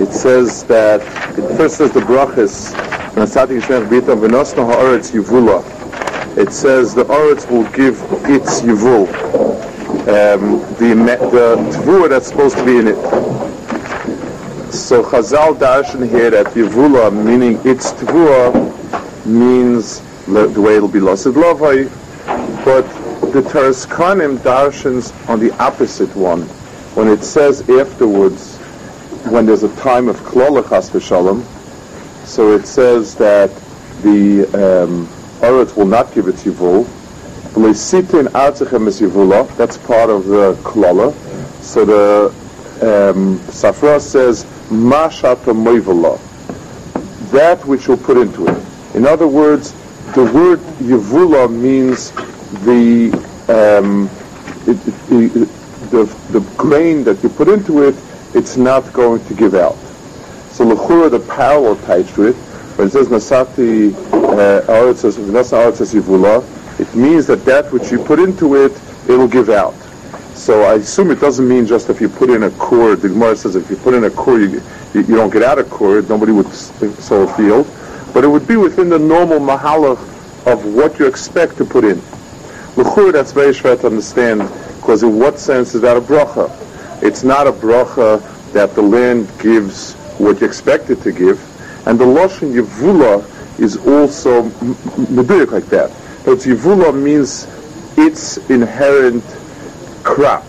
it 0.00 0.12
says 0.12 0.64
that, 0.64 1.00
it 1.38 1.56
first 1.56 1.76
says 1.76 1.92
the 1.92 2.00
brachas. 2.00 2.74
It 6.36 6.52
says 6.52 6.94
the 6.94 7.04
Aretz 7.04 7.50
will 7.50 7.64
give 7.70 8.02
its 8.28 8.60
yivul, 8.62 9.06
um, 10.08 10.58
the, 10.78 10.94
the 11.30 11.56
tvua 11.78 12.08
that's 12.08 12.26
supposed 12.26 12.56
to 12.56 12.64
be 12.64 12.78
in 12.78 12.88
it. 12.88 12.96
So 14.72 15.04
Chazal 15.04 15.54
darshan 15.56 16.08
here 16.08 16.30
that 16.30 16.46
yivula, 16.46 17.12
meaning 17.12 17.60
its 17.64 17.92
tvua, 17.92 18.52
means 19.26 20.00
the 20.26 20.60
way 20.60 20.76
it'll 20.76 20.88
be 20.88 21.00
lost 21.00 21.26
at 21.26 21.34
Lavai, 21.34 21.88
but 22.64 22.82
the 23.32 23.42
Toras 23.42 23.86
Kohanim 23.86 24.38
darshans 24.38 25.12
on 25.28 25.38
the 25.38 25.52
opposite 25.62 26.14
one. 26.16 26.42
When 26.96 27.08
it 27.08 27.22
says 27.22 27.68
afterwards, 27.68 28.53
when 29.30 29.46
there's 29.46 29.62
a 29.62 29.74
time 29.76 30.08
of 30.08 30.16
klolachas 30.20 30.90
v'shalom, 30.90 31.42
so 32.26 32.52
it 32.52 32.66
says 32.66 33.14
that 33.16 33.50
the 34.02 34.44
um, 34.54 35.08
will 35.76 35.86
not 35.86 36.12
give 36.14 36.28
its 36.28 36.44
yivul. 36.44 36.86
That's 39.56 39.78
part 39.78 40.10
of 40.10 40.26
the 40.26 40.54
klola. 40.62 41.12
So 41.62 41.84
the 41.84 43.10
um, 43.10 43.38
Sifra 43.38 44.00
says 44.00 44.44
mashata. 44.70 46.20
That 47.30 47.64
which 47.64 47.86
you'll 47.86 47.96
put 47.96 48.16
into 48.16 48.46
it. 48.46 48.62
In 48.94 49.06
other 49.06 49.28
words, 49.28 49.72
the 50.14 50.24
word 50.24 50.60
yivula 50.80 51.50
means 51.50 52.10
the, 52.64 53.12
um, 53.48 54.08
it, 54.66 54.76
it, 55.10 55.48
the 55.90 56.04
the 56.32 56.40
grain 56.56 57.04
that 57.04 57.22
you 57.22 57.28
put 57.28 57.48
into 57.48 57.82
it, 57.84 57.94
it's 58.34 58.56
not 58.56 58.92
going 58.92 59.24
to 59.26 59.34
give 59.34 59.54
out. 59.54 59.76
So 60.50 60.64
lechura, 60.64 61.10
the 61.10 61.20
parallel 61.20 61.76
tied 61.76 62.08
to 62.14 62.28
it, 62.28 62.36
when 62.76 62.88
it 62.88 62.90
says 62.90 63.08
nasati 63.08 63.94
uh, 63.94 64.94
says 64.94 65.94
yivula, 65.94 66.80
it 66.80 66.92
means 66.94 67.26
that 67.28 67.44
that 67.44 67.72
which 67.72 67.92
you 67.92 68.02
put 68.02 68.18
into 68.18 68.56
it, 68.56 68.72
it'll 69.08 69.28
give 69.28 69.48
out. 69.48 69.74
So 70.34 70.62
I 70.62 70.74
assume 70.74 71.12
it 71.12 71.20
doesn't 71.20 71.48
mean 71.48 71.66
just 71.66 71.88
if 71.88 72.00
you 72.00 72.08
put 72.08 72.30
in 72.30 72.42
a 72.42 72.50
cord. 72.52 73.00
The 73.00 73.08
Gemara 73.08 73.36
says 73.36 73.54
if 73.54 73.70
you 73.70 73.76
put 73.76 73.94
in 73.94 74.02
a 74.04 74.10
cord, 74.10 74.42
you, 74.42 74.60
you, 74.92 75.02
you 75.02 75.14
don't 75.14 75.32
get 75.32 75.44
out 75.44 75.60
a 75.60 75.64
cord, 75.64 76.08
nobody 76.08 76.32
would 76.32 76.52
sow 76.52 77.22
a 77.22 77.32
field. 77.34 77.70
But 78.12 78.24
it 78.24 78.28
would 78.28 78.48
be 78.48 78.56
within 78.56 78.88
the 78.88 78.98
normal 78.98 79.38
mahalach 79.38 80.00
of 80.46 80.64
what 80.74 80.98
you 80.98 81.06
expect 81.06 81.56
to 81.58 81.64
put 81.64 81.84
in. 81.84 82.02
L'chur, 82.76 83.12
that's 83.12 83.30
very 83.30 83.52
shver 83.52 83.80
to 83.80 83.86
understand, 83.86 84.40
because 84.76 85.04
in 85.04 85.18
what 85.18 85.38
sense 85.38 85.76
is 85.76 85.80
that 85.82 85.96
a 85.96 86.00
bracha? 86.00 86.63
It's 87.04 87.22
not 87.22 87.46
a 87.46 87.52
bracha 87.52 88.22
that 88.54 88.74
the 88.74 88.80
land 88.80 89.30
gives 89.38 89.92
what 90.16 90.40
you 90.40 90.46
expect 90.46 90.88
it 90.88 91.02
to 91.02 91.12
give, 91.12 91.38
and 91.86 91.98
the 92.00 92.04
Lashon 92.06 92.54
Yevula 92.54 93.22
is 93.60 93.76
also 93.76 94.44
meduyik 95.12 95.52
like 95.52 95.66
that. 95.66 95.90
But 96.24 96.38
Yevula 96.38 96.98
means 96.98 97.46
its 97.98 98.38
inherent 98.48 99.22
crop. 100.02 100.44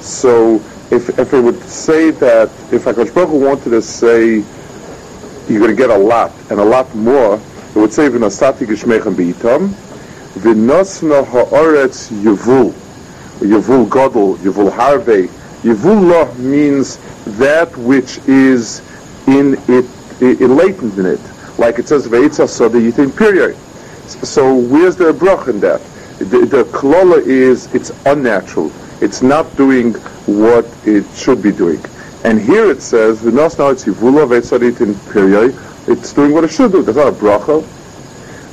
So 0.00 0.54
if, 0.90 1.18
if 1.18 1.34
it 1.34 1.40
would 1.40 1.62
say 1.64 2.12
that, 2.12 2.48
if 2.72 2.84
HaKadosh 2.84 3.14
Baruch 3.14 3.30
wanted 3.30 3.70
to 3.70 3.82
say, 3.82 4.42
you're 5.48 5.60
going 5.60 5.70
to 5.70 5.76
get 5.76 5.90
a 5.90 5.98
lot, 5.98 6.32
and 6.48 6.60
a 6.60 6.64
lot 6.64 6.94
more, 6.94 7.34
it 7.34 7.76
would 7.76 7.92
say, 7.92 8.08
v'nasati 8.08 8.66
gishmechem 8.66 9.14
b'itam, 9.14 9.68
v'nosna 10.38 11.26
ha'aretz 11.26 12.10
yevul, 12.22 12.72
yevul 13.40 13.86
gadol, 13.90 14.38
yevul 14.38 14.70
harvei. 14.70 15.30
Yevullah 15.62 16.36
means 16.38 16.98
that 17.38 17.76
which 17.76 18.18
is 18.26 18.80
in 19.26 19.54
it, 19.68 19.84
in 20.20 20.56
latent 20.56 20.98
in 20.98 21.06
it. 21.06 21.20
Like 21.58 21.78
it 21.78 21.88
says, 21.88 22.06
v'etzah 22.08 22.48
soda 22.48 22.78
yitin 22.78 23.16
period. 23.16 23.56
So 24.24 24.54
where's 24.56 24.96
the 24.96 25.12
brach 25.12 25.48
in 25.48 25.60
that? 25.60 25.80
The, 26.18 26.46
the 26.46 26.64
klola 26.64 27.20
is, 27.24 27.72
it's 27.74 27.90
unnatural. 28.06 28.72
It's 29.00 29.22
not 29.22 29.56
doing 29.56 29.94
what 30.26 30.66
it 30.84 31.04
should 31.14 31.42
be 31.42 31.52
doing. 31.52 31.82
And 32.24 32.40
here 32.40 32.70
it 32.70 32.82
says, 32.82 33.20
v'nos 33.20 33.58
now 33.58 33.68
it's 33.68 33.84
yivula. 33.84 34.30
It's 35.88 36.12
doing 36.12 36.32
what 36.32 36.44
it 36.44 36.50
should 36.50 36.72
do. 36.72 36.82
That's 36.82 36.96
not 36.96 37.08
a 37.08 37.12
bracha. 37.12 37.64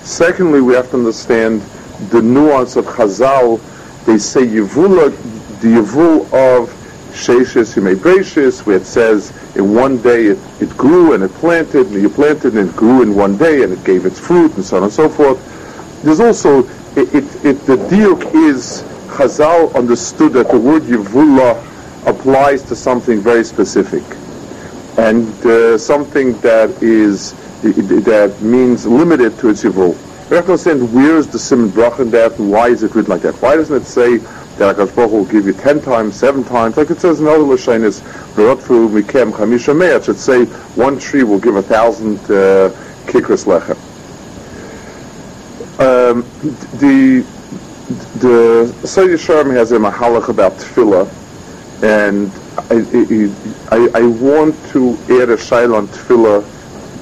Secondly, 0.05 0.61
we 0.61 0.73
have 0.73 0.89
to 0.91 0.97
understand 0.97 1.61
the 2.09 2.21
nuance 2.21 2.75
of 2.77 2.85
Chazal. 2.85 3.59
They 4.05 4.17
say 4.17 4.45
Yevula, 4.45 5.11
the 5.59 5.67
Yevul 5.67 6.31
of 6.31 6.73
Sheshes 7.17 7.75
Yimei 7.75 8.65
where 8.65 8.77
it 8.77 8.85
says 8.85 9.33
in 9.55 9.73
one 9.73 9.97
day 10.01 10.27
it, 10.27 10.39
it 10.61 10.69
grew 10.77 11.13
and 11.13 11.23
it 11.23 11.31
planted, 11.33 11.87
and 11.87 12.01
you 12.01 12.09
planted 12.09 12.55
and 12.55 12.69
it 12.69 12.75
grew 12.75 13.01
in 13.01 13.15
one 13.15 13.37
day 13.37 13.63
and 13.63 13.73
it 13.73 13.83
gave 13.83 14.05
its 14.05 14.19
fruit, 14.19 14.53
and 14.55 14.63
so 14.63 14.77
on 14.77 14.83
and 14.83 14.93
so 14.93 15.09
forth. 15.09 15.39
There's 16.03 16.19
also, 16.19 16.63
it, 16.95 17.13
it, 17.13 17.45
it 17.45 17.65
the 17.65 17.77
diuk 17.89 18.33
is, 18.35 18.83
Chazal 19.07 19.73
understood 19.75 20.33
that 20.33 20.49
the 20.49 20.59
word 20.59 20.83
Yevula 20.83 21.63
applies 22.05 22.61
to 22.63 22.75
something 22.75 23.19
very 23.19 23.43
specific. 23.43 24.03
And 24.97 25.27
uh, 25.45 25.77
something 25.77 26.39
that 26.41 26.81
is 26.81 27.33
that 27.61 28.35
means 28.41 28.85
limited 28.85 29.37
to 29.39 29.49
its 29.49 29.63
yivul. 29.63 29.95
We 30.29 30.35
have 30.35 30.45
to 30.45 30.51
understand 30.53 30.93
where 30.93 31.17
is 31.17 31.27
the 31.27 31.39
simon 31.39 31.69
brach 31.69 31.99
in 31.99 32.11
that 32.11 32.37
and 32.37 32.51
why 32.51 32.69
is 32.69 32.83
it 32.83 32.93
written 32.93 33.09
like 33.09 33.21
that. 33.21 33.35
Why 33.35 33.55
doesn't 33.55 33.75
it 33.75 33.85
say 33.85 34.19
that 34.57 34.75
HaKadosh 34.75 34.95
Baruch 34.95 35.11
will 35.11 35.25
give 35.25 35.45
you 35.45 35.53
ten 35.53 35.81
times, 35.81 36.15
seven 36.15 36.43
times, 36.43 36.77
like 36.77 36.89
it 36.89 36.99
says 36.99 37.19
in 37.19 37.27
other 37.27 37.39
Lashonis, 37.39 38.01
Berotfu 38.33 38.89
Mikem 38.89 39.31
Chamisha 39.31 39.77
Mei, 39.77 39.95
it 39.95 40.05
should 40.05 40.17
say 40.17 40.45
one 40.75 40.99
tree 40.99 41.23
will 41.23 41.39
give 41.39 41.55
a 41.55 41.61
thousand 41.61 42.17
uh, 42.25 42.69
kikras 43.05 43.45
lechem. 43.45 43.77
Um, 45.79 46.23
the 46.79 47.25
the 48.19 48.67
Sayyid 48.85 49.19
Sharm 49.19 49.53
has 49.53 49.71
a 49.71 49.77
mahalach 49.77 50.29
about 50.29 50.53
tefillah, 50.53 51.07
and 51.83 52.31
I, 52.69 53.75
I, 53.75 54.01
I 54.01 54.07
want 54.07 54.55
to 54.71 54.93
add 55.21 55.29
a 55.29 55.37
shaila 55.37 55.77
on 55.77 55.87
tefillah 55.87 56.43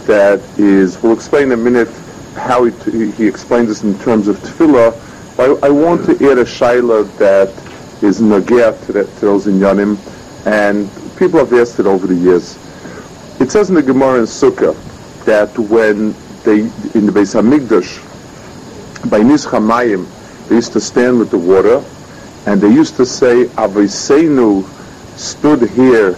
that 0.05 0.41
is, 0.59 1.01
we'll 1.01 1.13
explain 1.13 1.51
in 1.51 1.51
a 1.53 1.57
minute 1.57 1.89
how 2.35 2.65
he, 2.65 3.11
he 3.11 3.27
explains 3.27 3.69
this 3.69 3.83
in 3.83 3.97
terms 3.99 4.27
of 4.27 4.38
tefillah. 4.39 4.94
I, 5.38 5.44
I 5.63 5.69
want 5.69 6.06
to 6.06 6.12
add 6.31 6.38
a 6.38 6.46
shaila 6.46 7.18
that 7.18 7.50
is 8.01 8.22
nagea 8.22 8.85
to, 8.85 8.94
that, 8.94 9.07
to 9.18 9.25
those 9.25 9.47
and 9.47 10.90
people 11.18 11.40
have 11.40 11.51
asked 11.53 11.79
it 11.79 11.85
over 11.85 12.07
the 12.07 12.16
years. 12.16 12.56
It 13.41 13.51
says 13.51 13.69
in 13.69 13.75
the 13.75 13.84
Gemara 13.84 14.19
in 14.19 14.25
Sukkah 14.25 14.75
that 15.25 15.57
when 15.57 16.13
they, 16.44 16.62
in 16.97 17.06
the 17.06 17.12
Beis 17.12 17.35
HaMikdash, 17.35 18.00
by 19.09 19.19
Nischamayim, 19.19 20.07
they 20.47 20.56
used 20.56 20.74
to 20.74 20.79
stand 20.79 21.19
with 21.19 21.31
the 21.31 21.38
water, 21.38 21.84
and 22.45 22.62
they 22.62 22.72
used 22.72 22.95
to 22.95 23.06
say, 23.06 23.45
Aviseinu 23.56 24.63
stood 25.18 25.69
here, 25.69 26.16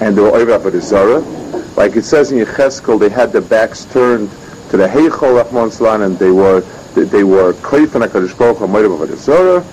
and 0.00 0.16
they 0.16 0.22
were 0.22 0.32
Avodah 0.32 1.76
like 1.76 1.94
it 1.94 2.04
says 2.04 2.32
in 2.32 2.44
Yecheskel, 2.44 2.98
they 2.98 3.10
had 3.10 3.32
their 3.32 3.42
backs 3.42 3.84
turned 3.84 4.30
to 4.70 4.76
the 4.76 4.88
Heichol 4.88 5.44
Salan, 5.44 6.04
and 6.04 6.18
they 6.18 6.30
were 6.30 6.64
they, 7.04 7.24
were 7.24 7.52
Koyfen 7.54 8.06
HaKadosh 8.06 8.38
Baruch 8.38 8.58
HaMoirav 8.58 8.98
Avodah 8.98 9.16
Zarah, 9.16 9.64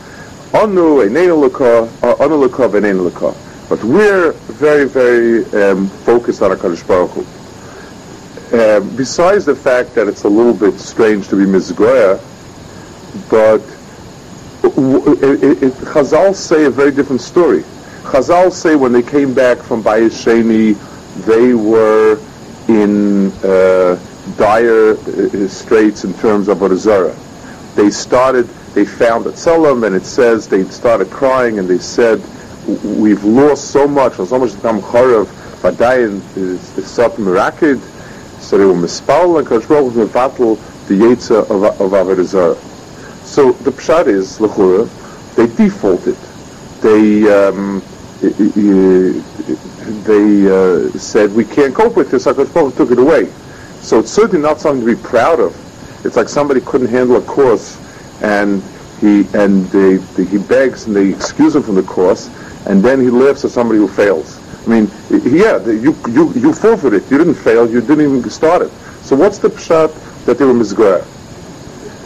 Anu 0.54 0.98
Einenu 0.98 1.46
L'ka, 1.46 1.90
Anu 2.22 2.36
L'ka 2.36 2.68
V'Einenu 2.68 3.06
L'ka. 3.08 3.34
But 3.70 3.84
we're 3.84 4.34
very, 4.34 4.88
very 4.88 5.46
um, 5.62 5.88
focused 5.88 6.42
on 6.42 6.52
HaKadosh 6.52 6.88
Baruch 6.88 7.12
Hu. 7.12 7.26
Uh, 8.58 8.80
besides 8.96 9.46
the 9.46 9.56
fact 9.56 9.96
that 9.96 10.08
it's 10.08 10.24
a 10.26 10.30
little 10.30 10.54
bit 10.54 10.80
strange 10.80 11.28
to 11.30 11.36
be 11.36 11.44
Mizgoya, 11.46 12.20
but 13.30 13.62
it, 14.64 15.44
it, 15.44 15.64
it, 15.64 15.74
Chazal 15.74 16.36
say 16.36 16.66
a 16.66 16.70
very 16.70 16.92
different 16.92 17.22
story. 17.22 17.64
Chazal 18.04 18.52
say 18.52 18.76
when 18.76 18.92
they 18.92 19.02
came 19.02 19.34
back 19.34 19.58
from 19.58 19.82
Bayis 19.84 20.12
Sheni, 20.12 20.76
they 21.26 21.54
were 21.54 22.20
in 22.68 23.32
uh, 23.44 23.98
dire 24.38 24.92
uh, 24.92 25.48
straits 25.48 26.04
in 26.04 26.14
terms 26.16 26.48
of 26.48 26.58
Arizara. 26.60 27.16
They 27.76 27.90
started, 27.90 28.48
they 28.74 28.86
found 28.86 29.28
at 29.28 29.34
Tzelem, 29.34 29.86
and 29.86 29.96
it 29.96 30.06
says 30.06 30.48
they 30.48 30.64
started 30.66 31.10
crying, 31.10 31.60
and 31.60 31.68
they 31.68 31.80
said, 31.80 32.22
we've 32.84 33.24
lost 33.24 33.72
so 33.72 33.88
much, 33.88 34.16
so 34.16 34.40
much 34.40 34.54
time 34.62 34.82
Chorav, 34.82 35.26
Vadayan 35.62 36.22
is 36.38 36.62
Sat 36.86 37.12
Mirakid. 37.14 37.80
So 38.42 38.58
they 38.58 38.66
were 38.66 38.74
mispal 38.74 39.40
and 39.40 39.48
Kadosh 39.48 39.68
Baruch 39.68 39.94
Hu 39.94 40.06
mevatel 40.06 40.88
the 40.88 40.96
Yetzer 40.96 41.50
of, 41.50 41.64
of. 41.64 42.58
So 43.26 43.54
the 43.54 43.72
pshat 43.72 44.08
is, 44.08 44.38
Lechura, 44.40 44.88
they 45.36 45.48
defaulted. 45.48 46.18
They, 46.82 47.24
um, 47.34 47.82
they 50.04 50.48
uh, 50.52 50.90
said, 50.98 51.34
we 51.34 51.46
can't 51.46 51.74
cope 51.74 51.96
with 51.96 52.12
this, 52.12 52.26
HaKadosh 52.26 52.54
Baruch 52.54 52.76
took 52.76 52.92
it 52.92 53.00
away. 53.00 53.32
So 53.84 54.00
it's 54.00 54.12
certainly 54.12 54.42
not 54.42 54.60
something 54.60 54.86
to 54.86 54.96
be 54.96 55.02
proud 55.02 55.40
of. 55.40 55.54
It's 56.06 56.16
like 56.16 56.30
somebody 56.30 56.62
couldn't 56.62 56.88
handle 56.88 57.18
a 57.18 57.22
course 57.22 57.78
and 58.22 58.64
he 59.04 59.28
and 59.34 59.66
they, 59.66 59.98
they, 60.16 60.24
he 60.24 60.38
begs 60.38 60.86
and 60.88 60.96
they 60.96 61.10
excuse 61.10 61.56
him 61.56 61.62
from 61.62 61.76
the 61.76 61.84
course, 61.84 62.30
and 62.66 62.82
then 62.82 63.02
he 63.02 63.10
laughs 63.10 63.44
at 63.44 63.52
somebody 63.52 63.80
who 63.80 63.88
fails. 63.88 64.40
I 64.66 64.70
mean, 64.70 64.90
yeah, 65.10 65.64
you 65.66 65.96
you 66.08 66.32
you 66.34 66.54
forfeited. 66.54 67.04
You 67.12 67.18
didn't 67.18 67.36
fail. 67.36 67.70
You 67.70 67.82
didn't 67.82 68.02
even 68.02 68.30
start 68.30 68.62
it. 68.62 68.72
So 69.04 69.16
what's 69.18 69.40
the 69.40 69.50
pshat 69.50 70.26
that 70.26 70.38
they 70.38 70.46
were 70.46 70.54
mizgor? 70.54 71.04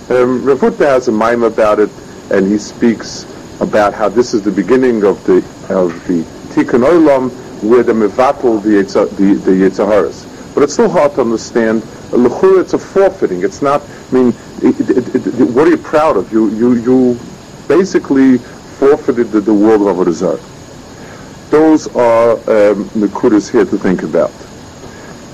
Um, 0.10 0.44
Rav 0.44 0.60
has 0.80 1.08
a 1.08 1.12
mime 1.12 1.44
about 1.44 1.80
it, 1.80 1.92
and 2.32 2.48
he 2.48 2.58
speaks 2.58 3.28
about 3.62 3.94
how 3.94 4.10
this 4.10 4.34
is 4.34 4.42
the 4.42 4.52
beginning 4.52 5.04
of 5.04 5.24
the 5.26 5.38
of 5.70 5.94
the 6.08 6.24
Tikkun 6.54 6.84
Olam, 6.84 7.30
where 7.62 7.84
the 7.84 7.94
mevatel 7.94 8.64
the 8.64 8.82
the 9.16 9.34
the 9.36 9.52
Yetzaharas. 9.52 10.27
But 10.58 10.64
it's 10.64 10.74
still 10.74 10.90
hard 10.90 11.14
to 11.14 11.22
understand. 11.22 11.84
L'chura, 12.12 12.62
it's 12.62 12.74
a 12.74 12.80
forfeiting. 12.80 13.44
It's 13.44 13.62
not. 13.62 13.80
I 13.84 14.12
mean, 14.12 14.30
it, 14.64 14.90
it, 14.90 15.28
it, 15.28 15.52
what 15.52 15.68
are 15.68 15.70
you 15.70 15.78
proud 15.78 16.18
of? 16.18 16.34
You 16.34 16.50
you 16.50 16.74
you 16.74 17.20
basically 17.68 18.40
forfeited 18.40 19.30
the, 19.30 19.40
the 19.40 19.54
world 19.54 19.82
of 19.84 19.96
Avodah. 19.96 20.40
Those 21.52 21.96
are 21.96 22.32
um, 22.32 22.86
Nekudas 22.96 23.52
here 23.52 23.66
to 23.66 23.78
think 23.78 24.02
about. 24.02 24.32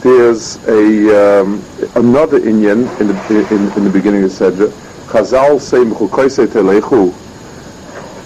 There's 0.02 0.58
a 0.68 1.40
um, 1.40 1.64
another 1.96 2.42
Inyan 2.42 2.84
in 3.00 3.08
the 3.08 3.48
in, 3.50 3.72
in 3.78 3.86
the 3.86 3.92
beginning 3.94 4.26
of 4.26 4.32
Sedra. 4.32 4.68
Chazal 5.08 5.58
say 5.62 5.86
Mechukoisei 5.86 6.48
Telechu. 6.48 7.12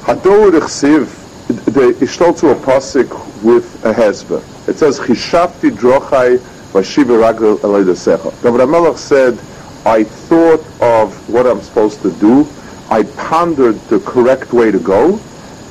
Hador 0.01 0.49
Rechsiv. 0.49 1.25
The 1.47 1.93
Ishtal 2.03 2.37
to 2.39 2.49
a 2.49 2.55
pasuk 2.55 3.43
with 3.43 3.85
a 3.85 3.93
hezbah. 3.93 4.41
It 4.67 4.79
says 4.79 4.99
Chishafti 4.99 5.69
Drochai 5.69 6.41
Ragel 6.73 8.69
Melech 8.69 8.97
said, 8.97 9.39
I 9.85 10.03
thought 10.03 10.65
of 10.81 11.29
what 11.29 11.45
I'm 11.47 11.61
supposed 11.61 12.01
to 12.01 12.11
do. 12.11 12.47
I 12.89 13.03
pondered 13.03 13.79
the 13.89 13.99
correct 13.99 14.53
way 14.53 14.71
to 14.71 14.79
go, 14.79 15.19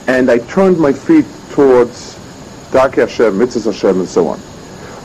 and 0.06 0.30
I 0.30 0.38
turned 0.38 0.78
my 0.78 0.92
feet 0.92 1.26
towards 1.50 2.16
Darkei 2.70 3.08
Hashem, 3.08 3.38
Mitzvah 3.38 3.72
Hashem, 3.72 4.00
and 4.00 4.08
so 4.08 4.28
on. 4.28 4.40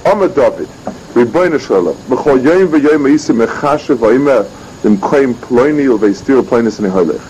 Omer 0.06 0.30
David, 0.30 0.68
Rebbeinu 1.14 1.60
Shalom, 1.60 1.96
B'chol 2.08 2.44
Yom 2.44 2.68
v'Yom 2.70 3.10
Yisim 3.10 3.46
Mechashev 3.46 3.98
V'Imer 3.98 4.50
L'Mkoim 4.84 5.34
Ploini 5.36 5.88
L'Veistir 5.88 6.42
Ploinis 6.42 6.80
Neholech. 6.80 7.22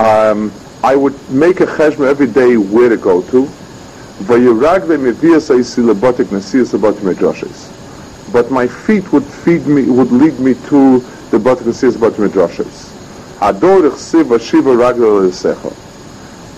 Um, 0.00 0.52
I 0.82 0.96
would 0.96 1.30
make 1.30 1.60
a 1.60 1.66
cheshma 1.66 2.08
every 2.08 2.26
day 2.26 2.56
where 2.56 2.88
to 2.88 2.96
go 2.96 3.22
to. 3.22 3.48
But 8.32 8.50
my 8.50 8.66
feet 8.66 9.12
would 9.12 9.24
feed 9.24 9.66
me, 9.66 9.90
would 9.90 10.10
lead 10.10 10.40
me 10.40 10.54
to 10.54 11.00
the 11.30 11.38
Batik 11.38 11.66
Nesiyas 11.66 11.98
Batik 11.98 12.34
L'Secha. 12.34 12.64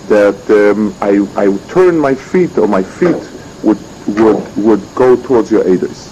That 0.07 0.49
um, 0.49 0.95
I, 1.01 1.19
I 1.35 1.49
would 1.49 1.67
turn 1.69 1.99
my 1.99 2.15
feet, 2.15 2.57
or 2.57 2.67
my 2.67 2.81
feet 2.81 3.21
would, 3.63 3.77
would, 4.07 4.57
would 4.57 4.81
go 4.95 5.15
towards 5.21 5.51
your 5.51 5.65
Edis. 5.65 6.07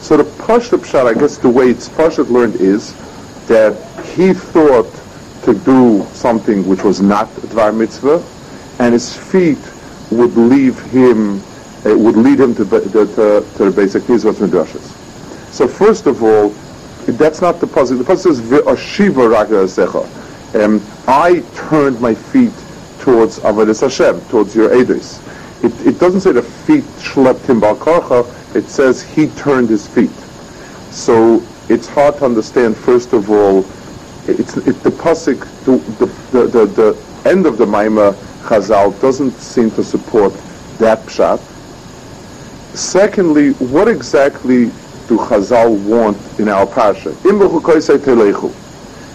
So 0.00 0.16
the 0.16 0.24
Pashat 0.24 0.80
Pshat, 0.80 1.06
I 1.06 1.12
guess 1.12 1.36
the 1.36 1.50
way 1.50 1.68
it's 1.68 1.90
Pashat 1.90 2.30
learned 2.30 2.56
is 2.56 2.94
that 3.48 3.76
he 4.06 4.32
thought 4.32 4.90
to 5.44 5.52
do 5.54 6.06
something 6.14 6.66
which 6.66 6.82
was 6.82 7.02
not 7.02 7.28
Dvar 7.52 7.72
Mitzvah, 7.76 8.22
and 8.78 8.94
his 8.94 9.14
feet 9.14 9.58
would 10.10 10.36
leave 10.36 10.78
him, 10.90 11.42
it 11.84 11.98
would 11.98 12.16
lead 12.16 12.40
him 12.40 12.54
to, 12.54 12.64
the, 12.64 12.80
to, 12.80 13.56
to 13.56 13.64
the 13.64 13.70
basic 13.70 14.02
Nizvat 14.04 14.34
Midrashas. 14.34 14.96
So 15.52 15.66
first 15.66 16.06
of 16.06 16.22
all, 16.22 16.50
that's 17.06 17.40
not 17.40 17.60
the 17.60 17.66
puzzle. 17.66 17.98
The 17.98 18.04
puzzle 18.04 18.34
says, 18.34 18.44
V'ashiva 18.44 19.30
Raga 19.30 19.66
um, 20.52 20.82
I 21.06 21.44
turned 21.54 22.00
my 22.00 22.14
feet 22.14 22.52
towards 23.00 23.38
Avodah 23.40 23.80
Hashem, 23.80 24.20
towards 24.28 24.54
your 24.54 24.70
Edis. 24.70 25.24
It, 25.64 25.86
it 25.86 25.98
doesn't 26.00 26.22
say 26.22 26.32
the 26.32 26.42
feet 26.42 26.84
schlepped 26.98 27.46
him 27.46 27.60
Balkarcha, 27.60 28.26
it 28.54 28.68
says 28.68 29.02
he 29.02 29.28
turned 29.28 29.68
his 29.68 29.86
feet. 29.86 30.10
So 30.90 31.42
it's 31.68 31.86
hard 31.86 32.16
to 32.18 32.24
understand, 32.24 32.76
first 32.76 33.12
of 33.12 33.30
all, 33.30 33.60
it's 34.26 34.56
it, 34.56 34.82
the 34.82 34.90
pasuk, 34.90 35.40
the, 35.64 36.06
the, 36.32 36.46
the, 36.46 36.66
the, 36.66 37.28
end 37.28 37.46
of 37.46 37.58
the 37.58 37.66
Maima 37.66 38.16
Chazal 38.42 38.98
doesn't 39.00 39.32
seem 39.32 39.70
to 39.72 39.84
support 39.84 40.32
that 40.78 40.98
pshat. 41.00 41.38
Secondly, 42.74 43.52
what 43.54 43.88
exactly 43.88 44.66
do 45.08 45.18
Chazal 45.18 45.82
want 45.84 46.16
in 46.38 46.48
our 46.48 46.66
parsha? 46.66 47.14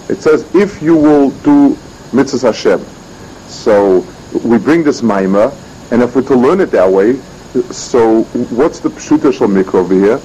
It 0.09 0.21
says, 0.21 0.55
if 0.55 0.81
you 0.81 0.95
will 0.95 1.31
do 1.31 1.77
mitzvah 2.13 2.47
Hashem. 2.47 2.79
So 3.47 4.05
we 4.43 4.57
bring 4.57 4.83
this 4.83 5.01
Maima, 5.01 5.53
and 5.91 6.01
if 6.01 6.15
we're 6.15 6.21
to 6.23 6.35
learn 6.35 6.59
it 6.59 6.71
that 6.71 6.89
way, 6.89 7.15
so 7.71 8.23
what's 8.51 8.79
the 8.79 8.89
pshuta 8.89 9.31
mikro 9.47 9.75
over 9.75 9.93
here? 9.93 10.17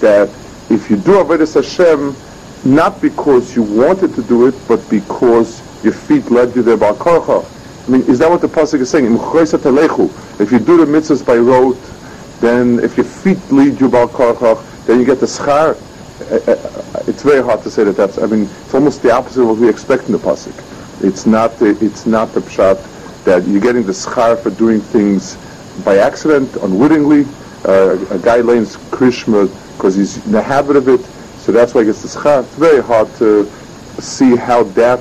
That 0.00 0.28
if 0.70 0.88
you 0.90 0.96
do 0.96 1.12
avodas 1.12 1.54
Hashem, 1.54 2.16
not 2.64 3.00
because 3.00 3.54
you 3.54 3.62
wanted 3.62 4.14
to 4.14 4.22
do 4.22 4.46
it, 4.46 4.54
but 4.66 4.88
because 4.88 5.62
your 5.84 5.92
feet 5.92 6.30
led 6.30 6.54
you 6.56 6.62
there 6.62 6.76
by 6.76 6.92
korcha. 6.92 7.44
I 7.86 7.90
mean, 7.90 8.02
is 8.02 8.18
that 8.18 8.30
what 8.30 8.40
the 8.40 8.48
pasuk 8.48 8.80
is 8.80 8.90
saying? 8.90 9.06
If 9.06 10.52
you 10.52 10.58
do 10.58 10.76
the 10.76 10.84
mitzvahs 10.84 11.24
by 11.24 11.36
rote, 11.36 11.78
then 12.40 12.78
if 12.80 12.96
your 12.96 13.06
feet 13.06 13.38
lead 13.50 13.80
you 13.80 13.88
by 13.88 14.06
korcha, 14.06 14.86
then 14.86 15.00
you 15.00 15.06
get 15.06 15.20
the 15.20 15.26
schar. 15.26 15.76
Uh, 16.30 16.52
uh, 16.52 17.02
it's 17.06 17.22
very 17.22 17.42
hard 17.42 17.62
to 17.62 17.70
say 17.70 17.84
that 17.84 17.96
that's. 17.96 18.18
I 18.18 18.26
mean, 18.26 18.42
it's 18.42 18.74
almost 18.74 19.02
the 19.02 19.10
opposite 19.10 19.42
of 19.42 19.48
what 19.48 19.58
we 19.58 19.68
expect 19.68 20.04
in 20.04 20.12
the 20.12 20.18
pasuk. 20.18 20.54
It's 21.02 21.26
not 21.26 21.58
the. 21.58 21.76
It's 21.84 22.06
not 22.06 22.32
the 22.32 22.40
pshat 22.40 23.24
that 23.24 23.46
you're 23.46 23.60
getting 23.60 23.84
the 23.84 23.92
schar 23.92 24.38
for 24.38 24.50
doing 24.50 24.80
things 24.80 25.36
by 25.84 25.98
accident, 25.98 26.54
unwittingly. 26.56 27.26
Uh, 27.64 27.98
a 28.10 28.18
guy 28.18 28.36
learns 28.36 28.76
krishma 28.90 29.48
because 29.76 29.94
he's 29.94 30.24
in 30.24 30.32
the 30.32 30.42
habit 30.42 30.76
of 30.76 30.88
it 30.88 31.00
so 31.40 31.52
that's 31.52 31.74
why 31.74 31.80
I 31.80 31.84
guess 31.84 32.04
it's 32.04 32.16
It's 32.16 32.54
very 32.56 32.82
hard 32.82 33.08
to 33.16 33.44
see 33.98 34.36
how 34.36 34.62
that 34.78 35.00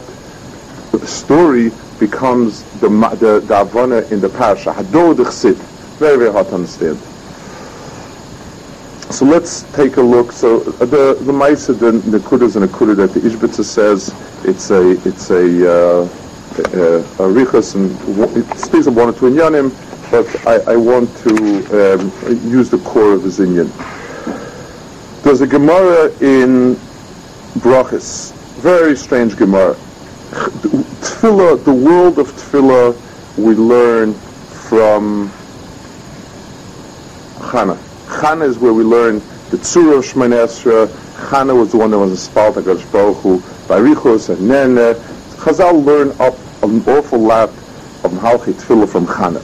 story 1.06 1.72
becomes 2.00 2.64
the 2.80 2.90
the, 2.90 3.40
the 3.42 4.14
in 4.14 4.22
the 4.22 4.30
parasha. 4.30 4.72
Hador 4.72 5.16
Chsid. 5.16 5.56
Very, 6.00 6.18
very 6.18 6.32
hard 6.32 6.48
to 6.48 6.56
understand. 6.56 6.98
So 9.14 9.26
let's 9.26 9.64
take 9.74 9.98
a 9.98 10.02
look. 10.02 10.32
So 10.32 10.62
uh, 10.62 10.86
the 10.86 11.18
the 11.20 11.34
Maisa, 11.34 11.78
the 11.78 11.92
Nekudas 11.92 12.56
and 12.56 12.70
Nekuda 12.70 12.96
that 12.96 13.14
the 13.14 13.20
Ishbitzer 13.22 13.64
says, 13.64 14.14
it's 14.46 14.70
a 14.70 14.92
it's 15.08 15.30
a 15.32 16.04
uh, 16.04 16.10
a, 16.60 17.00
a 17.00 17.28
richas 17.28 17.76
and 17.76 17.92
it 18.38 18.58
speaks 18.58 18.88
of 18.88 18.96
one 18.96 19.10
or 19.10 19.14
two 19.14 19.30
inyanim, 19.30 19.72
but 20.12 20.48
I, 20.48 20.74
I 20.74 20.76
want 20.76 21.16
to 21.18 21.94
um, 21.94 22.12
use 22.50 22.70
the 22.70 22.80
core 22.80 23.14
of 23.14 23.24
the 23.24 23.30
zinyan. 23.30 23.70
There's 25.24 25.42
a 25.42 25.48
Gemara 25.48 26.12
in 26.22 26.76
Brachis, 27.60 28.34
very 28.62 28.96
strange 28.96 29.36
Gemara. 29.36 29.76
Tefillah, 31.02 31.64
the 31.64 31.74
world 31.74 32.20
of 32.20 32.28
Tefillah, 32.32 32.96
we 33.38 33.56
learn 33.56 34.14
from 34.14 35.30
Chana. 37.40 37.78
Chana 38.08 38.46
is 38.46 38.58
where 38.60 38.74
we 38.74 38.84
learn 38.84 39.20
the 39.50 39.58
Tzura 39.58 39.98
of 40.00 40.06
Shemon 40.06 40.32
Esra. 40.32 40.88
Chana 41.30 41.58
was 41.58 41.72
the 41.72 41.78
one 41.78 41.92
that 41.92 42.00
was 42.00 42.12
inspired 42.12 42.56
by 42.56 42.62
Gadosh 42.62 42.92
Baruch 42.92 43.18
Hu, 43.18 43.40
by 43.68 43.80
Richos 43.80 44.30
and 44.30 44.42
Nene. 44.48 44.96
Chazal 45.38 45.84
learn 45.84 46.10
up 46.20 46.36
an 46.64 46.82
awful 46.88 47.20
lot 47.20 47.50
of 47.50 48.12
Malchi 48.12 48.54
Tefillah 48.54 48.88
from 48.88 49.06
Chana. 49.06 49.42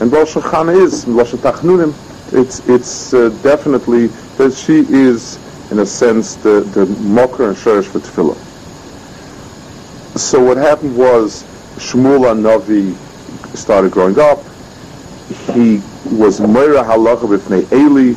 And 0.00 0.12
Rosh 0.12 0.34
Chana 0.34 0.74
is, 0.74 1.06
Rosh 1.06 1.32
Tachnunim, 1.32 1.94
it's, 2.32 2.66
it's 2.68 3.14
uh, 3.14 3.28
definitely 3.42 4.06
that 4.38 4.52
she 4.54 4.78
is, 4.88 5.38
in 5.70 5.78
a 5.78 5.86
sense, 5.86 6.34
the, 6.36 6.60
the 6.74 6.86
mocker 7.02 7.48
and 7.48 7.56
sherish 7.56 7.86
for 7.86 8.00
tefillah. 8.00 8.51
So 10.16 10.42
what 10.44 10.56
happened 10.56 10.96
was 10.96 11.42
Shmuel 11.76 12.24
Navi 12.36 12.94
started 13.56 13.92
growing 13.92 14.18
up. 14.18 14.38
He 15.54 15.76
was 16.14 16.40
Meira 16.40 16.84
Halacha 16.84 17.28
with 17.28 17.50
Eli, 17.72 18.14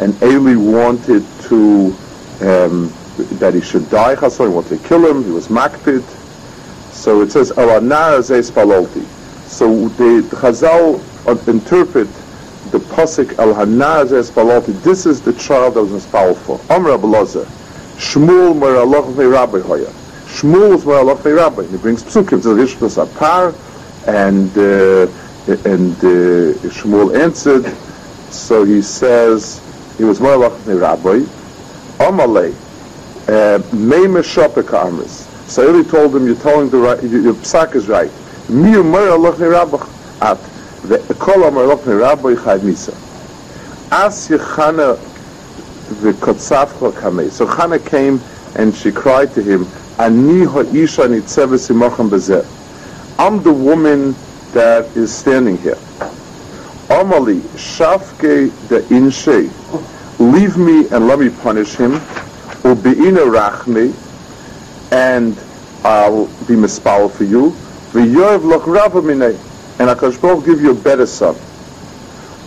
and 0.00 0.22
Eli 0.22 0.54
wanted 0.54 1.24
to 1.42 1.94
um, 2.42 2.92
that 3.38 3.54
he 3.54 3.60
should 3.60 3.88
die. 3.90 4.14
Chasson 4.14 4.52
wanted 4.52 4.80
to 4.80 4.88
kill 4.88 5.04
him. 5.04 5.24
He 5.24 5.30
was 5.30 5.48
makpid. 5.48 6.02
So 6.92 7.22
it 7.22 7.32
says 7.32 7.50
Alanar 7.52 8.20
Palolti. 8.52 9.04
So 9.48 9.88
the, 9.88 10.20
the 10.28 10.36
Chazal 10.36 11.48
interpret 11.48 12.08
the 12.70 12.78
Pasik 12.78 13.38
El 13.38 13.54
Hanaz 13.54 14.10
Espaloti, 14.10 14.80
this 14.82 15.06
is 15.06 15.20
the 15.20 15.32
child 15.34 15.74
that 15.74 15.82
was 15.82 15.92
inspired 15.92 16.36
for. 16.36 16.60
Amr 16.70 16.98
Shmuel 16.98 18.56
Mer 18.56 18.76
Allah 18.76 19.02
Rabbi 19.02 19.60
Hoya. 19.60 19.92
Shmuel 20.35 20.75
is 20.75 20.85
Mer 20.85 20.95
Allah 20.95 21.15
Rabbi. 21.15 21.63
He 21.67 21.77
brings 21.77 22.03
psukim 22.03 22.41
to 22.41 22.55
the 22.55 22.63
Rishpas 22.63 23.03
Apar, 23.03 23.53
and 24.07 24.49
uh, 24.57 25.69
and 25.69 25.95
uh, 25.97 26.69
Shmuel 26.69 27.19
answered. 27.19 27.65
So 28.31 28.63
he 28.63 28.81
says 28.81 29.61
he 29.97 30.03
was 30.03 30.19
Mer 30.19 30.33
Allah 30.33 30.49
Rabbi. 30.65 31.19
Amalei, 31.99 32.53
uh, 33.27 33.75
Meime 33.75 34.23
Shopeka 34.23 34.85
Amris. 34.89 35.27
So 35.49 35.69
Eli 35.69 35.87
told 35.89 36.15
him, 36.15 36.25
you're 36.25 36.35
telling 36.35 36.69
the 36.69 36.77
right, 36.77 37.03
your 37.03 37.33
psak 37.33 37.75
is 37.75 37.87
right. 37.87 38.11
Mi 38.49 38.71
Mer 38.81 39.09
Allah 39.09 39.31
Rabbi 39.31 39.77
at 40.21 40.39
וכל 40.87 41.43
המרלוק 41.43 41.87
מרבוי 41.87 42.37
חייב 42.37 42.65
מיסה. 42.65 42.91
As 43.91 44.29
Yechana 44.29 44.97
the 46.01 46.13
Kotzavcha 46.13 46.91
Kamei. 46.91 47.29
So 47.29 47.45
Chana 47.45 47.83
came 47.85 48.21
and 48.55 48.73
she 48.73 48.91
cried 48.91 49.33
to 49.33 49.41
him, 49.43 49.67
I'm 49.98 50.26
the 53.42 53.52
woman 53.52 54.14
that 54.52 54.84
is 54.94 55.14
standing 55.14 55.56
here. 55.58 55.78
Amali, 56.88 57.40
shafke 57.56 58.50
de 58.68 58.82
inshe. 58.94 59.50
Leave 60.18 60.56
me 60.58 60.88
and 60.90 61.06
let 61.06 61.18
me 61.18 61.30
punish 61.30 61.76
him. 61.76 61.92
Ubeina 62.62 63.24
rachme, 63.26 63.94
and 64.92 65.36
I'll 65.84 66.26
be 66.46 66.54
mispal 66.54 67.10
for 67.10 67.24
you. 67.24 67.50
V'yoyev 67.92 68.44
loch 68.44 68.66
rava 68.66 69.00
minei 69.00 69.34
and 69.78 69.90
HaKadosh 69.90 70.20
Baruch 70.20 70.44
give 70.44 70.60
you 70.60 70.70
a 70.70 70.74
better 70.74 71.06
son. 71.06 71.34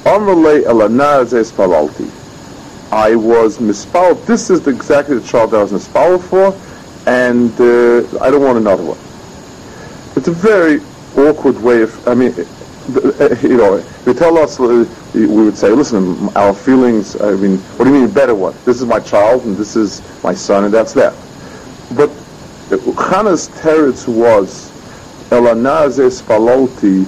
Amrle 0.03 0.63
elanaz 0.63 1.51
palalti. 1.51 2.09
I 2.91 3.15
was 3.15 3.57
mispal. 3.59 4.23
This 4.25 4.49
is 4.49 4.67
exactly 4.67 5.17
the 5.19 5.27
child 5.27 5.51
that 5.51 5.57
I 5.57 5.63
was 5.63 5.71
mispal 5.71 6.19
for, 6.21 6.53
and 7.09 7.51
uh, 7.59 8.05
I 8.21 8.29
don't 8.29 8.43
want 8.43 8.59
another 8.59 8.83
one. 8.83 8.99
It's 10.15 10.27
a 10.27 10.31
very 10.31 10.79
awkward 11.17 11.59
way 11.59 11.81
of. 11.81 12.07
I 12.07 12.13
mean, 12.13 12.35
you 13.41 13.57
know, 13.57 13.79
they 14.05 14.13
tell 14.13 14.37
us, 14.37 14.59
uh, 14.59 14.85
we 15.15 15.25
would 15.25 15.57
say, 15.57 15.69
listen, 15.69 16.29
our 16.35 16.53
feelings. 16.53 17.19
I 17.19 17.31
mean, 17.31 17.57
what 17.57 17.85
do 17.85 17.91
you 17.93 18.01
mean 18.01 18.11
better 18.11 18.35
one? 18.35 18.53
This 18.63 18.79
is 18.79 18.85
my 18.85 18.99
child, 18.99 19.43
and 19.45 19.57
this 19.57 19.75
is 19.75 20.03
my 20.23 20.35
son, 20.35 20.65
and 20.65 20.73
that's 20.73 20.93
that. 20.93 21.15
But 21.95 22.11
Chana's 22.69 23.49
teretz 23.49 24.07
was 24.07 24.69
elanaz 25.31 26.21
palalti 26.21 27.07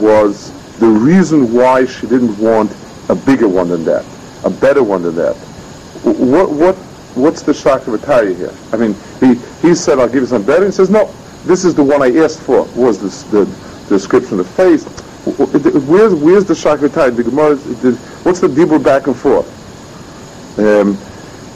was 0.00 0.52
the 0.78 0.86
reason 0.86 1.52
why 1.52 1.84
she 1.84 2.06
didn't 2.06 2.38
want 2.38 2.72
a 3.08 3.16
bigger 3.16 3.48
one 3.48 3.68
than 3.70 3.84
that, 3.84 4.04
a 4.44 4.50
better 4.50 4.84
one 4.84 5.02
than 5.02 5.16
that. 5.16 5.34
What 6.04 6.50
what 6.50 6.76
what's 7.14 7.42
the 7.42 7.52
Shakavatari 7.52 8.36
here? 8.36 8.54
I 8.72 8.76
mean, 8.76 8.94
he 9.20 9.34
he 9.66 9.74
said 9.74 9.98
I'll 9.98 10.06
give 10.08 10.22
you 10.22 10.26
some 10.26 10.44
better. 10.44 10.66
He 10.66 10.72
says 10.72 10.90
no, 10.90 11.12
this 11.44 11.64
is 11.64 11.74
the 11.74 11.84
one 11.84 12.02
I 12.02 12.16
asked 12.18 12.40
for. 12.40 12.64
Was 12.74 13.00
this 13.00 13.22
the, 13.24 13.44
the 13.44 13.88
description 13.88 14.40
of 14.40 14.46
the 14.46 14.52
face? 14.52 14.84
Where's 15.24 16.14
where's 16.14 16.44
the 16.44 16.54
Shakavatari? 16.54 17.16
The 17.16 17.24
Gemara. 17.24 17.54
The, 17.54 17.92
what's 18.24 18.40
the 18.40 18.48
dibur 18.48 18.82
back 18.82 19.06
and 19.06 19.16
forth? 19.16 19.48
Um, 20.58 20.98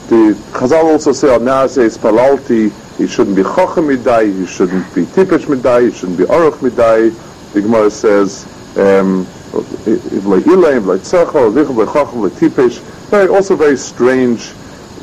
the 0.07 0.33
Chazal 0.53 0.85
also 0.85 1.11
say 1.11 1.33
on 1.33 1.69
says 1.69 1.97
Palalti. 1.97 2.71
He 2.97 3.05
shouldn't 3.05 3.35
be 3.35 3.43
chochem 3.43 3.95
midai. 3.95 4.35
He 4.35 4.47
shouldn't 4.47 4.95
be 4.95 5.03
tipesh 5.03 5.45
midai. 5.45 5.91
He 5.91 5.95
shouldn't 5.95 6.17
be 6.17 6.23
aruch 6.23 6.57
midai. 6.59 7.13
The 7.53 7.61
Gemara 7.61 7.91
says, 7.91 8.45
um, 8.77 9.27
also 13.29 13.55
very 13.55 13.77
strange. 13.77 14.51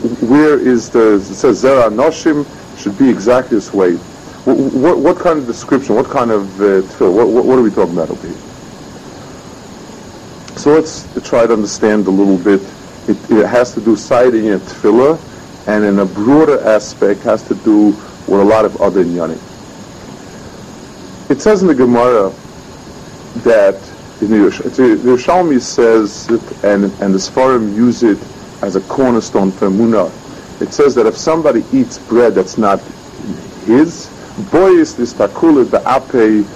Where 0.04 0.58
is 0.58 0.90
the, 0.90 1.14
it 1.14 1.22
says 1.22 1.62
Zera 1.62 1.90
Noshim, 1.90 2.46
should 2.78 2.98
be 2.98 3.08
exactly 3.08 3.56
this 3.56 3.72
way. 3.72 3.94
What, 4.44 4.98
what, 4.98 5.16
kind 5.18 5.38
of 5.38 5.46
description, 5.46 5.94
what 5.94 6.06
kind 6.06 6.30
of 6.30 6.60
uh, 6.60 6.82
what, 7.10 7.28
what, 7.28 7.44
what, 7.46 7.58
are 7.58 7.62
we 7.62 7.70
talking 7.70 7.94
about 7.94 8.08
here? 8.18 8.34
So 10.58 10.74
let's 10.74 11.08
try 11.26 11.46
to 11.46 11.54
understand 11.54 12.06
a 12.06 12.10
little 12.10 12.36
bit. 12.36 12.60
It, 13.08 13.30
it 13.30 13.46
has 13.46 13.72
to 13.74 13.80
do 13.80 13.96
citing 13.96 14.50
a 14.50 14.58
tefillah, 14.58 15.18
and 15.66 15.84
in 15.84 15.98
a 15.98 16.04
broader 16.04 16.60
aspect 16.60 17.22
has 17.22 17.42
to 17.48 17.54
do 17.54 17.86
with 18.26 18.40
a 18.40 18.44
lot 18.44 18.66
of 18.66 18.80
other 18.82 19.02
inyanim. 19.02 19.40
It 21.30 21.40
says 21.40 21.62
in 21.62 21.68
the 21.68 21.74
Gemara 21.74 22.28
that 23.44 23.80
the 24.20 24.26
Yerushalmi 24.26 25.60
says 25.62 26.28
it, 26.28 26.64
and, 26.64 26.84
and 27.00 27.14
the 27.14 27.18
Sfarim 27.18 27.74
use 27.74 28.02
it 28.02 28.18
as 28.64 28.76
a 28.76 28.80
cornerstone 28.82 29.52
for 29.52 29.68
Munah. 29.68 30.10
It 30.60 30.72
says 30.72 30.94
that 30.94 31.06
if 31.06 31.16
somebody 31.16 31.64
eats 31.72 31.98
bread 31.98 32.34
that's 32.34 32.56
not 32.56 32.80
his, 33.66 34.06
boy 34.50 34.70
is 34.70 34.96
this 34.96 35.12
takula 35.12 35.68
the 35.70 35.80
ape 35.80 36.46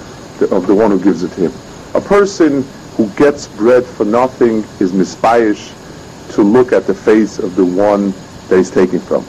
of 0.50 0.67
the 0.67 0.75
one 0.75 0.91
who 0.91 1.00
gives 1.03 1.23
it 1.23 1.33
him. 1.33 1.53
A 1.95 2.00
person 2.00 2.62
who 2.97 3.09
gets 3.11 3.47
bread 3.47 3.85
for 3.85 4.05
nothing 4.05 4.59
is 4.81 4.93
misbayish 4.93 5.75
to 6.35 6.43
look 6.43 6.73
at 6.73 6.87
the 6.87 6.95
face 6.95 7.38
of 7.38 7.57
the 7.57 7.65
one 7.65 8.12
that 8.49 8.57
he's 8.57 8.71
taking 8.71 9.00
from. 9.00 9.23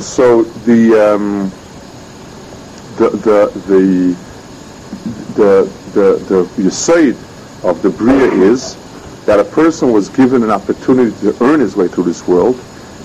So 0.00 0.42
the 0.64 0.94
um, 0.94 1.50
the 2.96 3.10
the 3.10 3.52
the 3.66 4.16
the 5.34 5.72
the 5.92 6.18
the 6.28 6.44
yisaid 6.62 7.16
of 7.64 7.82
the 7.82 7.90
bria 7.90 8.30
is 8.30 8.77
that 9.28 9.38
a 9.38 9.44
person 9.44 9.92
was 9.92 10.08
given 10.08 10.42
an 10.42 10.50
opportunity 10.50 11.14
to 11.20 11.36
earn 11.44 11.60
his 11.60 11.76
way 11.76 11.86
through 11.86 12.04
this 12.04 12.26
world, 12.26 12.58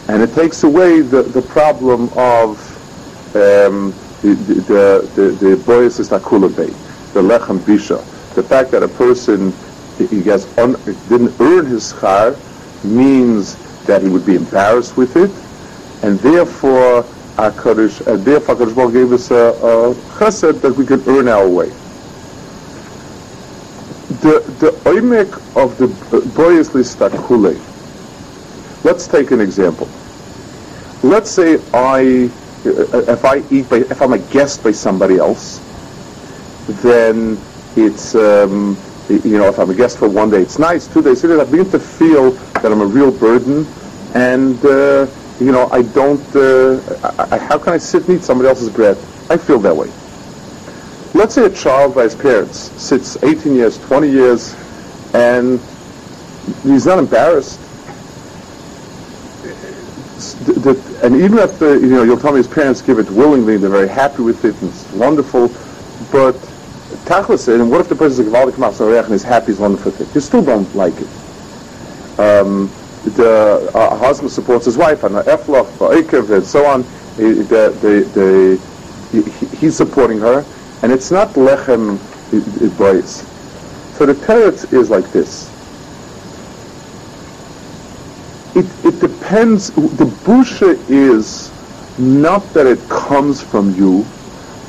and 0.07 0.21
it 0.21 0.33
takes 0.33 0.63
away 0.63 1.01
the, 1.01 1.21
the 1.21 1.41
problem 1.41 2.03
of 2.15 2.57
um, 3.35 3.93
the 4.21 4.33
the 4.69 5.11
the, 5.15 5.21
the 5.41 5.55
boyas 5.65 5.97
the 5.97 7.21
lechem 7.21 7.59
bisha, 7.59 7.99
the 8.35 8.41
fact 8.41 8.71
that 8.71 8.83
a 8.83 8.87
person 8.87 9.51
he 9.97 10.23
gets 10.23 10.45
un, 10.57 10.77
didn't 11.09 11.37
earn 11.41 11.65
his 11.65 11.91
schar 11.91 12.39
means 12.85 13.57
that 13.83 14.01
he 14.01 14.07
would 14.07 14.25
be 14.25 14.37
embarrassed 14.37 14.95
with 14.95 15.17
it, 15.17 15.31
and 16.07 16.17
therefore 16.19 17.03
HaKadosh, 17.35 18.07
and 18.07 18.23
therefore 18.23 18.55
HaKadosh 18.55 18.75
Baruch 18.75 18.93
gave 18.93 19.11
us 19.11 19.29
a, 19.29 19.35
a 19.35 19.93
chesed 20.15 20.61
that 20.61 20.73
we 20.73 20.85
could 20.85 21.05
earn 21.05 21.27
our 21.27 21.49
way 21.49 21.69
the 24.63 24.71
oimek 24.89 25.29
of 25.61 25.77
the 25.77 25.87
boyes 26.35 26.69
listakule. 26.69 27.53
Let's 28.85 29.07
take 29.07 29.31
an 29.31 29.41
example. 29.41 29.89
Let's 31.03 31.29
say 31.29 31.59
I, 31.73 32.31
if 32.63 33.25
I 33.25 33.43
eat 33.51 33.69
by, 33.69 33.77
if 33.77 34.01
I'm 34.01 34.13
a 34.13 34.19
guest 34.19 34.63
by 34.63 34.71
somebody 34.71 35.17
else, 35.17 35.59
then 36.81 37.37
it's, 37.75 38.15
um, 38.15 38.77
you 39.09 39.37
know, 39.37 39.49
if 39.49 39.59
I'm 39.59 39.69
a 39.69 39.75
guest 39.75 39.97
for 39.97 40.07
one 40.07 40.29
day, 40.29 40.41
it's 40.41 40.59
nice. 40.59 40.87
Two 40.87 41.01
days, 41.01 41.19
three 41.19 41.35
days, 41.35 41.45
I 41.45 41.51
begin 41.51 41.69
to 41.71 41.79
feel 41.79 42.31
that 42.31 42.71
I'm 42.71 42.79
a 42.79 42.85
real 42.85 43.11
burden, 43.11 43.67
and 44.15 44.63
uh, 44.65 45.07
you 45.41 45.51
know, 45.51 45.67
I 45.71 45.81
don't. 45.81 46.23
Uh, 46.33 46.79
I, 47.31 47.37
how 47.37 47.57
can 47.57 47.73
I 47.73 47.77
sit 47.79 48.07
and 48.07 48.17
eat 48.17 48.23
somebody 48.23 48.47
else's 48.47 48.69
bread? 48.69 48.97
I 49.29 49.35
feel 49.35 49.59
that 49.59 49.75
way. 49.75 49.91
Let's 51.15 51.35
say 51.35 51.45
a 51.45 51.49
child 51.49 51.93
by 51.93 52.03
his 52.03 52.15
parents 52.15 52.57
sits 52.81 53.21
18 53.23 53.53
years, 53.53 53.77
20 53.85 54.09
years, 54.09 54.55
and 55.13 55.59
he's 56.63 56.87
not 56.87 56.97
embarrassed. 56.97 57.59
And 61.03 61.15
even 61.15 61.37
if 61.37 61.59
the, 61.59 61.77
you 61.79 61.89
know, 61.89 62.01
you'll 62.01 62.17
tell 62.17 62.31
me 62.31 62.37
his 62.37 62.47
parents 62.47 62.81
give 62.81 62.97
it 62.97 63.11
willingly, 63.11 63.57
they're 63.57 63.69
very 63.69 63.87
happy 63.87 64.23
with 64.23 64.43
it, 64.43 64.59
and 64.61 64.71
it's 64.71 64.91
wonderful, 64.93 65.49
but 66.11 66.33
tachlis 67.05 67.39
said, 67.39 67.59
and 67.59 67.69
what 67.69 67.81
if 67.81 67.89
the 67.89 67.95
person's 67.95 68.27
a 68.27 68.31
gewaldig 68.31 68.53
matzarech 68.53 69.05
and 69.05 69.13
is 69.13 69.21
happy, 69.21 69.51
is 69.51 69.59
wonderful 69.59 69.91
with 69.91 70.01
it? 70.01 70.15
You 70.15 70.21
still 70.21 70.43
don't 70.43 70.73
like 70.73 70.95
it. 70.95 72.19
Um, 72.19 72.71
the 73.03 73.69
uh, 73.75 73.95
husband 73.97 74.31
supports 74.31 74.65
his 74.65 74.77
wife 74.77 75.03
and 75.03 75.15
eflach, 75.15 76.35
and 76.35 76.45
so 76.45 76.65
on. 76.65 76.81
The, 77.17 77.43
the, 77.43 78.59
the, 79.11 79.57
he's 79.57 79.75
supporting 79.75 80.19
her, 80.19 80.43
and 80.83 80.91
it's 80.91 81.11
not 81.11 81.29
lechem 81.29 81.97
boys. 82.77 83.25
So 83.97 84.05
the 84.05 84.13
teretz 84.13 84.71
is 84.73 84.89
like 84.89 85.09
this. 85.11 85.49
It, 88.55 88.65
it 88.85 88.99
depends, 88.99 89.71
the 89.71 90.05
busha 90.25 90.77
is 90.89 91.51
not 91.97 92.43
that 92.53 92.67
it 92.67 92.79
comes 92.89 93.41
from 93.41 93.73
you, 93.75 94.05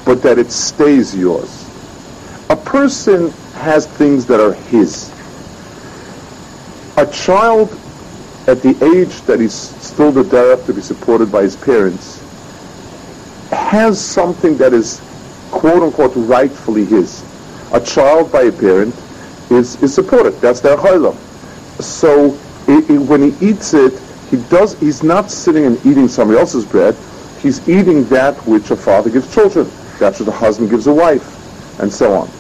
but 0.07 0.23
that 0.23 0.39
it 0.39 0.53
stays 0.53 1.17
yours. 1.17 1.69
A 2.49 2.57
person 2.57 3.31
has 3.55 3.87
things 3.87 4.25
that 4.27 4.41
are 4.41 4.53
his. 4.53 5.11
A 6.97 7.07
child 7.11 7.71
at 8.47 8.63
the 8.63 8.77
age 8.85 9.21
that 9.23 9.41
he's 9.41 9.55
still 9.55 10.13
the 10.13 10.23
derech 10.23 10.65
to 10.67 10.75
be 10.75 10.81
supported 10.81 11.33
by 11.33 11.43
his 11.43 11.57
parents 11.57 12.21
has 13.51 14.01
something 14.01 14.57
that 14.59 14.73
is 14.73 15.01
quote 15.55 15.83
unquote 15.83 16.13
rightfully 16.17 16.85
his. 16.85 17.25
A 17.73 17.81
child 17.81 18.31
by 18.31 18.43
a 18.43 18.53
parent 18.53 18.95
is, 19.51 19.81
is 19.83 19.95
supported. 19.95 20.33
That's 20.41 20.61
their 20.61 20.77
chayla. 20.77 21.15
So 21.81 22.39
it, 22.69 22.91
it, 22.91 22.99
when 22.99 23.31
he 23.33 23.49
eats 23.49 23.73
it, 23.73 23.99
he 24.31 24.37
does. 24.49 24.79
He's 24.81 25.03
not 25.03 25.31
sitting 25.31 25.65
and 25.65 25.79
eating 25.87 26.09
somebody 26.09 26.39
else's 26.39 26.65
bread. 26.65 26.97
He's 27.41 27.67
eating 27.69 28.05
that 28.07 28.35
which 28.47 28.71
a 28.71 28.77
father 28.77 29.11
gives 29.11 29.33
children. 29.33 29.71
That's 29.99 30.21
what 30.21 30.29
a 30.29 30.33
husband 30.33 30.71
gives 30.71 30.87
a 30.87 30.95
wife, 30.95 31.81
and 31.81 31.93
so 31.93 32.15
on. 32.15 32.31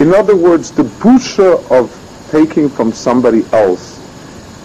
In 0.00 0.14
other 0.14 0.36
words, 0.36 0.70
the 0.70 0.84
busha 0.84 1.70
of 1.70 1.92
taking 2.30 2.68
from 2.68 2.92
somebody 2.92 3.44
else 3.52 4.00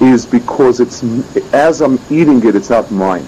is 0.01 0.25
because 0.25 0.79
it's 0.79 1.03
as 1.53 1.81
I'm 1.81 1.99
eating 2.09 2.45
it, 2.47 2.55
it's 2.55 2.69
not 2.69 2.89
mine. 2.89 3.27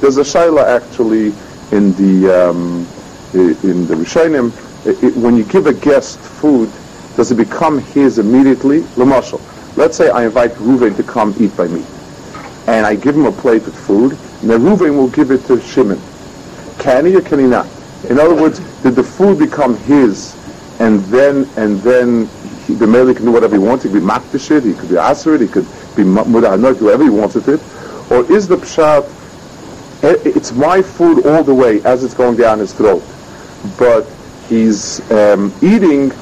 There's 0.00 0.16
a 0.16 0.22
shaila 0.22 0.64
actually 0.64 1.34
in 1.72 1.92
the 1.94 2.50
um, 2.50 2.86
in 3.36 3.86
the 3.86 3.94
Rishonim. 3.94 4.50
when 5.22 5.36
you 5.36 5.44
give 5.44 5.66
a 5.66 5.74
guest 5.74 6.18
food, 6.18 6.70
does 7.16 7.30
it 7.30 7.36
become 7.36 7.78
his 7.78 8.18
immediately? 8.18 8.80
Lamashal. 8.96 9.40
Let's 9.76 9.96
say 9.96 10.10
I 10.10 10.24
invite 10.24 10.52
Ruven 10.52 10.96
to 10.96 11.02
come 11.02 11.34
eat 11.38 11.56
by 11.56 11.68
me, 11.68 11.84
and 12.66 12.86
I 12.86 12.94
give 12.94 13.14
him 13.14 13.26
a 13.26 13.32
plate 13.32 13.66
of 13.66 13.74
food, 13.74 14.12
and 14.40 14.50
then 14.50 14.60
Ruven 14.60 14.96
will 14.96 15.08
give 15.08 15.30
it 15.30 15.44
to 15.46 15.60
Shimon. 15.60 16.00
Can 16.78 17.06
he 17.06 17.16
or 17.16 17.22
can 17.22 17.38
he 17.38 17.46
not? 17.46 17.66
In 18.08 18.18
other 18.18 18.34
words, 18.34 18.60
did 18.82 18.94
the 18.94 19.02
food 19.02 19.38
become 19.38 19.76
his, 19.78 20.36
and 20.80 21.00
then 21.04 21.48
and 21.56 21.78
then 21.80 22.28
he, 22.66 22.74
the 22.74 22.86
male 22.86 23.12
can 23.14 23.24
do 23.24 23.32
whatever 23.32 23.56
he 23.56 23.58
wants. 23.58 23.84
He 23.84 23.90
could 23.90 24.00
be 24.00 24.06
makdish 24.06 24.62
he 24.62 24.74
could 24.74 24.88
be 24.88 24.96
aserid, 24.96 25.40
he 25.40 25.48
could 25.48 25.66
be 25.96 26.02
mudahanot, 26.04 26.76
whoever 26.76 27.02
he 27.02 27.10
wants 27.10 27.34
with 27.34 27.48
it. 27.48 27.60
Or 28.10 28.30
is 28.30 28.46
the 28.46 28.56
pshat, 28.56 29.04
eh, 30.04 30.16
it's 30.24 30.52
my 30.52 30.82
food 30.82 31.26
all 31.26 31.42
the 31.42 31.54
way 31.54 31.82
as 31.82 32.04
it's 32.04 32.14
going 32.14 32.36
down 32.36 32.58
his 32.58 32.72
throat, 32.72 33.02
but 33.78 34.06
he's 34.48 35.08
um, 35.10 35.52
eating 35.62 36.12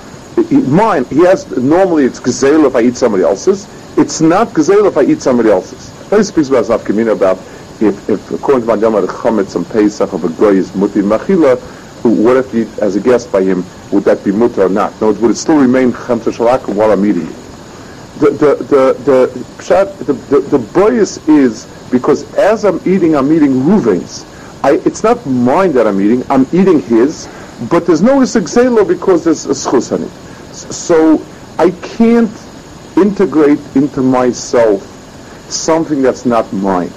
he, 0.48 0.56
mine. 0.62 1.04
He 1.06 1.24
has 1.24 1.48
normally 1.56 2.04
it's 2.04 2.20
gazel 2.20 2.66
if 2.66 2.76
I 2.76 2.82
eat 2.82 2.96
somebody 2.96 3.24
else's. 3.24 3.66
It's 3.96 4.20
not 4.20 4.48
gazel 4.48 4.86
if 4.88 4.96
I 4.96 5.02
eat 5.02 5.22
somebody 5.22 5.50
else's. 5.50 5.90
But 6.10 6.18
He 6.18 6.24
speaks 6.24 6.48
about 6.48 6.64
Zaf 6.64 7.10
about 7.10 7.38
if, 7.80 8.08
if 8.08 8.30
according 8.30 8.66
to 8.66 8.72
Mandama 8.72 9.00
the 9.00 9.12
chametz 9.12 9.56
and 9.56 9.68
Pesach 9.68 10.12
of 10.12 10.24
a 10.24 10.28
goy 10.30 10.54
is 10.54 10.74
muti 10.74 11.00
machila, 11.00 11.58
what 12.04 12.36
if 12.36 12.52
you 12.52 12.68
as 12.82 12.96
a 12.96 13.00
guest 13.00 13.32
by 13.32 13.42
him 13.42 13.64
would 13.90 14.04
that 14.04 14.22
be 14.24 14.32
mutter 14.32 14.62
or 14.62 14.68
not? 14.68 14.98
No, 15.00 15.12
would 15.12 15.30
it 15.30 15.36
still 15.36 15.56
remain 15.58 15.92
chamta 15.92 16.32
shalakum 16.32 16.74
while 16.74 16.92
I'm 16.92 17.04
eating 17.04 17.26
it? 17.26 17.36
The 18.20 18.30
the 18.30 18.54
the 18.64 18.94
the 19.04 20.04
the, 20.04 20.12
the, 20.12 20.40
the 20.40 20.58
boyus 20.58 21.26
is 21.28 21.66
because 21.90 22.32
as 22.34 22.64
I'm 22.64 22.80
eating, 22.84 23.16
I'm 23.16 23.32
eating 23.32 23.52
ruvens. 23.52 24.30
I, 24.64 24.80
it's 24.86 25.02
not 25.02 25.26
mine 25.26 25.74
that 25.74 25.86
I'm 25.86 26.00
eating. 26.00 26.24
I'm 26.30 26.46
eating 26.50 26.80
his, 26.80 27.28
but 27.70 27.84
there's 27.84 28.00
no 28.00 28.20
isexelo 28.20 28.88
because 28.88 29.22
there's 29.22 29.44
a 29.44 29.50
schus 29.50 29.92
on 29.92 30.04
it. 30.04 30.10
So 30.72 31.22
I 31.58 31.70
can't 31.70 32.32
integrate 32.96 33.60
into 33.76 34.00
myself 34.00 34.82
something 35.50 36.00
that's 36.00 36.24
not 36.24 36.50
mine. 36.54 36.88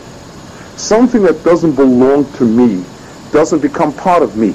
Something 0.77 1.23
that 1.23 1.43
doesn't 1.43 1.75
belong 1.75 2.31
to 2.35 2.45
me 2.45 2.85
doesn't 3.33 3.61
become 3.61 3.93
part 3.93 4.23
of 4.23 4.37
me. 4.37 4.53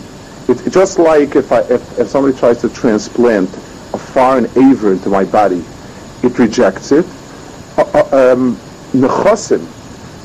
It's 0.48 0.64
just 0.70 0.98
like 0.98 1.36
if, 1.36 1.52
I, 1.52 1.60
if, 1.64 1.98
if 1.98 2.08
somebody 2.08 2.34
tries 2.38 2.62
to 2.62 2.70
transplant 2.70 3.50
a 3.92 3.98
foreign 3.98 4.46
aver 4.56 4.92
into 4.92 5.10
my 5.10 5.24
body, 5.24 5.62
it 6.22 6.38
rejects 6.38 6.92
it. 6.92 7.04
Uh, 7.76 8.06
uh 8.10 8.32
um, 8.32 8.58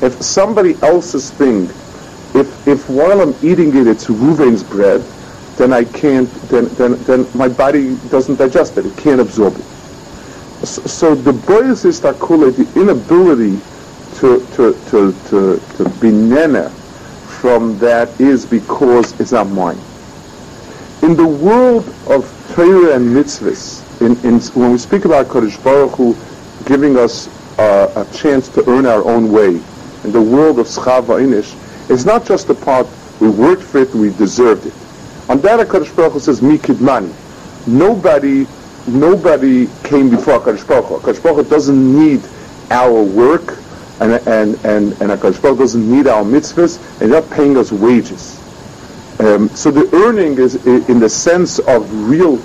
if 0.00 0.22
somebody 0.22 0.74
else's 0.80 1.30
thing, 1.30 1.68
if, 2.34 2.68
if 2.68 2.88
while 2.88 3.20
I'm 3.20 3.34
eating 3.42 3.76
it, 3.76 3.86
it's 3.86 4.06
Ruvain's 4.06 4.62
bread, 4.62 5.00
then 5.56 5.72
I 5.72 5.84
can't, 5.84 6.30
then, 6.48 6.66
then, 6.74 6.94
then 7.04 7.26
my 7.34 7.48
body 7.48 7.96
doesn't 8.10 8.36
digest 8.36 8.76
it. 8.78 8.86
It 8.86 8.96
can't 8.96 9.20
absorb 9.20 9.56
it. 9.56 9.64
So, 10.66 10.82
so 10.82 11.14
the 11.14 11.32
boyas 11.32 11.84
is 11.84 12.00
takula, 12.00 12.54
the 12.54 12.80
inability 12.80 13.58
to, 14.18 14.44
to, 14.56 14.74
to, 14.90 15.12
to, 15.28 15.60
to 15.76 16.00
be 16.00 16.10
nene 16.10 16.70
from 17.40 17.78
that 17.78 18.20
is 18.20 18.44
because 18.44 19.18
it's 19.20 19.32
not 19.32 19.48
mine 19.48 19.78
in 21.02 21.14
the 21.14 21.26
world 21.26 21.88
of 22.08 22.26
Torah 22.54 22.96
and 22.96 23.06
mitzvahs, 23.06 23.82
in, 24.00 24.12
in, 24.26 24.40
when 24.60 24.72
we 24.72 24.78
speak 24.78 25.04
about 25.04 25.26
Kodesh 25.26 25.62
Baruch 25.62 25.92
Hu 25.92 26.16
giving 26.64 26.96
us 26.96 27.28
uh, 27.58 27.92
a 27.96 28.16
chance 28.16 28.48
to 28.50 28.68
earn 28.68 28.86
our 28.86 29.04
own 29.04 29.30
way, 29.30 29.60
in 30.04 30.12
the 30.12 30.20
world 30.20 30.58
of 30.58 30.66
Schava 30.66 31.20
Inish, 31.22 31.54
it's 31.88 32.04
not 32.04 32.26
just 32.26 32.48
the 32.48 32.54
part 32.54 32.86
we 33.20 33.28
worked 33.28 33.62
for 33.62 33.78
it, 33.78 33.94
we 33.94 34.10
deserved 34.10 34.66
it. 34.66 34.74
On 35.28 35.40
that, 35.40 35.66
Kodesh 35.68 35.94
Baruch 35.94 36.12
Hu 36.14 36.20
says, 36.20 36.40
Mi 36.40 36.58
Kidmani. 36.58 37.12
Nobody, 37.66 38.46
nobody 38.86 39.68
came 39.84 40.08
before 40.10 40.40
Kodesh 40.40 40.66
Baruch 40.66 40.86
Hu. 40.86 40.98
Kodesh 40.98 41.22
Baruch 41.22 41.44
Hu 41.44 41.50
doesn't 41.50 41.98
need 41.98 42.22
our 42.70 43.02
work, 43.02 43.58
and, 44.00 44.12
and, 44.28 44.54
and, 44.64 44.92
and 45.00 45.10
HaKadosh 45.10 45.42
Baruch 45.42 45.56
Hu 45.56 45.64
doesn't 45.64 45.90
need 45.90 46.06
our 46.06 46.22
mitzvahs, 46.22 46.78
and 47.00 47.10
they're 47.12 47.20
not 47.20 47.30
paying 47.30 47.56
us 47.56 47.72
wages. 47.72 48.38
Um, 49.20 49.48
so 49.48 49.70
the 49.70 49.88
earning 49.96 50.38
is, 50.38 50.64
in 50.66 51.00
the 51.00 51.08
sense 51.08 51.58
of 51.58 52.08
real 52.08 52.36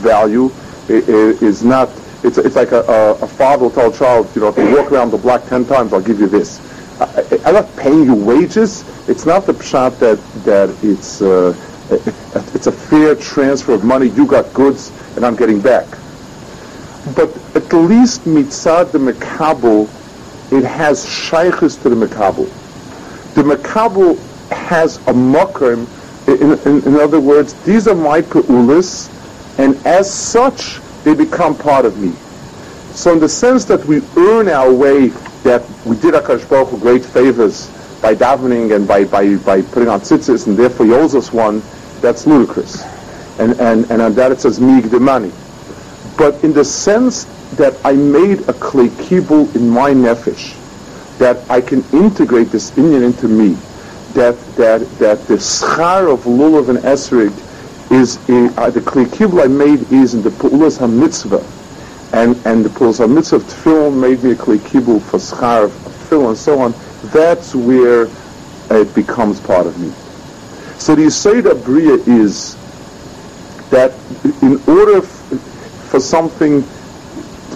value, 0.00 0.50
is 0.88 1.64
not. 1.64 1.88
It's, 2.22 2.38
it's 2.38 2.54
like 2.54 2.70
a, 2.70 2.82
a, 3.20 3.26
father 3.26 3.64
will 3.64 3.70
tell 3.72 3.90
a 3.92 3.96
child, 3.96 4.28
you 4.36 4.42
know, 4.42 4.48
if 4.48 4.56
you 4.56 4.76
walk 4.76 4.92
around 4.92 5.10
the 5.10 5.18
block 5.18 5.44
ten 5.48 5.64
times, 5.64 5.92
I'll 5.92 6.00
give 6.00 6.20
you 6.20 6.28
this. 6.28 6.60
I, 7.02 7.48
am 7.48 7.54
not 7.54 7.76
paying 7.76 8.04
you 8.04 8.14
wages. 8.14 8.84
It's 9.08 9.26
not 9.26 9.46
the 9.46 9.52
pshat 9.52 9.98
that 9.98 10.18
that 10.44 10.70
it's 10.82 11.22
uh, 11.22 11.54
it's 12.54 12.66
a 12.66 12.72
fair 12.72 13.14
transfer 13.14 13.72
of 13.72 13.84
money. 13.84 14.08
You 14.08 14.26
got 14.26 14.52
goods, 14.54 14.92
and 15.16 15.24
I'm 15.24 15.36
getting 15.36 15.60
back. 15.60 15.86
But 17.16 17.36
at 17.56 17.72
least 17.72 18.22
mitzad 18.24 18.92
the 18.92 18.98
mekabel, 18.98 19.88
it 20.52 20.64
has 20.64 21.08
shaykhs 21.08 21.76
to 21.82 21.88
the 21.88 22.06
mekabel. 22.06 22.46
The 23.34 23.42
mekabel 23.42 24.18
has 24.50 24.98
a 24.98 25.12
makrim 25.12 25.88
in, 26.26 26.52
in, 26.60 26.86
in, 26.86 27.00
other 27.00 27.20
words, 27.20 27.54
these 27.64 27.88
are 27.88 27.94
my 27.94 28.20
pe'ulis, 28.22 29.10
and 29.58 29.74
as 29.86 30.12
such, 30.12 30.80
they 31.02 31.14
become 31.14 31.56
part 31.56 31.84
of 31.84 31.98
me. 31.98 32.12
So 32.94 33.12
in 33.12 33.18
the 33.20 33.28
sense 33.28 33.64
that 33.64 33.84
we 33.86 34.02
earn 34.16 34.48
our 34.48 34.72
way, 34.72 35.08
that 35.42 35.62
we 35.84 35.96
did 35.96 36.14
HaKadosh 36.14 36.48
Baruch 36.48 36.68
Hu 36.68 36.78
great 36.78 37.04
favors 37.04 37.68
by 38.00 38.14
davening 38.14 38.74
and 38.74 38.86
by, 38.86 39.04
by, 39.04 39.36
by 39.36 39.62
putting 39.62 39.88
on 39.88 40.00
tzitzis, 40.00 40.46
and 40.46 40.56
therefore 40.56 40.86
he 40.86 40.92
owes 40.92 41.14
us 41.14 41.32
one, 41.32 41.62
that's 42.00 42.26
ludicrous. 42.26 42.82
And, 43.38 43.58
and, 43.60 43.90
and 43.90 44.02
on 44.02 44.14
that 44.14 44.32
it 44.32 44.40
says, 44.40 44.60
Mi 44.60 44.80
Kidmani. 44.80 45.32
But 46.16 46.42
in 46.44 46.52
the 46.52 46.64
sense 46.64 47.24
that 47.56 47.74
I 47.84 47.92
made 47.92 48.40
a 48.40 48.52
klei 48.52 48.88
kibul 48.88 49.54
in 49.54 49.68
my 49.68 49.92
nefesh, 49.92 50.58
that 51.18 51.48
I 51.50 51.60
can 51.60 51.84
integrate 51.92 52.48
this 52.48 52.76
Indian 52.76 53.02
into 53.02 53.28
me, 53.28 53.56
that 54.14 54.38
that 54.56 54.80
that 54.98 55.26
the 55.26 55.34
schar 55.34 56.12
of 56.12 56.24
lulav 56.24 56.68
and 56.68 56.78
esrig 56.80 57.32
is 57.90 58.16
in, 58.28 58.52
uh, 58.58 58.70
the 58.70 58.80
kli 58.80 59.42
I 59.42 59.46
made 59.46 59.90
is 59.92 60.14
in 60.14 60.22
the 60.22 60.30
pu'ulas 60.30 60.78
ha-mitzvah, 60.78 61.42
and 62.12 62.36
and 62.46 62.64
the 62.64 62.68
pu'ulas 62.68 62.98
ha-mitzvah 62.98 63.36
of 63.36 63.42
tefillin 63.44 63.98
made 63.98 64.22
me 64.22 64.32
a 64.32 64.34
kli 64.34 64.58
Kibul 64.58 65.00
for 65.00 65.18
schar 65.18 65.68
tefillin 65.68 66.28
and 66.28 66.38
so 66.38 66.60
on. 66.60 66.74
That's 67.04 67.54
where 67.54 68.08
it 68.70 68.94
becomes 68.94 69.40
part 69.40 69.66
of 69.66 69.78
me. 69.80 69.90
So 70.78 70.94
the 70.94 71.02
Yisayda 71.02 71.64
Bria 71.64 71.94
is 71.94 72.56
that 73.70 73.92
in 74.42 74.60
order 74.66 74.98
f- 74.98 75.06
for 75.90 76.00
something, 76.00 76.62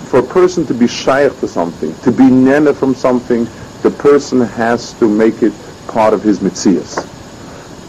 for 0.09 0.21
a 0.21 0.23
person 0.23 0.66
to 0.66 0.75
be 0.75 0.87
shaykh 0.87 1.38
to 1.40 1.49
something, 1.49 1.95
to 2.01 2.12
be 2.12 2.25
nena 2.31 2.73
from 2.73 2.95
something, 2.95 3.47
the 3.83 3.90
person 3.90 4.40
has 4.40 4.92
to 4.95 5.09
make 5.09 5.42
it 5.42 5.53
part 5.88 6.14
of 6.14 6.23
his 6.23 6.40
mitzias. 6.40 7.05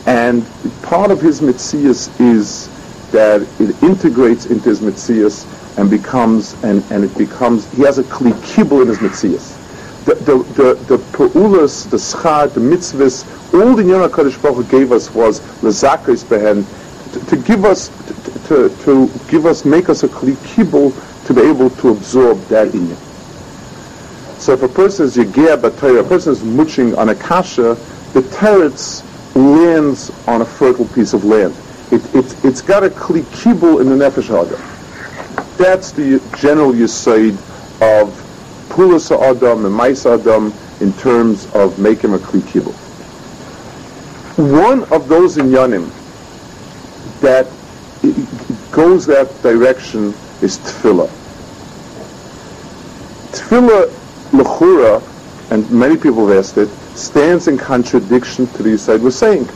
And 0.06 0.46
part 0.84 1.12
of 1.12 1.22
his 1.22 1.42
mitzias 1.42 2.10
is 2.20 2.70
that 3.12 3.42
it 3.60 3.82
integrates 3.84 4.46
into 4.46 4.70
his 4.70 4.82
mitzias 4.82 5.46
and 5.78 5.90
becomes, 5.90 6.62
and, 6.64 6.84
and 6.92 7.04
it 7.04 7.16
becomes, 7.18 7.72
he 7.74 7.84
has 7.84 8.00
a 8.00 8.04
kli 8.04 8.34
kibble 8.44 8.82
in 8.82 8.88
his 8.88 8.98
mitzias. 8.98 9.56
The, 10.06 10.16
the, 10.16 10.38
the, 10.54 10.74
the 10.86 10.98
pa'ulas, 10.98 11.90
the 11.90 11.98
schar, 11.98 12.52
the 12.52 12.60
mitzvahs, 12.60 13.26
all 13.54 13.76
the 13.76 13.84
Yonah 13.84 14.10
Kaddish 14.10 14.38
Baruch 14.38 14.70
gave 14.70 14.92
us 14.92 15.14
was 15.14 15.40
lezakris 15.62 16.24
behen, 16.24 16.66
to, 17.30 17.38
give 17.38 17.66
us, 17.66 17.90
to, 18.48 18.70
to, 18.70 18.84
to 18.84 19.10
give 19.30 19.46
us, 19.46 19.66
make 19.66 19.90
us 19.90 20.04
a 20.04 20.08
kli 20.08 20.36
kibble 20.56 20.92
to 21.26 21.34
be 21.34 21.42
able 21.42 21.70
to 21.70 21.90
absorb 21.90 22.40
that 22.46 22.74
in 22.74 22.90
you. 22.90 22.96
So 24.40 24.54
if 24.54 24.64
a 24.64 24.68
person 24.68 25.06
is 25.06 25.18
Yegea 25.18 25.58
Batayra, 25.58 26.02
a 26.02 26.08
person 26.08 26.32
is 26.32 26.44
muching 26.44 26.96
on 26.96 27.10
a 27.10 27.16
kasha, 27.16 27.76
the 28.14 28.22
teretz 28.22 29.04
lands 29.36 30.12
on 30.28 30.42
a 30.42 30.46
fertile 30.46 30.88
piece 30.88 31.14
of 31.14 31.24
land. 31.26 31.56
It, 31.92 32.04
it, 32.16 32.46
it's 32.46 32.62
got 32.62 32.84
a 32.84 32.90
kli 32.90 33.22
kibul 33.24 33.82
in 33.82 33.90
the 33.90 33.96
nefesh. 33.96 34.76
That's 35.58 35.92
the 35.92 36.22
general 36.38 36.72
yisaid 36.72 37.34
of 37.82 38.14
pulas 38.70 39.12
adam 39.12 39.66
and 39.66 39.76
mais 39.76 40.06
adam 40.06 40.54
in 40.80 40.94
terms 40.94 41.48
of 41.56 41.80
making 41.80 42.14
a 42.14 42.18
kli 42.20 42.42
kibul. 42.42 42.74
One 44.38 44.84
of 44.94 45.08
those 45.08 45.38
inyanim 45.38 45.90
that 47.22 47.48
goes 48.72 49.08
that 49.08 49.42
direction 49.42 50.14
is 50.44 50.60
tefillah. 50.60 51.10
Tefillah 53.32 53.90
lechura, 54.32 55.02
and 55.52 55.70
many 55.72 55.98
people 55.98 56.28
have 56.28 56.38
asked 56.38 56.58
it, 56.60 56.70
stands 56.96 57.48
in 57.48 57.58
contradiction 57.58 58.46
to 58.48 58.62
the 58.62 58.70
Yisrael 58.70 59.02
was 59.02 59.18
saying. 59.18 59.50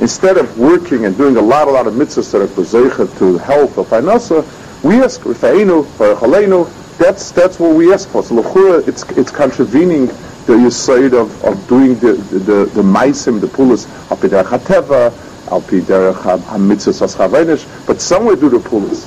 Instead 0.00 0.36
of 0.36 0.56
working 0.56 1.06
and 1.06 1.16
doing 1.16 1.36
a 1.36 1.42
lot, 1.42 1.66
a 1.66 1.70
lot 1.72 1.88
of 1.88 1.94
mitzvahs 1.94 2.30
that 2.30 2.40
are 2.40 3.18
to 3.18 3.38
health 3.38 3.76
or 3.76 3.84
parnasa, 3.84 4.44
we 4.82 4.96
ask 5.02 5.20
Rifa'inu, 5.22 5.84
Farachalenu, 5.84 6.68
that's 6.98 7.30
that's 7.30 7.58
what 7.58 7.74
we 7.74 7.92
ask 7.92 8.08
for. 8.08 8.22
So 8.22 8.38
it's 8.86 9.04
it's 9.10 9.30
contravening 9.30 10.06
the 10.46 10.54
Yisrael 10.54 11.14
of, 11.20 11.44
of 11.44 11.68
doing 11.68 11.94
the 11.96 12.12
the 12.12 12.38
the, 12.38 12.64
the 12.66 12.82
maisim, 12.82 13.40
the 13.40 13.46
pulas, 13.46 13.88
al 14.10 14.16
piderach 14.16 14.46
hateva, 14.58 15.12
al 15.50 15.62
piderach 15.62 16.40
hamitzvahs 16.42 17.86
but 17.86 18.00
somewhere 18.00 18.36
do 18.36 18.48
the 18.48 18.58
pulas. 18.58 19.06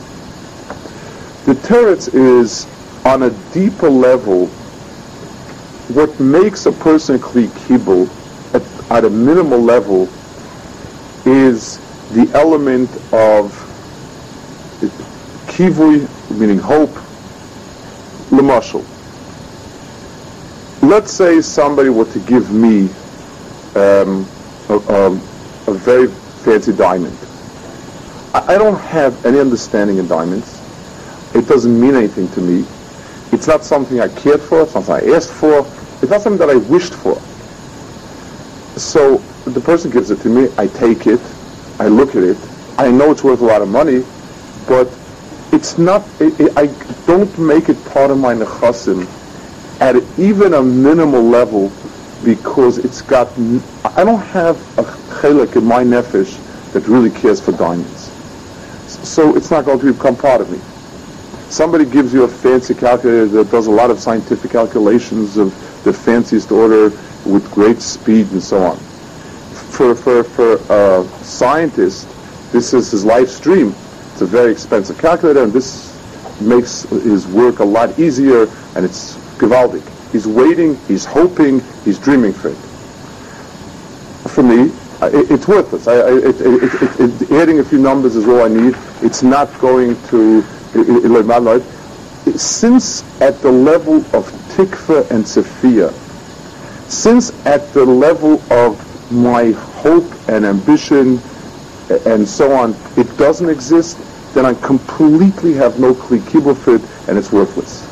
The 1.45 1.53
teretz 1.53 2.13
is 2.13 2.67
on 3.05 3.23
a 3.23 3.29
deeper 3.53 3.89
level 3.89 4.47
what 5.93 6.17
makes 6.19 6.65
a 6.65 6.71
person 6.71 7.19
kli 7.19 7.47
kibul 7.65 8.07
at, 8.53 8.61
at 8.91 9.05
a 9.05 9.09
minimal 9.09 9.59
level 9.59 10.07
is 11.25 11.79
the 12.13 12.29
element 12.33 12.89
of 13.11 13.70
kivui, 15.51 16.07
meaning 16.39 16.57
hope, 16.57 16.89
lemashal. 18.31 18.85
Let's 20.81 21.11
say 21.11 21.41
somebody 21.41 21.89
were 21.89 22.05
to 22.05 22.19
give 22.19 22.51
me 22.51 22.85
um, 23.75 24.25
a, 24.69 24.75
a, 24.89 25.11
a, 25.67 25.73
very 25.73 26.07
fancy 26.07 26.73
diamond. 26.73 27.17
I, 28.33 28.55
I 28.55 28.57
don't 28.57 28.79
have 28.79 29.25
any 29.25 29.39
understanding 29.39 29.97
in 29.97 30.07
diamonds. 30.07 30.59
It 31.35 31.47
doesn't 31.47 31.79
mean 31.79 31.95
anything 31.95 32.29
to 32.29 32.41
me. 32.41 32.65
It's 33.33 33.47
not 33.47 33.63
something 33.63 33.99
I 33.99 34.07
cared 34.07 34.41
for. 34.41 34.61
It's 34.61 34.73
not 34.73 34.85
something 34.85 35.09
I 35.09 35.15
asked 35.15 35.31
for. 35.33 35.59
It's 36.01 36.09
not 36.09 36.21
something 36.21 36.39
that 36.39 36.49
I 36.49 36.55
wished 36.55 36.93
for. 36.93 37.15
So 38.79 39.17
the 39.45 39.61
person 39.61 39.91
gives 39.91 40.11
it 40.11 40.21
to 40.21 40.29
me. 40.29 40.49
I 40.57 40.67
take 40.67 41.07
it. 41.07 41.21
I 41.79 41.87
look 41.87 42.15
at 42.15 42.23
it. 42.23 42.37
I 42.77 42.89
know 42.89 43.11
it's 43.11 43.23
worth 43.23 43.41
a 43.41 43.45
lot 43.45 43.61
of 43.61 43.67
money, 43.67 44.03
but 44.67 44.87
it's 45.51 45.77
not. 45.77 46.07
It, 46.19 46.39
it, 46.39 46.57
I 46.57 46.67
don't 47.05 47.37
make 47.37 47.69
it 47.69 47.83
part 47.85 48.11
of 48.11 48.17
my 48.17 48.33
nechasim 48.33 49.07
at 49.81 49.95
even 50.19 50.53
a 50.53 50.61
minimal 50.61 51.21
level 51.21 51.71
because 52.23 52.77
it's 52.77 53.01
got. 53.01 53.27
I 53.85 54.03
don't 54.03 54.21
have 54.21 54.57
a 54.77 54.83
chelik 54.83 55.55
in 55.55 55.65
my 55.65 55.83
nefesh 55.83 56.37
that 56.73 56.87
really 56.87 57.09
cares 57.09 57.41
for 57.41 57.51
diamonds, 57.51 58.11
so 59.07 59.35
it's 59.35 59.51
not 59.51 59.65
going 59.65 59.79
to 59.79 59.93
become 59.93 60.15
part 60.15 60.41
of 60.41 60.49
me. 60.49 60.59
Somebody 61.51 61.83
gives 61.83 62.13
you 62.13 62.23
a 62.23 62.29
fancy 62.29 62.73
calculator 62.73 63.27
that 63.27 63.51
does 63.51 63.67
a 63.67 63.71
lot 63.71 63.91
of 63.91 63.99
scientific 63.99 64.51
calculations 64.51 65.35
of 65.35 65.53
the 65.83 65.91
fanciest 65.91 66.49
order 66.49 66.83
with 67.25 67.51
great 67.51 67.81
speed 67.81 68.31
and 68.31 68.41
so 68.41 68.63
on. 68.63 68.77
For, 68.77 69.93
for, 69.93 70.23
for 70.23 70.55
a 70.69 71.05
scientist, 71.23 72.07
this 72.53 72.73
is 72.73 72.91
his 72.91 73.03
life 73.03 73.27
stream. 73.29 73.75
It's 74.21 74.31
a 74.31 74.37
very 74.37 74.51
expensive 74.51 74.99
calculator, 74.99 75.41
and 75.41 75.51
this 75.51 75.99
makes 76.41 76.83
his 76.83 77.25
work 77.25 77.57
a 77.57 77.63
lot 77.63 77.97
easier, 77.97 78.43
and 78.75 78.85
it's 78.85 79.15
gewaldig. 79.39 79.81
He's 80.11 80.27
waiting, 80.27 80.75
he's 80.87 81.05
hoping, 81.05 81.59
he's 81.83 81.97
dreaming 81.97 82.31
for 82.31 82.49
it. 82.49 82.57
For 84.29 84.43
me, 84.43 84.71
it's 85.01 85.47
worthless. 85.47 85.87
I, 85.87 86.07
it, 86.11 86.35
it, 86.39 87.21
it, 87.21 87.31
adding 87.31 87.61
a 87.61 87.63
few 87.63 87.79
numbers 87.79 88.15
is 88.15 88.27
all 88.27 88.43
I 88.43 88.47
need. 88.47 88.75
It's 89.01 89.23
not 89.23 89.49
going 89.57 89.99
to, 90.09 90.43
my 91.23 91.39
life. 91.39 91.63
since 92.37 93.01
at 93.21 93.41
the 93.41 93.51
level 93.51 94.05
of 94.15 94.29
tikva 94.53 95.09
and 95.09 95.27
Sophia, 95.27 95.91
since 96.87 97.31
at 97.47 97.73
the 97.73 97.83
level 97.83 98.39
of 98.51 99.11
my 99.11 99.49
hope 99.49 100.13
and 100.29 100.45
ambition 100.45 101.19
and 102.05 102.27
so 102.27 102.53
on, 102.53 102.75
it 102.97 103.17
doesn't 103.17 103.49
exist, 103.49 103.97
then 104.33 104.45
I 104.45 104.53
completely 104.53 105.53
have 105.53 105.79
no 105.79 105.93
kli 105.93 106.21
for 106.55 106.75
it 106.75 106.81
and 107.07 107.17
it's 107.17 107.31
worthless. 107.31 107.87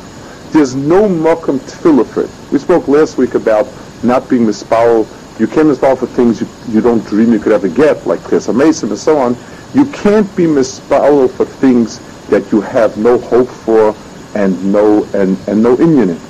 There's 0.52 0.74
no 0.74 1.02
makam 1.08 1.58
tefillah 1.58 2.06
for 2.06 2.22
it. 2.22 2.30
We 2.50 2.58
spoke 2.58 2.88
last 2.88 3.18
week 3.18 3.34
about 3.34 3.68
not 4.02 4.28
being 4.28 4.46
mispowel. 4.46 5.06
You 5.38 5.46
can't 5.46 5.68
mispowel 5.68 5.98
for 5.98 6.06
things 6.06 6.40
you, 6.40 6.48
you 6.68 6.80
don't 6.80 7.04
dream 7.06 7.32
you 7.32 7.38
could 7.38 7.52
ever 7.52 7.68
get, 7.68 8.06
like 8.06 8.20
Chesa 8.20 8.54
Mason 8.54 8.88
and 8.88 8.98
so 8.98 9.18
on. 9.18 9.36
You 9.74 9.84
can't 9.86 10.34
be 10.34 10.44
mispowel 10.44 11.30
for 11.30 11.44
things 11.44 12.00
that 12.28 12.50
you 12.52 12.60
have 12.60 12.96
no 12.96 13.18
hope 13.18 13.48
for 13.48 13.94
and 14.34 14.72
no 14.72 15.04
and, 15.14 15.36
and 15.46 15.62
no 15.62 15.76
inyan 15.76 16.10
in. 16.10 16.20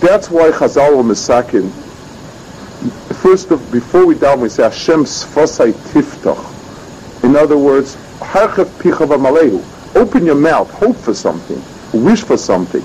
That's 0.00 0.30
why 0.30 0.50
Chazal 0.50 0.96
wa 0.96 1.02
Misakin, 1.02 1.70
first 3.16 3.50
of, 3.50 3.70
before 3.72 4.06
we 4.06 4.14
down, 4.14 4.40
we 4.40 4.48
say 4.48 4.62
Hashem 4.62 5.04
sfosai 5.04 5.72
tiftach. 5.72 6.59
In 7.30 7.36
other 7.36 7.56
words. 7.56 7.96
Open 9.94 10.26
your 10.26 10.34
mouth, 10.34 10.68
hope 10.72 10.96
for 10.96 11.14
something, 11.14 11.62
wish 12.04 12.24
for 12.24 12.36
something. 12.36 12.82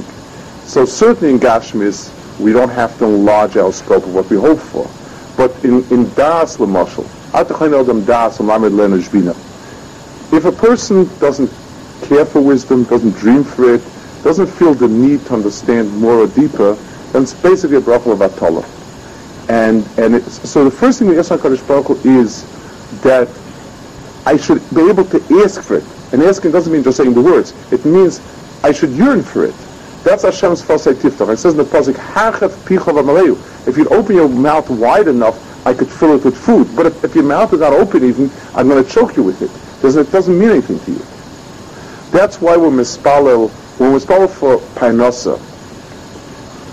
So 0.68 0.86
certainly 0.86 1.34
in 1.34 1.40
Gashmis, 1.40 2.14
we 2.40 2.54
don't 2.54 2.70
have 2.70 2.96
to 3.00 3.06
enlarge 3.06 3.58
our 3.58 3.74
scope 3.74 4.04
of 4.04 4.14
what 4.14 4.30
we 4.30 4.38
hope 4.38 4.60
for. 4.60 4.88
But 5.36 5.52
in, 5.66 5.84
in 5.92 6.14
Das 6.14 6.58
Lamashal, 6.58 7.06
if 10.32 10.46
a 10.46 10.52
person 10.52 11.10
doesn't 11.18 11.52
care 12.08 12.26
for 12.26 12.40
wisdom, 12.40 12.84
doesn't 12.84 13.16
dream 13.18 13.44
for 13.44 13.74
it, 13.74 13.82
doesn't 14.24 14.46
feel 14.48 14.76
the 14.76 14.88
need 14.88 15.26
to 15.26 15.34
understand 15.34 15.92
more 15.98 16.20
or 16.20 16.28
deeper, 16.28 16.76
then 17.14 17.24
it's 17.24 17.34
basically 17.34 17.78
a 17.78 17.82
bracha 17.82 18.12
of 18.12 18.22
Atala. 18.22 18.64
And, 19.50 19.88
and 19.98 20.22
so 20.24 20.64
the 20.64 20.70
first 20.70 21.00
thing 21.00 21.08
we 21.08 21.18
ask 21.18 21.32
HaKadosh 21.32 21.68
Baruch 21.68 21.98
Hu 21.98 22.20
is 22.20 22.46
that 23.02 23.28
I 24.26 24.38
should 24.38 24.62
be 24.74 24.90
able 24.90 25.06
to 25.06 25.42
ask 25.44 25.62
for 25.62 25.76
it. 25.76 25.84
And 26.12 26.22
asking 26.24 26.52
doesn't 26.52 26.72
mean 26.72 26.84
just 26.84 26.98
saying 26.98 27.14
the 27.14 27.22
words. 27.22 27.54
It 27.72 27.86
means 27.86 28.22
I 28.64 28.72
should 28.72 28.92
yearn 28.92 29.22
for 29.22 29.46
it. 29.46 29.56
That's 30.04 30.24
Hashem's 30.24 30.62
Fasai 30.62 30.94
Tiftach. 30.94 31.34
It 31.34 31.38
says 31.38 31.54
in 31.54 31.58
the 31.58 31.64
Pasuk, 31.64 31.94
Hachat 31.94 32.50
Picha 32.66 33.68
If 33.68 33.78
you'd 33.78 33.92
open 33.92 34.16
your 34.16 34.30
mouth 34.30 34.70
wide 34.70 35.08
enough, 35.08 35.66
I 35.66 35.74
could 35.74 35.90
fill 35.90 36.16
it 36.16 36.24
with 36.24 36.38
food. 36.38 36.68
But 36.76 36.86
if, 36.86 37.04
if 37.04 37.16
your 37.16 37.24
mouth 37.24 37.54
is 37.54 37.60
not 37.60 37.74
open 37.74 38.04
even, 38.04 38.30
I'm 38.54 38.68
going 38.68 38.84
to 38.84 38.90
choke 38.90 39.18
you 39.18 39.24
with 39.24 39.42
it. 39.42 39.52
Because 39.78 39.96
it 39.96 40.12
doesn't 40.12 40.38
mean 40.38 40.50
anything 40.50 40.80
to 40.80 40.92
you. 40.92 41.06
That's 42.12 42.40
why 42.40 42.56
we're 42.56 42.70
mispalel, 42.70 43.50
when 43.80 43.92
we're 43.92 44.00
mispalel 44.00 44.30
for 44.30 44.58
Parnosa, 44.80 45.42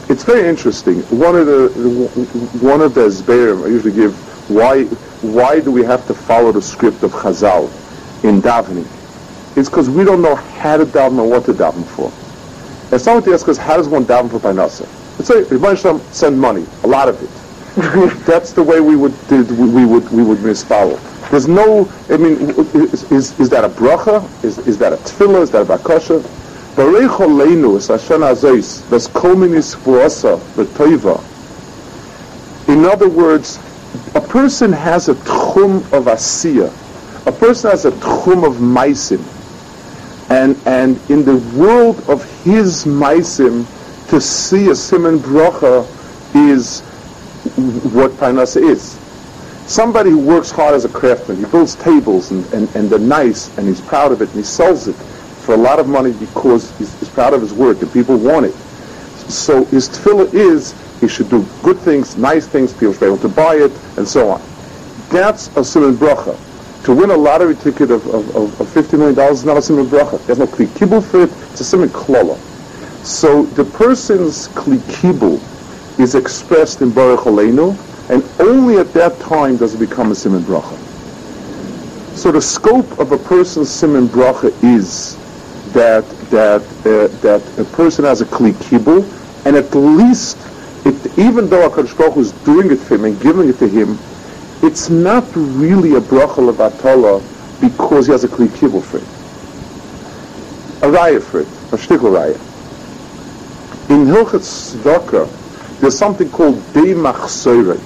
it's 0.08 0.24
very 0.24 0.46
interesting. 0.46 1.00
One 1.04 1.34
of 1.36 1.46
the 1.46 1.68
one 2.60 2.82
of 2.82 2.92
the 2.92 3.08
Zberim 3.08 3.64
I 3.64 3.68
usually 3.68 3.94
give 3.94 4.14
why 4.54 4.84
why 5.22 5.60
do 5.60 5.70
we 5.70 5.84
have 5.84 6.06
to 6.06 6.14
follow 6.14 6.52
the 6.52 6.62
script 6.62 7.02
of 7.02 7.12
Chazal 7.12 7.64
in 8.24 8.40
davening? 8.42 8.86
It's 9.56 9.68
because 9.68 9.88
we 9.90 10.04
don't 10.04 10.22
know 10.22 10.34
how 10.34 10.76
to 10.78 10.86
daven 10.86 11.18
or 11.18 11.28
what 11.28 11.44
to 11.44 11.52
daven 11.52 11.84
for. 11.84 12.10
And 12.92 13.00
someone 13.00 13.32
asks 13.32 13.48
us, 13.48 13.56
how 13.56 13.76
does 13.76 13.88
one 13.88 14.04
daven 14.04 14.30
for 14.30 14.38
Parnasa? 14.38 14.88
Let's 15.18 15.28
say 15.28 15.42
Rebbe 15.44 15.76
send 16.12 16.40
money, 16.40 16.66
a 16.84 16.86
lot 16.86 17.08
of 17.08 17.22
it. 17.22 17.30
That's 18.26 18.52
the 18.52 18.62
way 18.62 18.80
we 18.80 18.96
would 18.96 19.14
we 19.30 19.86
would 19.86 20.10
we 20.10 20.22
would 20.22 20.38
misfollow. 20.38 20.98
There's 21.30 21.48
no, 21.48 21.90
I 22.10 22.18
mean, 22.18 22.36
is, 22.74 23.10
is, 23.10 23.40
is 23.40 23.48
that 23.48 23.64
a 23.64 23.70
bracha? 23.70 24.44
Is, 24.44 24.58
is 24.66 24.76
that 24.78 24.92
a 24.92 24.96
tefillah? 24.96 25.40
Is 25.40 25.50
that 25.52 25.62
a 25.62 25.64
bakasha? 25.64 26.20
Baruch 26.76 27.12
Aleinu 27.20 27.76
es 27.76 27.88
Hashem 27.88 28.20
Azois, 28.20 28.82
ves 28.90 29.06
kol 29.06 29.36
minis 29.36 29.74
v'toiva. 29.76 31.22
In 32.68 32.84
other 32.84 33.08
words, 33.08 33.58
a 34.14 34.20
person 34.20 34.72
has 34.72 35.08
a 35.08 35.14
tchum 35.14 35.76
of 35.92 36.04
asiya. 36.04 36.68
A 37.26 37.32
person 37.32 37.70
has 37.70 37.84
a 37.84 37.90
tchum 37.92 38.46
of 38.46 38.56
maisim. 38.56 39.22
And, 40.30 40.56
and 40.66 40.98
in 41.10 41.24
the 41.24 41.36
world 41.56 42.02
of 42.08 42.24
his 42.42 42.84
maisim, 42.84 43.66
to 44.08 44.20
see 44.20 44.68
a 44.70 44.74
simon 44.74 45.18
bracha 45.18 45.86
is 46.34 46.80
what 47.92 48.10
parnasa 48.12 48.62
is. 48.62 48.98
Somebody 49.66 50.10
who 50.10 50.18
works 50.18 50.50
hard 50.50 50.74
as 50.74 50.84
a 50.84 50.88
craftsman, 50.88 51.38
he 51.38 51.44
builds 51.46 51.76
tables 51.76 52.30
and, 52.30 52.44
and, 52.52 52.74
and 52.74 52.90
they're 52.90 52.98
nice 52.98 53.56
and 53.56 53.66
he's 53.66 53.80
proud 53.80 54.12
of 54.12 54.20
it 54.20 54.28
and 54.28 54.38
he 54.38 54.42
sells 54.42 54.88
it 54.88 54.94
for 54.94 55.54
a 55.54 55.56
lot 55.58 55.78
of 55.78 55.88
money 55.88 56.12
because 56.12 56.76
he's, 56.78 56.98
he's 57.00 57.08
proud 57.08 57.34
of 57.34 57.40
his 57.40 57.52
work 57.52 57.80
and 57.82 57.92
people 57.92 58.16
want 58.16 58.46
it. 58.46 58.54
So 59.30 59.64
his 59.66 59.88
tefillah 59.88 60.32
is 60.34 60.74
he 61.02 61.08
should 61.08 61.28
do 61.28 61.44
good 61.64 61.78
things, 61.78 62.16
nice 62.16 62.46
things, 62.46 62.72
people 62.72 62.92
should 62.92 63.00
be 63.00 63.06
able 63.06 63.18
to 63.18 63.28
buy 63.28 63.56
it, 63.56 63.72
and 63.98 64.06
so 64.06 64.30
on. 64.30 64.40
That's 65.10 65.54
a 65.56 65.64
simon 65.64 65.96
bracha. 65.96 66.38
To 66.84 66.94
win 66.94 67.10
a 67.10 67.16
lottery 67.16 67.56
ticket 67.56 67.90
of, 67.90 68.06
of, 68.06 68.36
of, 68.36 68.60
of 68.60 68.66
$50 68.68 68.98
million 68.98 69.18
is 69.32 69.44
not 69.44 69.56
a 69.56 69.62
simon 69.62 69.86
bracha. 69.86 70.24
There's 70.26 70.38
no 70.38 70.46
kli 70.46 70.66
kibul 70.66 71.04
for 71.04 71.22
it, 71.22 71.30
it's 71.50 71.60
a 71.60 71.64
simon 71.64 71.88
klola. 71.88 72.36
So 73.04 73.42
the 73.42 73.64
person's 73.64 74.46
kli 74.48 74.78
kibul 74.78 75.40
is 75.98 76.14
expressed 76.14 76.82
in 76.82 76.92
Baruch 76.92 77.24
Aleinu, 77.24 77.76
and 78.08 78.22
only 78.40 78.78
at 78.78 78.92
that 78.92 79.18
time 79.18 79.56
does 79.56 79.74
it 79.74 79.78
become 79.78 80.12
a 80.12 80.14
simon 80.14 80.42
bracha. 80.42 80.78
So 82.16 82.30
the 82.30 82.40
scope 82.40 82.98
of 83.00 83.10
a 83.10 83.18
person's 83.18 83.70
simon 83.70 84.06
bracha 84.06 84.52
is 84.62 85.16
that 85.72 86.08
that 86.30 86.62
uh, 86.86 87.08
that 87.22 87.42
a 87.58 87.64
person 87.74 88.04
has 88.04 88.20
a 88.20 88.24
kli 88.26 88.52
kibul, 88.52 89.02
and 89.44 89.56
at 89.56 89.74
least, 89.74 90.38
it, 90.84 91.18
even 91.18 91.48
though 91.48 91.68
HaKadosh 91.68 91.96
Baruch 91.96 92.14
Hu 92.14 92.20
is 92.20 92.32
doing 92.44 92.70
it 92.70 92.78
for 92.78 92.96
him 92.96 93.04
and 93.04 93.20
giving 93.20 93.48
it 93.48 93.58
to 93.58 93.68
him, 93.68 93.98
it's 94.62 94.90
not 94.90 95.24
really 95.34 95.94
a 95.94 96.00
bracha 96.00 96.52
levatala 96.52 97.20
because 97.60 98.06
he 98.06 98.12
has 98.12 98.24
a 98.24 98.28
kli 98.28 98.48
kibul 98.48 98.82
for 98.82 98.98
it. 98.98 99.02
A 100.82 100.92
raya 100.92 101.22
for 101.22 101.40
it, 101.40 101.46
a 101.46 101.76
shtickle 101.76 102.12
raya. 102.12 102.34
In 103.90 104.06
Hilchot 104.06 104.40
Tzedakah, 104.40 105.80
there's 105.80 105.98
something 105.98 106.30
called 106.30 106.56
Deimach 106.74 107.76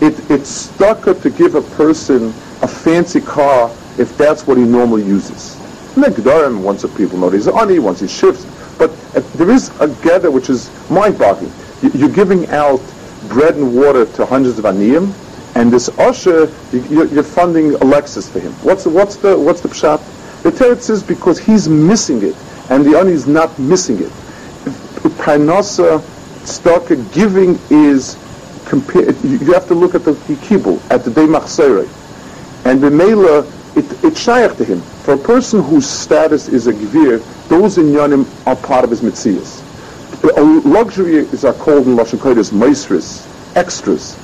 It, 0.00 0.30
it's 0.30 0.68
tzedakah 0.68 1.20
to 1.22 1.30
give 1.30 1.54
a 1.54 1.62
person 1.62 2.28
a 2.62 2.68
fancy 2.68 3.20
car 3.20 3.70
if 3.98 4.16
that's 4.16 4.46
what 4.46 4.56
he 4.56 4.64
normally 4.64 5.04
uses. 5.04 5.56
Negdarim, 5.94 6.62
once 6.62 6.82
the 6.82 6.88
people 6.88 7.18
know 7.18 7.30
he's 7.30 7.48
ani, 7.48 7.78
once 7.80 8.00
he 8.00 8.08
shifts. 8.08 8.46
But 8.78 8.90
uh, 9.16 9.20
there 9.34 9.50
is 9.50 9.70
a 9.80 9.88
gather 10.02 10.30
which 10.30 10.48
is 10.48 10.70
mind-boggling. 10.90 11.52
You're 11.82 12.08
giving 12.08 12.48
out 12.48 12.80
bread 13.28 13.56
and 13.56 13.74
water 13.74 14.06
to 14.06 14.26
hundreds 14.26 14.58
of 14.58 14.64
aniyim, 14.64 15.12
and 15.54 15.72
this 15.72 15.88
usher, 15.98 16.52
you're 16.72 17.22
funding 17.22 17.74
Alexis 17.74 18.28
for 18.28 18.40
him. 18.40 18.52
What's 18.62 18.84
the, 18.84 18.90
what's 18.90 19.16
the, 19.16 19.38
what's 19.38 19.60
the 19.60 19.68
pshat? 19.68 20.42
The 20.42 20.50
teretz 20.50 20.88
is 20.88 21.02
because 21.02 21.38
he's 21.38 21.68
missing 21.68 22.22
it, 22.22 22.36
and 22.70 22.84
the 22.84 22.96
ani 22.98 23.12
is 23.12 23.26
not 23.26 23.58
missing 23.58 23.98
it. 23.98 24.10
Parnasa, 25.18 26.00
tzedakah, 26.44 27.12
giving 27.12 27.58
is, 27.70 28.16
compare, 28.66 29.10
you 29.24 29.52
have 29.52 29.66
to 29.68 29.74
look 29.74 29.94
at 29.94 30.04
the 30.04 30.12
kibul, 30.12 30.80
at 30.90 31.04
the 31.04 31.10
day. 31.10 31.26
And 32.64 32.80
the 32.80 32.90
mela, 32.90 33.40
it, 33.74 34.04
it's 34.04 34.20
shaykh 34.20 34.56
to 34.56 34.64
him. 34.64 34.80
For 34.80 35.14
a 35.14 35.18
person 35.18 35.62
whose 35.62 35.88
status 35.88 36.48
is 36.48 36.66
a 36.66 36.72
gvir, 36.72 37.22
those 37.48 37.78
inyanim 37.78 38.26
are 38.46 38.56
part 38.56 38.84
of 38.84 38.90
his 38.90 39.00
mitzias. 39.00 39.64
Um, 40.36 40.62
luxury 40.64 41.16
is 41.16 41.44
are 41.44 41.54
called 41.54 41.86
in 41.86 41.96
Lashon 41.96 42.18
Kodesh 42.18 42.50
maestris, 42.50 43.26
extras. 43.54 44.16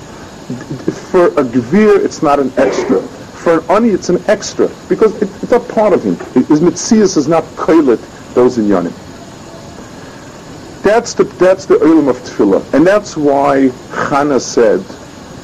For 1.10 1.26
a 1.28 1.44
gvir, 1.44 2.04
it's 2.04 2.22
not 2.22 2.40
an 2.40 2.52
extra. 2.56 3.00
For 3.00 3.60
an 3.60 3.70
ani, 3.70 3.90
it's 3.90 4.08
an 4.08 4.22
extra 4.26 4.68
because 4.88 5.14
it, 5.22 5.30
it's 5.42 5.50
not 5.50 5.66
part 5.68 5.92
of 5.92 6.02
him. 6.02 6.16
His 6.46 6.60
mitzias 6.60 7.16
is 7.16 7.28
not 7.28 7.44
koilet 7.56 8.00
those 8.34 8.58
inyanim. 8.58 8.92
That's 10.82 11.14
the 11.14 11.24
that's 11.24 11.66
the 11.66 11.76
ilm 11.76 12.08
of 12.08 12.16
tefillah, 12.18 12.74
and 12.74 12.86
that's 12.86 13.16
why 13.16 13.68
Chana 13.90 14.40
said, 14.40 14.80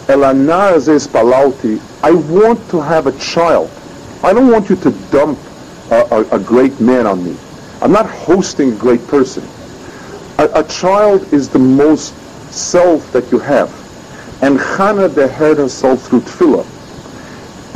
"Elanar 0.06 0.74
palalti." 1.08 1.80
I 2.02 2.10
want 2.10 2.68
to 2.70 2.80
have 2.80 3.06
a 3.06 3.12
child. 3.18 3.70
I 4.22 4.32
don't 4.32 4.50
want 4.50 4.68
you 4.68 4.76
to 4.76 4.90
dump 5.10 5.38
a, 5.90 6.00
a, 6.10 6.36
a 6.36 6.38
great 6.38 6.80
man 6.80 7.06
on 7.06 7.24
me. 7.24 7.36
I'm 7.80 7.92
not 7.92 8.06
hosting 8.06 8.72
a 8.72 8.76
great 8.76 9.06
person. 9.06 9.42
A, 10.40 10.61
a, 10.61 10.64
child 10.64 11.31
is 11.35 11.50
the 11.50 11.59
most 11.59 12.14
self 12.50 13.12
that 13.12 13.31
you 13.31 13.38
have. 13.40 13.68
And 14.42 14.59
Chana 14.59 15.29
had 15.29 15.59
herself 15.59 16.03
through 16.07 16.20
tefillah. 16.20 16.64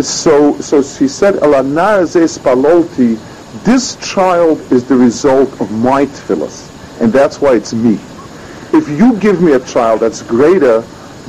So, 0.03 0.59
so 0.63 0.83
she 0.83 1.07
said, 1.07 1.35
this 3.65 3.97
child 3.97 4.73
is 4.73 4.85
the 4.85 4.97
result 4.97 5.61
of 5.61 5.71
my 5.73 6.07
tefillahs. 6.07 7.03
And 7.03 7.13
that's 7.13 7.39
why 7.39 7.55
it's 7.55 7.75
me. 7.75 7.99
If 8.73 8.89
you 8.89 9.15
give 9.19 9.43
me 9.43 9.53
a 9.53 9.61
child 9.61 10.01
that's 10.01 10.23
greater, 10.23 10.81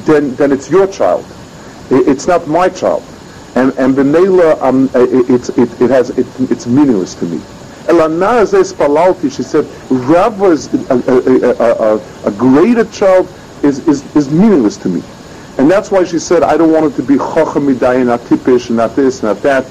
then, 0.06 0.36
then 0.36 0.54
it's 0.54 0.70
your 0.72 0.88
child. 0.88 1.26
It's 1.90 2.28
not 2.28 2.48
my 2.48 2.70
child. 2.70 3.04
And 3.56 3.74
and 3.78 3.94
Benela, 3.94 4.62
um, 4.62 4.90
it, 4.96 5.50
it, 5.58 5.82
it 5.82 5.90
has 5.90 6.12
it, 6.12 6.28
it's 6.50 6.66
meaningless 6.66 7.14
to 7.16 7.26
me. 7.26 7.42
Elana 7.88 8.46
Palalti, 8.74 9.36
she 9.36 9.44
said, 9.44 9.66
Rava 9.92 10.46
is 10.46 10.74
a, 10.90 10.94
a, 10.94 11.96
a, 11.96 12.28
a, 12.28 12.32
greater 12.32 12.86
child 12.86 13.32
is, 13.64 13.88
is, 13.88 14.16
is 14.16 14.32
meaningless 14.32 14.78
to 14.78 14.90
me. 14.90 15.04
And 15.58 15.70
that's 15.70 15.92
why 15.92 16.04
she 16.04 16.20
said, 16.20 16.44
I 16.44 16.58
don't 16.58 16.72
want 16.72 16.92
it 16.92 16.96
to 16.98 17.04
be 17.04 17.16
chochamidai, 17.16 18.06
not 18.06 18.20
tipish, 18.22 18.70
not 18.70 18.96
this, 18.96 19.24
not 19.24 19.42
that. 19.44 19.66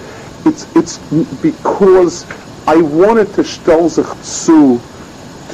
It's, 0.46 0.74
it's 0.76 0.98
because 1.42 2.24
I 2.66 2.76
wanted 2.76 3.32
to 3.34 3.42
shtel 3.42 3.90
zu 4.22 4.80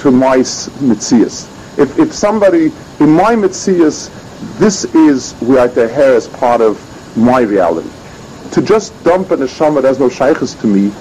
to 0.01 0.11
my 0.11 0.39
mitzias. 0.39 1.49
If, 1.79 1.99
if 1.99 2.13
somebody, 2.13 2.73
in 3.01 3.11
my 3.11 3.35
mitzias, 3.35 4.11
this 4.59 4.85
is 4.95 5.33
where 5.41 5.69
the 5.69 5.89
hair 5.89 6.15
is 6.15 6.29
part 6.29 6.61
of 6.61 6.79
my 7.17 7.41
reality. 7.41 7.91
To 8.53 8.63
just 8.63 8.93
dump 9.05 9.31
an 9.31 9.41
neshama 9.41 9.83
that 9.83 9.89
has 9.89 9.99
no 9.99 10.09
shaykhs 10.09 10.55
to 10.61 10.67
me, 10.67 10.93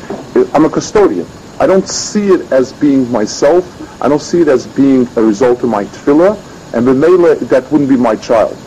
I'm 0.53 0.65
a 0.65 0.69
custodian. 0.69 1.27
I 1.59 1.67
don't 1.67 1.87
see 1.87 2.27
it 2.29 2.51
as 2.51 2.71
being 2.73 3.11
myself. 3.11 4.01
I 4.01 4.07
don't 4.07 4.21
see 4.21 4.41
it 4.41 4.47
as 4.47 4.65
being 4.65 5.07
a 5.17 5.21
result 5.21 5.61
of 5.63 5.69
my 5.69 5.83
tefillah. 5.85 6.37
And 6.73 6.87
b'meila, 6.87 7.39
that 7.49 7.69
wouldn't 7.71 7.89
be 7.89 7.97
my 7.97 8.15
child. 8.15 8.57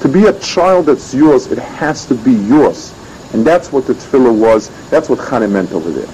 To 0.00 0.08
be 0.08 0.26
a 0.26 0.38
child 0.40 0.86
that's 0.86 1.14
yours, 1.14 1.46
it 1.50 1.58
has 1.58 2.04
to 2.06 2.14
be 2.14 2.32
yours. 2.32 2.92
And 3.32 3.46
that's 3.46 3.72
what 3.72 3.86
the 3.86 3.94
tefillah 3.94 4.36
was. 4.36 4.70
That's 4.90 5.08
what 5.08 5.18
Chana 5.20 5.50
meant 5.50 5.72
over 5.72 5.90
there. 5.90 6.08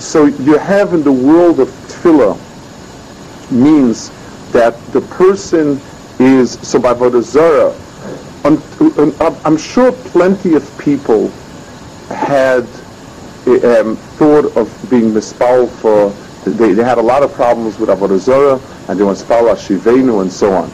So 0.00 0.26
you 0.26 0.58
have 0.58 0.92
in 0.92 1.02
the 1.02 1.12
world 1.12 1.60
of 1.60 1.68
tefillah 1.68 2.36
means 3.50 4.10
that 4.52 4.76
the 4.92 5.00
person 5.00 5.80
is 6.18 6.58
so 6.60 6.78
by 6.78 6.92
Vodazara. 6.92 7.74
I'm 8.44 9.56
sure 9.56 9.92
plenty 9.92 10.54
of 10.54 10.78
people 10.78 11.30
had 12.08 12.66
um, 13.56 13.96
thought 13.96 14.56
of 14.56 14.90
being 14.90 15.10
mispal 15.12 15.68
for. 15.68 16.12
They, 16.48 16.72
they, 16.72 16.84
had 16.84 16.98
a 16.98 17.02
lot 17.02 17.22
of 17.22 17.32
problems 17.34 17.78
with 17.78 17.90
Avodah 17.90 18.88
and 18.88 18.98
they 18.98 19.04
were 19.04 19.12
mispal 19.12 19.54
Shivenu 19.54 20.22
and 20.22 20.32
so 20.32 20.52
on. 20.52 20.70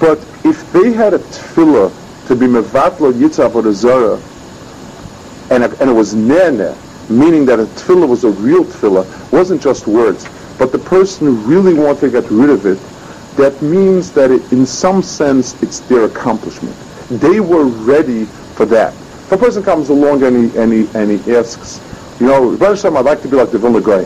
But 0.00 0.18
if 0.44 0.70
they 0.72 0.92
had 0.92 1.14
a 1.14 1.18
tefillah 1.18 2.26
to 2.26 2.36
be 2.36 2.46
mevatlo 2.46 3.12
yitzah 3.12 3.50
Avodah 3.50 4.20
and, 5.50 5.64
and 5.64 5.90
it 5.90 5.92
was 5.92 6.14
nene, 6.14 6.76
meaning 7.08 7.46
that 7.46 7.58
a 7.58 7.64
tefillah 7.64 8.08
was 8.08 8.24
a 8.24 8.30
real 8.30 8.64
tefillah, 8.64 9.32
wasn't 9.32 9.62
just 9.62 9.86
words, 9.86 10.28
but 10.58 10.72
the 10.72 10.78
person 10.78 11.46
really 11.46 11.72
wanted 11.72 12.00
to 12.00 12.10
get 12.10 12.30
rid 12.30 12.50
of 12.50 12.66
it, 12.66 12.78
that 13.36 13.62
means 13.62 14.12
that 14.12 14.30
it, 14.30 14.52
in 14.52 14.66
some 14.66 15.02
sense 15.02 15.62
it's 15.62 15.80
their 15.80 16.04
accomplishment. 16.04 16.76
They 17.08 17.40
were 17.40 17.64
ready 17.64 18.24
for 18.24 18.66
that. 18.66 18.92
If 19.28 19.32
a 19.32 19.36
person 19.36 19.62
comes 19.62 19.90
along 19.90 20.22
and 20.22 20.50
he, 20.50 20.58
and 20.58 20.72
he, 20.72 20.88
and 20.94 21.20
he 21.20 21.36
asks, 21.36 21.82
you 22.18 22.28
know, 22.28 22.56
Hashem, 22.56 22.96
I'd 22.96 23.04
like 23.04 23.20
to 23.20 23.28
be 23.28 23.36
like 23.36 23.50
the 23.50 23.58
Vilna 23.58 23.78
Gra. 23.78 23.98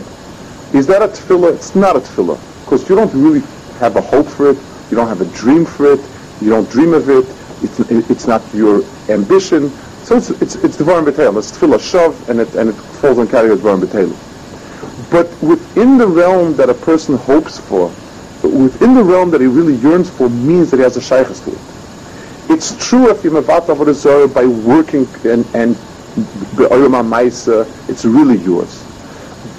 Is 0.73 0.85
that 0.87 1.01
a 1.01 1.07
tefillah? 1.07 1.55
It's 1.55 1.75
not 1.75 1.95
a 1.95 1.99
tefillah 1.99 2.37
because 2.65 2.89
you 2.89 2.97
don't 2.97 3.13
really 3.13 3.39
have 3.79 3.95
a 3.95 4.01
hope 4.01 4.27
for 4.27 4.49
it. 4.49 4.57
You 4.91 4.97
don't 4.97 5.07
have 5.07 5.21
a 5.21 5.25
dream 5.37 5.63
for 5.63 5.93
it. 5.93 6.01
You 6.41 6.49
don't 6.49 6.69
dream 6.69 6.93
of 6.93 7.09
it. 7.09 7.25
It's, 7.63 7.79
it's 8.09 8.27
not 8.27 8.41
your 8.53 8.83
ambition. 9.07 9.69
So 10.03 10.17
it's 10.17 10.29
it's 10.41 10.55
it's 10.55 10.75
the 10.75 10.83
Varim 10.83 11.05
B'Telim. 11.05 11.37
It's 11.37 11.57
tefillah 11.57 11.79
shav, 11.79 12.27
and 12.27 12.41
it 12.41 12.53
and 12.55 12.71
it 12.71 12.73
falls 12.73 13.17
in 13.17 13.25
category 13.27 13.53
of 13.53 13.61
Varim 13.61 13.79
B'Telim. 13.79 15.09
But 15.09 15.31
within 15.41 15.97
the 15.97 16.05
realm 16.05 16.57
that 16.57 16.69
a 16.69 16.73
person 16.73 17.15
hopes 17.15 17.59
for, 17.59 17.87
within 18.43 18.93
the 18.93 19.03
realm 19.03 19.31
that 19.31 19.39
he 19.39 19.47
really 19.47 19.75
yearns 19.75 20.09
for 20.09 20.29
means 20.29 20.69
that 20.71 20.77
he 20.77 20.83
has 20.83 20.97
a 20.97 21.01
shaykhs 21.01 21.39
to 21.45 21.51
it. 21.53 21.72
It's 22.49 22.87
true 22.87 23.09
if 23.09 23.23
you're 23.23 23.33
Mavat 23.33 23.67
Avodah 23.67 24.33
by 24.33 24.45
working 24.45 25.07
and, 25.29 25.45
and 25.55 25.75
Maisa, 26.55 27.89
it's 27.89 28.05
really 28.05 28.37
yours. 28.37 28.83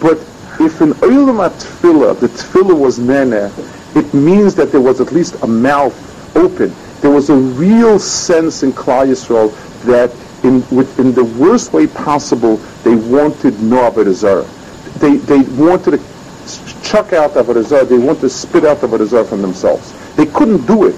But 0.00 0.18
if 0.60 0.80
in 0.80 0.92
Olam 0.94 1.48
Tefillah, 1.50 2.20
the 2.20 2.28
Tefillah 2.28 2.78
was 2.78 2.98
Nene, 2.98 3.50
it 3.96 4.14
means 4.14 4.54
that 4.54 4.70
there 4.70 4.80
was 4.80 5.00
at 5.00 5.12
least 5.12 5.42
a 5.42 5.46
mouth 5.46 6.36
open. 6.36 6.72
There 7.00 7.10
was 7.10 7.30
a 7.30 7.36
real 7.36 7.98
sense 7.98 8.62
in 8.62 8.72
Klal 8.72 9.08
Yisrael 9.08 9.52
that 9.84 10.10
in, 10.44 10.56
in 10.98 11.14
the 11.14 11.24
worst 11.38 11.72
way 11.72 11.86
possible, 11.86 12.56
they 12.82 12.94
wanted 12.94 13.58
no 13.60 13.90
Avodah 13.90 15.00
They, 15.00 15.16
they 15.16 15.40
wanted 15.60 15.92
to 15.92 16.82
chuck 16.82 17.12
out 17.12 17.32
Avodah 17.32 17.64
Zarah, 17.64 17.84
they 17.84 17.98
want 17.98 18.20
to 18.20 18.28
spit 18.28 18.64
out 18.64 18.78
Avodah 18.78 19.06
Zarah 19.06 19.24
from 19.24 19.42
themselves. 19.42 19.92
They 20.16 20.26
couldn't 20.26 20.66
do 20.66 20.86
it. 20.86 20.94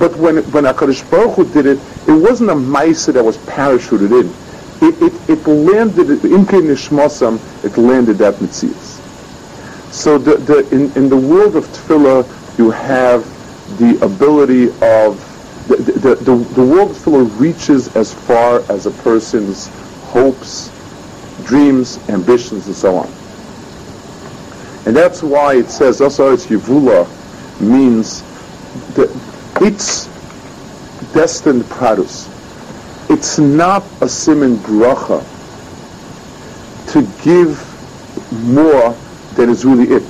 But 0.00 0.16
when, 0.16 0.36
when 0.50 0.64
HaKadosh 0.64 1.08
Baruch 1.10 1.34
Hu 1.36 1.52
did 1.52 1.66
it, 1.66 1.78
it 2.08 2.12
wasn't 2.12 2.48
a 2.48 2.54
Maisa 2.54 3.12
that 3.12 3.22
was 3.22 3.36
parachuted 3.36 4.18
in. 4.18 4.28
It, 4.82 5.02
it, 5.02 5.28
it 5.28 5.46
landed, 5.46 6.06
Imke 6.06 6.62
Nishmasam, 6.62 7.38
it 7.62 7.76
landed 7.76 8.16
that 8.16 8.36
Mitzias. 8.36 8.96
So 9.92 10.16
the, 10.16 10.36
the, 10.36 10.66
in, 10.74 10.90
in 10.96 11.10
the 11.10 11.18
world 11.18 11.54
of 11.54 11.66
Tefillah, 11.66 12.26
you 12.56 12.70
have 12.70 13.24
the 13.78 14.02
ability 14.02 14.68
of, 14.80 15.20
the, 15.68 15.76
the, 15.76 16.14
the, 16.14 16.34
the 16.34 16.64
world 16.64 16.92
of 16.92 16.96
Tefillah 16.96 17.38
reaches 17.38 17.94
as 17.94 18.14
far 18.14 18.60
as 18.72 18.86
a 18.86 18.90
person's 18.90 19.66
hopes, 20.04 20.70
dreams, 21.44 21.98
ambitions, 22.08 22.66
and 22.66 22.74
so 22.74 22.96
on. 22.96 23.06
And 24.86 24.96
that's 24.96 25.22
why 25.22 25.56
it 25.56 25.68
says 25.68 26.00
Asaretz 26.00 26.46
Yivula 26.46 27.06
means 27.60 28.22
that 28.94 29.10
it's 29.60 30.06
destined 31.12 31.62
pradus. 31.64 32.28
It's 33.10 33.38
not 33.38 33.82
a 34.00 34.08
simin 34.08 34.56
bracha 34.56 35.20
to 36.92 37.02
give 37.22 37.66
more 38.44 38.94
than 39.34 39.50
is 39.50 39.64
really 39.64 39.92
it. 39.92 40.02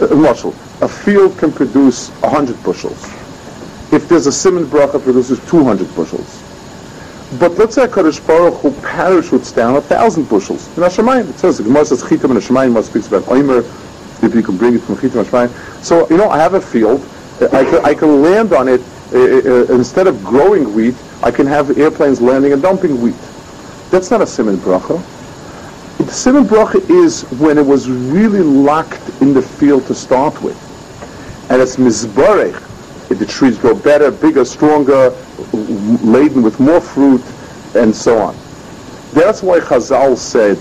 Uh, 0.00 0.14
Marshall, 0.14 0.54
a 0.80 0.88
field 0.88 1.36
can 1.38 1.52
produce 1.52 2.08
100 2.20 2.62
bushels. 2.62 3.04
If 3.92 4.08
there's 4.08 4.26
a 4.26 4.32
simon 4.32 4.64
bracha, 4.64 5.02
produces 5.02 5.38
200 5.48 5.94
bushels. 5.94 6.42
But 7.38 7.52
let's 7.52 7.74
say 7.74 7.86
Kadosh 7.86 8.24
Baruch 8.26 8.54
Hu 8.60 8.70
parachutes 8.82 9.52
down 9.52 9.76
a 9.76 9.80
thousand 9.80 10.28
bushels. 10.28 10.66
In 10.76 10.82
Hashemayim, 10.82 11.30
it 11.30 11.38
says, 11.38 11.58
the 11.58 11.64
Gemara 11.64 11.84
says, 11.84 12.02
Chitam 12.02 12.30
and 12.30 12.40
Hashemayim, 12.40 12.82
speaks 12.82 13.08
about 13.08 13.22
Oimer, 13.24 13.60
if 14.22 14.34
you 14.34 14.42
can 14.42 14.56
bring 14.56 14.74
it 14.74 14.82
from 14.82 14.96
Chitam 14.96 15.24
Hashemayim. 15.24 15.84
So, 15.84 16.08
you 16.10 16.16
know, 16.16 16.28
I 16.28 16.38
have 16.38 16.54
a 16.54 16.60
field, 16.60 17.00
I 17.40 17.64
can, 17.64 17.84
I 17.84 17.94
can 17.94 18.22
land 18.22 18.52
on 18.52 18.68
it, 18.68 18.80
uh, 19.12 19.18
uh, 19.18 19.74
instead 19.74 20.06
of 20.06 20.22
growing 20.24 20.72
wheat, 20.74 20.94
I 21.22 21.30
can 21.30 21.46
have 21.46 21.76
airplanes 21.78 22.20
landing 22.20 22.52
and 22.52 22.62
dumping 22.62 23.00
wheat. 23.00 23.14
That's 23.90 24.10
not 24.10 24.20
a 24.20 24.26
simon 24.26 24.56
bracha. 24.56 25.02
The 25.98 26.12
simon 26.12 26.44
bracha 26.44 26.88
is 26.90 27.22
when 27.40 27.58
it 27.58 27.64
was 27.64 27.88
really 27.88 28.40
locked 28.40 29.08
in 29.20 29.34
the 29.34 29.42
field 29.42 29.86
to 29.86 29.94
start 29.94 30.40
with. 30.42 30.56
And 31.50 31.60
it's 31.60 31.76
mizbarech, 31.76 32.60
the 33.08 33.26
trees 33.26 33.58
grow 33.58 33.74
better, 33.74 34.10
bigger, 34.10 34.44
stronger, 34.44 35.10
laden 35.52 36.42
with 36.42 36.58
more 36.60 36.80
fruit, 36.80 37.22
and 37.74 37.94
so 37.94 38.18
on. 38.18 38.36
That's 39.12 39.42
why 39.42 39.60
Chazal 39.60 40.16
said 40.16 40.56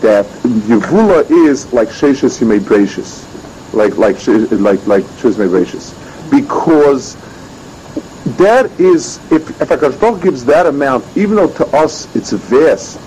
that 0.00 0.26
Yevula 0.66 1.28
is 1.30 1.72
like 1.72 1.88
Sheshes 1.88 2.40
Yimei 2.40 2.60
Breishis, 2.60 3.26
like 3.74 3.96
like 3.96 4.16
like 4.60 4.86
like 4.86 5.04
Sheshes 5.18 5.34
Yimei 5.34 5.50
because 6.30 7.16
that 8.36 8.70
is 8.78 9.18
if 9.32 9.60
if 9.60 9.68
Hakadosh 9.68 10.22
gives 10.22 10.44
that 10.44 10.66
amount, 10.66 11.04
even 11.16 11.36
though 11.36 11.52
to 11.54 11.66
us 11.76 12.14
it's 12.14 12.32
vast 12.32 13.00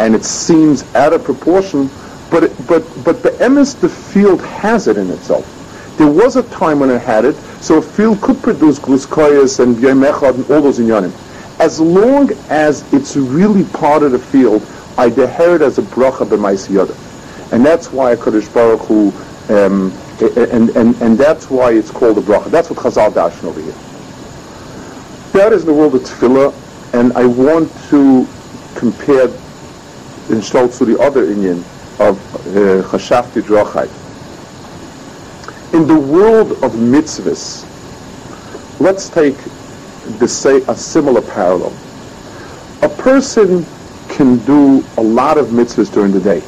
and 0.00 0.14
it 0.14 0.24
seems 0.24 0.82
out 0.94 1.12
of 1.12 1.22
proportion, 1.24 1.88
but 2.30 2.44
it, 2.44 2.66
but 2.66 2.82
but 3.04 3.22
the 3.22 3.30
emes 3.40 3.80
the 3.80 3.88
field 3.88 4.42
has 4.42 4.88
it 4.88 4.96
in 4.96 5.10
itself. 5.10 5.50
There 5.96 6.10
was 6.10 6.36
a 6.36 6.42
time 6.44 6.80
when 6.80 6.90
it 6.90 7.00
had 7.00 7.24
it, 7.24 7.36
so 7.60 7.78
a 7.78 7.82
field 7.82 8.20
could 8.20 8.42
produce 8.42 8.78
gluskoyas 8.80 9.60
and 9.60 9.76
yemechad 9.76 10.34
and 10.34 10.50
all 10.50 10.62
those 10.62 10.80
inyanim. 10.80 11.12
As 11.60 11.80
long 11.80 12.32
as 12.50 12.92
it's 12.92 13.16
really 13.16 13.64
part 13.64 14.02
of 14.02 14.10
the 14.10 14.18
field, 14.18 14.62
I 14.98 15.08
deher 15.08 15.56
it 15.56 15.62
as 15.62 15.78
a 15.78 15.82
bracha 15.82 16.26
b'maisiyada. 16.26 17.52
And 17.52 17.64
that's 17.64 17.92
why 17.92 18.12
a 18.12 18.16
Kaddish 18.16 18.48
Baruch 18.48 18.80
Hu, 18.80 19.12
um, 19.48 19.92
and, 20.20 20.70
and, 20.70 20.94
and 21.02 21.18
that's 21.18 21.50
why 21.50 21.72
it's 21.72 21.90
called 21.90 22.18
a 22.18 22.20
bracha. 22.20 22.50
That's 22.50 22.70
what 22.70 22.78
Chazal 22.78 23.12
dashin 23.12 23.44
over 23.44 23.60
here. 23.60 23.74
That 25.32 25.52
is 25.52 25.64
the 25.64 25.74
world 25.74 25.94
of 25.94 26.02
tefillah, 26.02 26.54
and 26.94 27.12
I 27.14 27.26
want 27.26 27.70
to 27.90 28.26
compare 28.76 29.24
in 29.24 30.40
Stolz 30.40 30.78
to 30.78 30.84
the 30.84 30.98
other 31.00 31.24
Indian 31.24 31.58
of 31.98 32.18
uh, 32.46 32.82
Chashafti 32.88 33.42
Drachai 33.42 33.88
in 35.74 35.88
the 35.88 35.98
world 35.98 36.52
of 36.62 36.72
mitzvahs, 36.74 37.64
let's 38.78 39.08
take 39.08 39.36
the 40.20 40.28
say 40.28 40.62
a 40.68 40.76
similar 40.76 41.20
parallel. 41.20 41.72
A 42.82 42.88
person 42.88 43.66
can 44.08 44.36
do 44.44 44.84
a 44.98 45.02
lot 45.02 45.36
of 45.36 45.48
mitzvahs 45.48 45.92
during 45.92 46.12
the 46.12 46.20
day. 46.20 46.42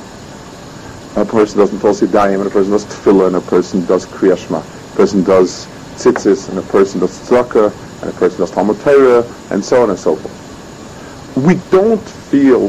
A 1.16 1.24
person 1.24 1.58
doesn't 1.58 1.78
Nefos 1.78 2.06
Yadayim, 2.06 2.40
and 2.40 2.46
a 2.46 2.50
person 2.50 2.72
does 2.72 2.84
Tefillah, 2.84 3.28
and 3.28 3.36
a 3.36 3.40
person 3.40 3.86
does 3.86 4.04
Kriyashma, 4.04 4.60
a 4.60 4.96
person 4.96 5.24
does 5.24 5.64
Tzitzis, 5.96 6.50
and 6.50 6.58
a 6.58 6.62
person 6.62 7.00
does 7.00 7.18
Tzedakah, 7.20 8.02
and 8.02 8.10
a 8.10 8.12
person 8.18 8.40
does 8.40 8.50
Talmud 8.50 8.78
Torah, 8.80 9.24
and 9.50 9.64
so 9.64 9.82
on 9.82 9.88
and 9.88 9.98
so 9.98 10.14
forth. 10.14 11.36
We 11.36 11.54
don't 11.70 12.06
feel 12.06 12.68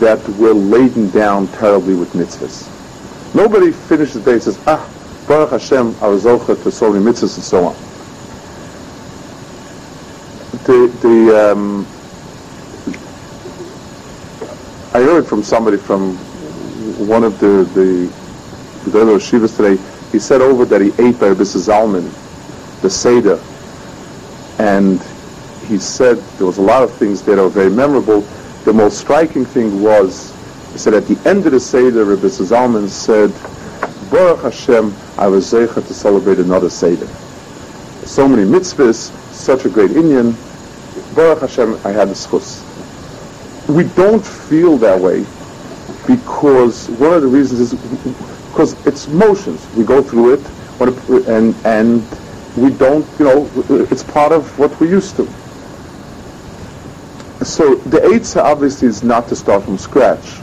that 0.00 0.28
we're 0.30 0.54
laden 0.54 1.08
down 1.10 1.46
terribly 1.48 1.94
with 1.94 2.14
mitzvahs. 2.14 2.66
Nobody 3.32 3.70
finishes 3.70 4.14
the 4.14 4.20
day 4.22 4.32
and 4.32 4.42
says, 4.42 4.58
ah, 4.66 4.84
Baruch 5.28 5.50
Hashem, 5.50 5.94
I 6.00 6.08
was 6.08 6.24
to 6.24 6.70
so 6.72 6.92
many 6.92 7.04
mitzvahs 7.04 7.36
and 7.36 7.44
so 7.44 7.64
on. 7.66 7.76
The, 10.64 10.88
the, 11.00 11.52
um, 11.52 11.86
I 14.92 15.00
heard 15.00 15.28
from 15.28 15.44
somebody 15.44 15.76
from 15.76 16.18
one 16.94 17.24
of 17.24 17.38
the, 17.40 17.68
the, 17.74 18.90
the 18.90 19.00
other 19.00 19.16
Shivas 19.18 19.56
today, 19.56 19.80
he 20.12 20.18
said 20.18 20.40
over 20.40 20.64
that 20.64 20.80
he 20.80 20.88
ate 21.02 21.18
by 21.18 21.28
Rabbi 21.28 21.42
Zalman, 21.42 22.10
the 22.82 22.90
Seder, 22.90 23.40
and 24.58 25.02
he 25.66 25.78
said 25.78 26.18
there 26.38 26.46
was 26.46 26.58
a 26.58 26.62
lot 26.62 26.82
of 26.82 26.92
things 26.94 27.22
that 27.22 27.38
are 27.38 27.48
very 27.48 27.70
memorable. 27.70 28.20
The 28.64 28.72
most 28.72 28.98
striking 28.98 29.44
thing 29.44 29.82
was, 29.82 30.32
he 30.72 30.78
said 30.78 30.94
at 30.94 31.06
the 31.06 31.18
end 31.28 31.46
of 31.46 31.52
the 31.52 31.60
Seder, 31.60 32.04
Rabbi 32.04 32.26
Zalman 32.26 32.88
said, 32.88 33.32
Baruch 34.10 34.42
Hashem, 34.42 34.94
I 35.18 35.26
was 35.26 35.52
zeicha 35.52 35.86
to 35.86 35.94
celebrate 35.94 36.38
another 36.38 36.70
Seder. 36.70 37.06
So 38.06 38.28
many 38.28 38.44
mitzvahs, 38.44 39.10
such 39.32 39.64
a 39.64 39.68
great 39.68 39.90
Indian. 39.90 40.36
Baruch 41.14 41.40
Hashem, 41.40 41.80
I 41.84 41.90
had 41.90 42.08
the 42.08 42.14
schus. 42.14 42.62
We 43.68 43.84
don't 43.94 44.24
feel 44.24 44.78
that 44.78 45.00
way 45.00 45.26
because 46.06 46.88
one 46.90 47.12
of 47.12 47.22
the 47.22 47.28
reasons 47.28 47.60
is 47.60 47.74
because 48.50 48.74
it's 48.86 49.08
motions. 49.08 49.66
We 49.74 49.84
go 49.84 50.02
through 50.02 50.34
it, 50.34 50.46
and 51.28 51.54
and 51.64 52.02
we 52.56 52.70
don't, 52.70 53.06
you 53.18 53.24
know, 53.24 53.50
it's 53.90 54.02
part 54.02 54.32
of 54.32 54.58
what 54.58 54.78
we're 54.80 54.88
used 54.88 55.16
to. 55.16 55.26
So 57.44 57.76
the 57.76 57.98
Eitzah 57.98 58.42
obviously 58.42 58.88
is 58.88 59.02
not 59.02 59.28
to 59.28 59.36
start 59.36 59.64
from 59.64 59.78
scratch. 59.78 60.40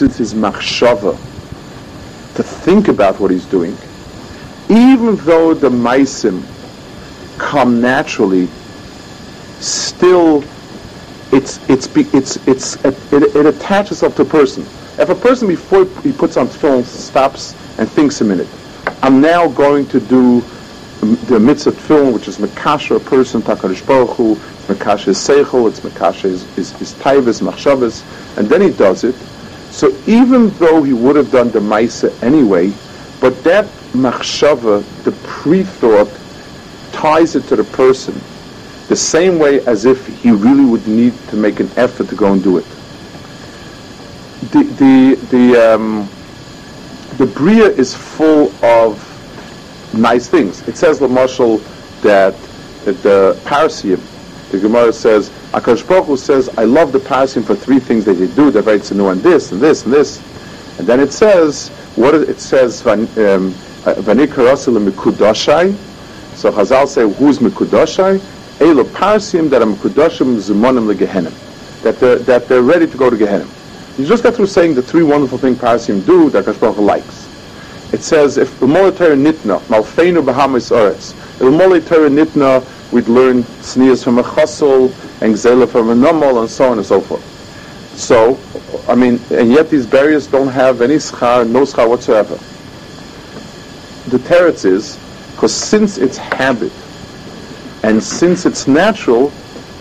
with 0.00 0.16
his 0.16 0.32
machshava 0.32 1.12
to 2.34 2.42
think 2.42 2.88
about 2.88 3.20
what 3.20 3.30
he's 3.30 3.44
doing, 3.44 3.76
even 4.70 5.16
though 5.16 5.52
the 5.52 5.68
maisim 5.68 6.42
come 7.38 7.80
naturally, 7.80 8.46
still 9.58 10.44
it's 11.32 11.58
it's 11.68 11.88
it's 11.96 12.36
it's 12.46 12.84
it, 12.84 12.94
it, 13.12 13.46
attaches 13.46 14.02
itself 14.02 14.14
to 14.16 14.22
a 14.22 14.24
person. 14.24 14.62
If 14.98 15.08
a 15.08 15.14
person 15.14 15.48
before 15.48 15.86
he 16.02 16.12
puts 16.12 16.36
on 16.36 16.46
tefillin 16.46 16.84
stops 16.84 17.52
and 17.78 17.88
thinks 17.88 18.20
a 18.20 18.24
minute, 18.24 18.48
I'm 19.02 19.20
now 19.20 19.48
going 19.48 19.86
to 19.88 19.98
do 19.98 20.40
the 21.00 21.40
mitzvah 21.40 21.72
tefillin, 21.72 22.12
which 22.12 22.28
is 22.28 22.38
mekasha 22.38 22.96
a 22.96 23.00
person, 23.00 23.42
takarish 23.42 23.84
baruch 23.84 24.10
hu, 24.10 24.36
mekasha 24.68 25.08
is 25.08 25.18
seichel, 25.18 25.68
it's 25.68 25.80
mekasha 25.80 26.26
is 26.26 26.58
is, 26.58 26.72
machshavas, 27.40 28.38
and 28.38 28.48
then 28.48 28.60
he 28.60 28.70
does 28.70 29.02
it. 29.02 29.16
So 29.72 29.96
even 30.06 30.50
though 30.58 30.82
he 30.82 30.92
would 30.92 31.16
have 31.16 31.30
done 31.30 31.50
the 31.50 31.60
Maisa 31.60 32.10
anyway, 32.22 32.72
but 33.20 33.42
that 33.44 33.66
machshava, 33.92 34.84
the 35.04 35.12
pre-thought, 35.26 36.08
ties 36.92 37.36
it 37.36 37.44
to 37.44 37.56
the 37.56 37.64
person 37.64 38.14
the 38.88 38.96
same 38.96 39.38
way 39.38 39.64
as 39.66 39.84
if 39.84 40.06
he 40.20 40.30
really 40.32 40.64
would 40.64 40.86
need 40.88 41.14
to 41.28 41.36
make 41.36 41.60
an 41.60 41.70
effort 41.76 42.08
to 42.08 42.16
go 42.16 42.32
and 42.32 42.42
do 42.42 42.58
it. 42.58 42.64
The 44.50 44.64
the 44.64 45.14
the 45.30 45.74
um, 45.74 46.08
the 47.18 47.26
bria 47.26 47.66
is 47.66 47.94
full 47.94 48.52
of 48.64 48.98
nice 49.94 50.26
things. 50.28 50.66
It 50.66 50.76
says 50.76 50.98
the 50.98 51.08
marshal 51.08 51.58
that, 52.02 52.34
that 52.84 52.96
the 53.02 53.38
parasim, 53.44 54.00
the 54.50 54.58
Gemara 54.58 54.92
says 54.92 55.30
Akash 55.52 55.86
Baruch 55.86 56.18
says, 56.18 56.48
I 56.56 56.64
love 56.64 56.92
the 56.92 57.00
passing 57.00 57.42
for 57.42 57.56
three 57.56 57.80
things 57.80 58.04
that 58.04 58.14
they 58.14 58.28
do. 58.28 58.52
They're 58.52 58.62
very 58.62 58.78
tzinu 58.78 59.10
and 59.10 59.20
this 59.20 59.50
and 59.50 59.60
this 59.60 59.84
and 59.84 59.92
this. 59.92 60.22
And 60.78 60.86
then 60.86 61.00
it 61.00 61.12
says, 61.12 61.70
what 61.96 62.14
it 62.14 62.38
says, 62.38 62.86
um, 62.86 63.52
So 63.82 63.92
Chazal 66.52 66.86
say, 66.86 67.10
who's 67.14 67.38
Mikudashai? 67.38 68.20
Elo 68.60 68.84
Parsim 68.84 69.48
that 69.48 69.62
are 69.62 69.66
Mikudashim 69.66 70.36
Zimonim 70.36 70.92
Legehenim. 70.92 71.32
That 71.82 71.98
they're, 71.98 72.18
that 72.18 72.46
they're 72.46 72.60
ready 72.60 72.86
to 72.86 72.96
go 72.98 73.08
to 73.08 73.16
Gehenim. 73.16 73.48
You 73.98 74.06
just 74.06 74.22
got 74.22 74.34
through 74.34 74.48
saying 74.48 74.74
the 74.74 74.82
three 74.82 75.02
wonderful 75.02 75.38
things 75.38 75.58
Parsim 75.58 76.04
do 76.04 76.28
that 76.28 76.44
Hu 76.44 76.82
likes. 76.82 77.26
It 77.94 78.02
says, 78.02 78.36
if 78.36 78.50
B'molitari 78.60 79.16
Nitna, 79.18 79.60
Malfeinu 79.60 80.24
Bahamas 80.24 80.70
Oretz, 80.70 81.14
B'molitari 81.38 82.10
Nitna, 82.12 82.92
we'd 82.92 83.08
learn 83.08 83.44
sneers 83.62 84.04
from 84.04 84.18
a 84.18 84.22
chassul, 84.22 84.92
and 85.22 85.34
gzela 85.34 85.66
from 85.66 85.88
a 85.88 85.94
nomal, 85.94 86.40
and 86.40 86.50
so 86.50 86.70
on 86.70 86.76
and 86.76 86.86
so 86.86 87.00
forth. 87.00 87.24
So, 87.98 88.38
I 88.88 88.94
mean, 88.94 89.18
and 89.30 89.50
yet 89.50 89.70
these 89.70 89.86
barriers 89.86 90.26
don't 90.26 90.48
have 90.48 90.82
any 90.82 90.96
schar, 90.96 91.48
no 91.48 91.62
schar 91.62 91.88
whatsoever. 91.88 92.38
The 94.10 94.18
teretz 94.18 94.64
is, 94.64 94.98
because 95.34 95.54
since 95.54 95.96
it's 95.96 96.16
habit, 96.16 96.72
and 97.84 98.02
since 98.02 98.44
it's 98.44 98.66
natural, 98.66 99.32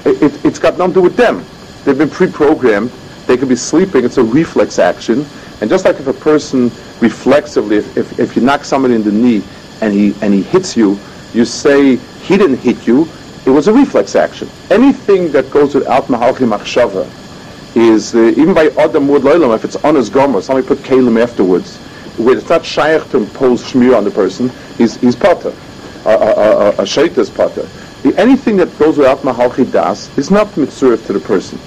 it, 0.05 0.21
it, 0.21 0.45
it's 0.45 0.59
got 0.59 0.77
nothing 0.77 0.93
to 0.93 0.99
do 0.99 1.03
with 1.03 1.15
them. 1.15 1.43
They've 1.83 1.97
been 1.97 2.11
pre-programmed. 2.11 2.91
They 3.25 3.37
could 3.37 3.49
be 3.49 3.55
sleeping. 3.55 4.05
It's 4.05 4.17
a 4.17 4.23
reflex 4.23 4.77
action. 4.77 5.25
And 5.61 5.69
just 5.69 5.83
like 5.83 5.99
if 5.99 6.05
a 6.05 6.13
person 6.13 6.65
reflexively, 6.99 7.77
if, 7.77 7.97
if, 7.97 8.19
if 8.19 8.35
you 8.35 8.43
knock 8.43 8.63
somebody 8.63 8.93
in 8.93 9.03
the 9.03 9.11
knee 9.11 9.41
and 9.81 9.93
he, 9.93 10.13
and 10.21 10.31
he 10.31 10.43
hits 10.43 10.77
you, 10.77 10.99
you 11.33 11.43
say 11.43 11.95
he 11.95 12.37
didn't 12.37 12.57
hit 12.57 12.85
you, 12.85 13.07
it 13.47 13.49
was 13.49 13.67
a 13.67 13.73
reflex 13.73 14.15
action. 14.15 14.47
Anything 14.69 15.31
that 15.31 15.49
goes 15.49 15.73
without 15.73 16.03
mahalchi 16.05 16.47
machshava 16.47 17.09
is, 17.75 18.13
uh, 18.13 18.19
even 18.37 18.53
by 18.53 18.67
Adam 18.77 19.07
Loilam, 19.07 19.55
if 19.55 19.65
it's 19.65 19.75
on 19.77 19.95
his 19.95 20.09
gomer, 20.09 20.41
somebody 20.41 20.67
put 20.67 20.77
kalim 20.79 21.19
afterwards, 21.21 21.79
where 22.19 22.37
it's 22.37 22.49
not 22.49 22.65
shaykh 22.65 23.09
to 23.11 23.17
impose 23.17 23.63
shmir 23.63 23.97
on 23.97 24.03
the 24.03 24.11
person, 24.11 24.49
he's, 24.77 24.97
he's 24.97 25.15
potter. 25.15 25.53
A, 26.05 26.73
a, 26.79 26.83
shaita's 26.83 27.29
potter. 27.29 27.67
Anything 28.17 28.57
that 28.57 28.77
goes 28.79 28.97
without 28.97 29.19
mahalchi 29.19 29.69
das 29.71 30.15
is 30.17 30.31
not 30.31 30.55
mitzvah 30.55 30.97
to 30.97 31.13
the 31.13 31.19
person. 31.19 31.57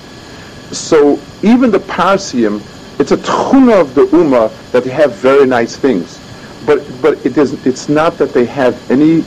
So 0.72 1.20
even 1.42 1.70
the 1.70 1.78
parsium, 1.78 2.62
it's 2.98 3.12
a 3.12 3.16
tchuna 3.16 3.80
of 3.80 3.94
the 3.94 4.06
ummah 4.06 4.50
that 4.72 4.84
they 4.84 4.90
have 4.90 5.14
very 5.14 5.46
nice 5.46 5.76
things. 5.76 6.18
But, 6.64 6.82
but 7.02 7.24
it 7.26 7.36
is, 7.36 7.66
it's 7.66 7.88
not 7.88 8.16
that 8.18 8.32
they 8.32 8.44
have 8.46 8.90
any 8.90 9.24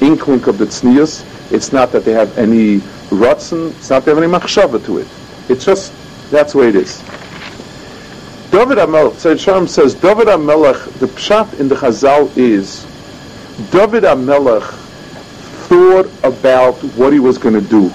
inkling 0.00 0.44
of 0.48 0.58
the 0.58 0.66
tznius, 0.66 1.24
it's 1.52 1.72
not 1.72 1.92
that 1.92 2.04
they 2.04 2.12
have 2.12 2.36
any 2.38 2.78
rutzen, 3.10 3.70
it's 3.76 3.90
not 3.90 4.04
that 4.04 4.14
they 4.14 4.20
have 4.20 4.22
any 4.22 4.32
machshava 4.32 4.84
to 4.86 4.98
it. 4.98 5.08
It's 5.48 5.64
just, 5.64 5.92
that's 6.30 6.52
the 6.52 6.58
way 6.58 6.68
it 6.68 6.76
is. 6.76 7.02
David 8.54 8.78
HaMelech, 8.78 9.14
Tzad 9.14 9.40
Shalom 9.40 9.66
says, 9.66 9.96
David 9.96 10.28
HaMelech, 10.28 11.00
the 11.00 11.06
pshat 11.06 11.58
in 11.58 11.66
the 11.66 11.74
Chazal 11.74 12.30
is, 12.36 12.84
David 13.72 14.04
HaMelech 14.04 14.62
thought 15.66 16.08
about 16.22 16.74
what 16.94 17.12
he 17.12 17.18
was 17.18 17.36
going 17.36 17.56
to 17.56 17.68
do, 17.68 17.90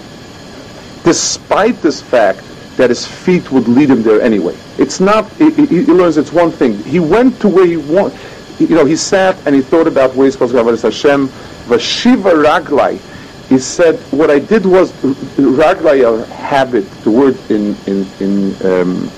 despite 1.05 1.82
this 1.82 2.01
fact 2.01 2.43
that 2.76 2.89
his 2.89 3.07
feet 3.07 3.49
would 3.53 3.70
lead 3.70 3.89
him 3.89 4.03
there 4.03 4.22
anyway. 4.22 4.53
It's 4.78 4.99
not, 4.99 5.32
he, 5.36 5.49
he 5.49 5.86
learns 5.86 6.18
it's 6.18 6.34
one 6.34 6.51
thing. 6.51 6.78
He 6.84 6.99
went 6.99 7.39
to 7.39 7.47
where 7.47 7.66
he 7.66 7.78
wanted, 7.78 8.20
you 8.60 8.76
know, 8.76 8.84
he 8.84 8.97
sat 8.97 9.38
and 9.47 9.55
he 9.55 9.62
thought 9.62 9.88
about 9.88 10.14
where 10.14 10.26
he's 10.26 10.34
supposed 10.34 10.53
to 10.53 10.62
go, 10.62 10.76
Hashem, 10.76 11.30
Vashiva 11.70 12.34
Raglai, 12.34 12.99
he 13.47 13.60
said, 13.60 13.97
what 14.12 14.30
I 14.30 14.39
did 14.39 14.66
was, 14.66 14.91
Raglai, 14.91 16.03
a 16.03 16.26
habit, 16.26 16.84
the 17.05 17.12
word 17.12 17.38
in, 17.49 17.78
in, 17.88 18.05
in 18.20 18.66
um, 18.66 19.10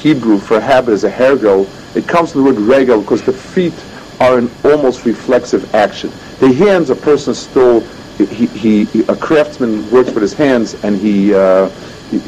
Hebrew 0.00 0.38
for 0.38 0.60
habit 0.60 0.94
is 0.94 1.04
a 1.04 1.10
hergel. 1.10 1.68
It 1.94 2.08
comes 2.08 2.32
from 2.32 2.44
the 2.44 2.52
word 2.52 2.58
regel 2.58 3.02
because 3.02 3.22
the 3.22 3.34
feet 3.34 3.74
are 4.18 4.38
an 4.38 4.50
almost 4.64 5.04
reflexive 5.04 5.74
action. 5.74 6.10
The 6.38 6.52
hands, 6.52 6.88
a 6.88 6.96
person 6.96 7.34
still, 7.34 7.80
he, 8.16 8.46
he, 8.84 9.02
a 9.08 9.16
craftsman 9.16 9.90
works 9.90 10.10
with 10.10 10.22
his 10.22 10.32
hands 10.32 10.72
and 10.84 10.96
he, 10.96 11.34
uh, 11.34 11.68
he, 12.10 12.22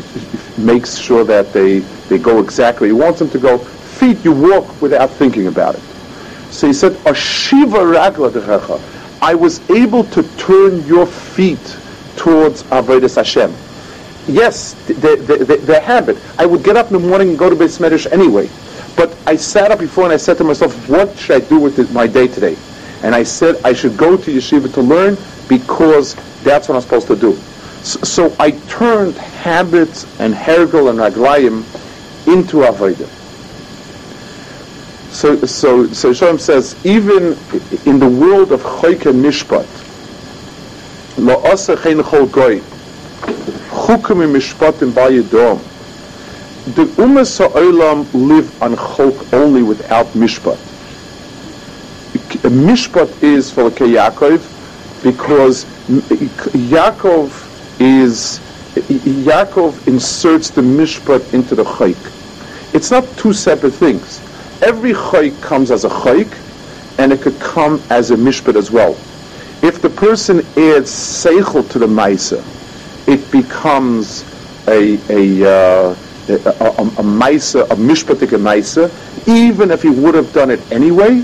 makes 0.58 0.98
sure 0.98 1.24
that 1.24 1.54
they, 1.54 1.78
they 2.10 2.18
go 2.18 2.40
exactly. 2.40 2.88
He 2.88 2.92
wants 2.92 3.18
them 3.20 3.30
to 3.30 3.38
go. 3.38 3.56
Feet, 3.56 4.22
you 4.22 4.32
walk 4.32 4.82
without 4.82 5.10
thinking 5.10 5.46
about 5.46 5.74
it. 5.74 5.82
So 6.50 6.66
he 6.66 6.74
said, 6.74 6.92
Ashiva 7.06 7.94
ragla 7.94 8.30
dechecha. 8.30 8.80
I 9.22 9.34
was 9.34 9.68
able 9.70 10.04
to 10.04 10.22
turn 10.36 10.84
your 10.84 11.06
feet 11.06 11.78
towards 12.16 12.64
Avodah 12.64 13.14
Hashem 13.14 13.54
yes, 14.28 14.74
the, 14.86 15.80
habit. 15.82 16.18
I 16.38 16.46
would 16.46 16.62
get 16.62 16.76
up 16.76 16.86
in 16.88 16.94
the 16.94 17.08
morning 17.08 17.30
and 17.30 17.38
go 17.38 17.50
to 17.50 17.56
Beis 17.56 17.78
Medrash 17.78 18.10
anyway. 18.10 18.48
But 18.96 19.16
I 19.26 19.36
sat 19.36 19.70
up 19.70 19.78
before 19.78 20.04
and 20.04 20.12
I 20.12 20.16
said 20.16 20.38
to 20.38 20.44
myself, 20.44 20.88
what 20.88 21.16
should 21.16 21.42
I 21.42 21.46
do 21.46 21.58
with 21.58 21.92
my 21.92 22.06
day 22.06 22.28
today? 22.28 22.56
And 23.02 23.14
I 23.14 23.22
said 23.22 23.60
I 23.64 23.72
should 23.72 23.96
go 23.96 24.16
to 24.16 24.30
yeshiva 24.30 24.72
to 24.74 24.82
learn 24.82 25.16
because 25.48 26.14
that's 26.42 26.68
what 26.68 26.76
I'm 26.76 26.82
supposed 26.82 27.08
to 27.08 27.16
do. 27.16 27.34
So, 27.82 28.00
so 28.00 28.36
I 28.38 28.52
turned 28.68 29.16
habits 29.16 30.04
and 30.20 30.34
hergel 30.34 30.90
and 30.90 30.98
raglayim 30.98 31.64
into 32.32 32.58
avodah. 32.58 33.08
So, 35.12 35.36
so, 35.44 35.86
so 35.88 36.12
Shalom 36.12 36.38
says, 36.38 36.74
even 36.86 37.36
in 37.84 37.98
the 37.98 38.08
world 38.08 38.52
of 38.52 38.62
choyke 38.62 39.12
mishpat, 39.12 39.66
chukim 43.82 44.22
mishpatim 44.32 44.92
bayidom. 44.92 45.58
The 46.74 46.84
Umas 47.02 47.38
Ha'olam 47.38 48.06
live 48.14 48.62
on 48.62 48.76
chok 48.76 49.32
only 49.32 49.62
without 49.62 50.06
mishpat. 50.14 50.56
Mishpat 52.42 53.22
is 53.22 53.50
for 53.50 53.70
Yaakov 53.70 55.02
because 55.02 55.64
Yaakov 56.70 57.30
is 57.80 58.38
Yaakov 59.26 59.86
inserts 59.88 60.50
the 60.50 60.62
mishpat 60.62 61.34
into 61.34 61.56
the 61.56 61.64
chayk. 61.64 61.98
It's 62.74 62.90
not 62.92 63.04
two 63.16 63.32
separate 63.32 63.74
things. 63.74 64.20
Every 64.62 64.92
chayk 64.92 65.42
comes 65.42 65.72
as 65.72 65.84
a 65.84 65.88
chayk, 65.88 66.32
and 66.98 67.12
it 67.12 67.20
could 67.20 67.38
come 67.40 67.82
as 67.90 68.12
a 68.12 68.16
mishpat 68.16 68.54
as 68.54 68.70
well. 68.70 68.92
If 69.62 69.82
the 69.82 69.90
person 69.90 70.38
adds 70.56 70.90
seichel 70.90 71.68
to 71.70 71.78
the 71.80 71.86
ma'isa, 71.86 72.42
it 73.12 73.30
becomes 73.30 74.24
a 74.68 74.98
a 75.10 75.44
uh, 75.44 75.96
a, 76.28 76.34
a, 76.34 76.68
a 77.02 77.04
maisa, 77.04 77.64
a 77.64 77.76
mishpatik 77.76 78.32
even 79.26 79.70
if 79.70 79.82
he 79.82 79.90
would 79.90 80.14
have 80.14 80.32
done 80.32 80.50
it 80.50 80.60
anyway, 80.72 81.20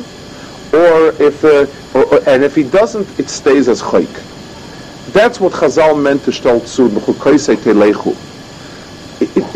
or 0.73 1.09
if 1.23 1.45
uh, 1.45 1.67
or, 1.95 2.05
or, 2.15 2.29
and 2.29 2.45
if 2.45 2.55
he 2.55 2.63
doesn't, 2.63 3.19
it 3.19 3.29
stays 3.31 3.69
as 3.69 3.81
chayk. 3.81 4.13
That's 5.13 5.41
what 5.41 5.53
Chazal 5.53 6.01
meant 6.01 6.25
to 6.25 6.31
tzur 6.31 6.89
telechu. 6.91 8.17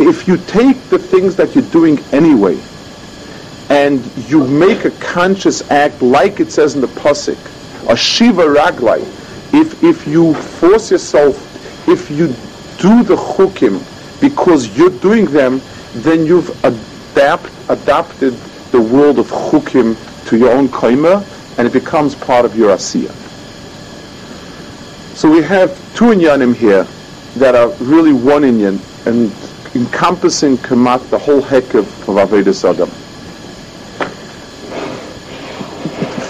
If 0.01 0.27
you 0.27 0.39
take 0.39 0.83
the 0.89 0.99
things 0.99 1.37
that 1.37 1.55
you're 1.55 1.71
doing 1.71 1.99
anyway, 2.13 2.59
and 3.69 4.05
you 4.29 4.47
make 4.47 4.85
a 4.85 4.91
conscious 4.93 5.71
act, 5.71 6.01
like 6.03 6.41
it 6.41 6.51
says 6.51 6.75
in 6.75 6.81
the 6.81 6.87
pasuk, 6.89 7.39
a 7.91 7.97
shiva 7.97 8.45
raglai, 8.45 9.01
if 9.53 9.83
if 9.85 10.07
you 10.07 10.35
force 10.35 10.91
yourself 10.91 11.52
if 11.89 12.11
you 12.11 12.29
do 12.79 13.03
the 13.03 13.17
chukim 13.17 13.81
because 14.21 14.77
you're 14.77 14.99
doing 15.01 15.27
them, 15.27 15.61
then 15.95 16.25
you've 16.27 16.51
adapt, 16.65 17.51
adapted 17.69 18.35
the 18.71 18.81
world 18.81 19.19
of 19.19 19.27
chukim 19.29 19.97
to 20.29 20.37
your 20.37 20.51
own 20.53 20.69
kaima, 20.69 21.27
and 21.59 21.67
it 21.67 21.73
becomes 21.73 22.15
part 22.15 22.45
of 22.45 22.57
your 22.57 22.75
asiya. 22.75 23.11
So 25.15 25.31
we 25.31 25.43
have 25.43 25.77
two 25.95 26.07
inyanim 26.07 26.55
here 26.55 26.87
that 27.37 27.55
are 27.55 27.69
really 27.85 28.13
one 28.13 28.43
inyan 28.43 28.81
and 29.07 29.33
encompassing 29.75 30.57
kamat 30.59 31.09
the 31.11 31.19
whole 31.19 31.43
heck 31.43 31.75
of, 31.75 31.87
of 32.09 32.17
Avedis 32.17 32.69
Adam. 32.69 32.89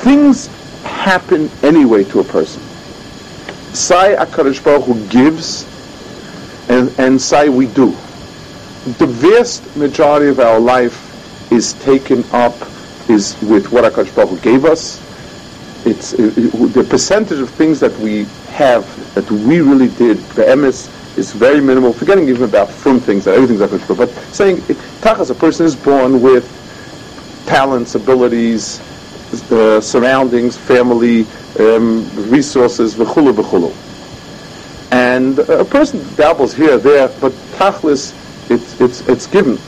Things 0.03 0.47
happen 0.85 1.51
anyway 1.63 2.05
to 2.05 2.21
a 2.21 2.25
person. 2.25 2.63
Say 3.73 4.15
HaKadosh 4.19 4.63
Baruch 4.63 4.85
Hu 4.85 5.07
gives, 5.09 5.67
and, 6.69 6.93
and 6.99 7.21
say 7.21 7.49
we 7.49 7.67
do. 7.67 7.91
The 8.99 9.07
vast 9.07 9.77
majority 9.77 10.29
of 10.29 10.41
our 10.41 10.61
life 10.61 11.09
is 11.51 11.73
taken 11.75 12.25
up 12.33 12.55
is 13.09 13.41
with 13.43 13.73
what 13.73 13.91
HaKadosh 13.91 14.15
Baruch 14.15 14.43
gave 14.43 14.65
us. 14.65 15.01
It's 15.87 16.13
it, 16.13 16.37
it, 16.37 16.51
the 16.75 16.85
percentage 16.85 17.39
of 17.39 17.49
things 17.51 17.81
that 17.81 17.97
we 17.99 18.25
have 18.51 18.85
that 19.15 19.31
we 19.31 19.61
really 19.61 19.89
did. 19.89 20.19
The 20.37 20.55
MS 20.55 20.89
is 21.17 21.33
very 21.33 21.61
minimal. 21.61 21.93
Forgetting 21.93 22.29
even 22.29 22.43
about 22.45 22.69
fun 22.71 23.01
things, 23.01 23.25
that 23.25 23.35
everything's 23.37 23.61
HaKadosh 23.61 23.97
Baruch 23.97 24.15
But 24.15 24.35
saying, 24.35 24.59
tachas, 25.01 25.31
a 25.31 25.35
person 25.35 25.65
is 25.65 25.75
born 25.77 26.21
with 26.21 26.45
talents, 27.47 27.95
abilities, 27.95 28.81
surroundings, 29.81 30.57
family, 30.57 31.27
um, 31.59 32.09
resources, 32.31 32.95
v'chulu 32.95 33.33
v'chulu. 33.33 33.73
And 34.93 35.39
a 35.39 35.65
person 35.65 36.05
dabbles 36.17 36.55
here, 36.55 36.77
there, 36.79 37.09
but 37.21 37.33
tachlis, 37.57 38.13
it's, 38.51 38.81
it's, 38.81 39.01
it's 39.09 39.27
given. 39.27 39.59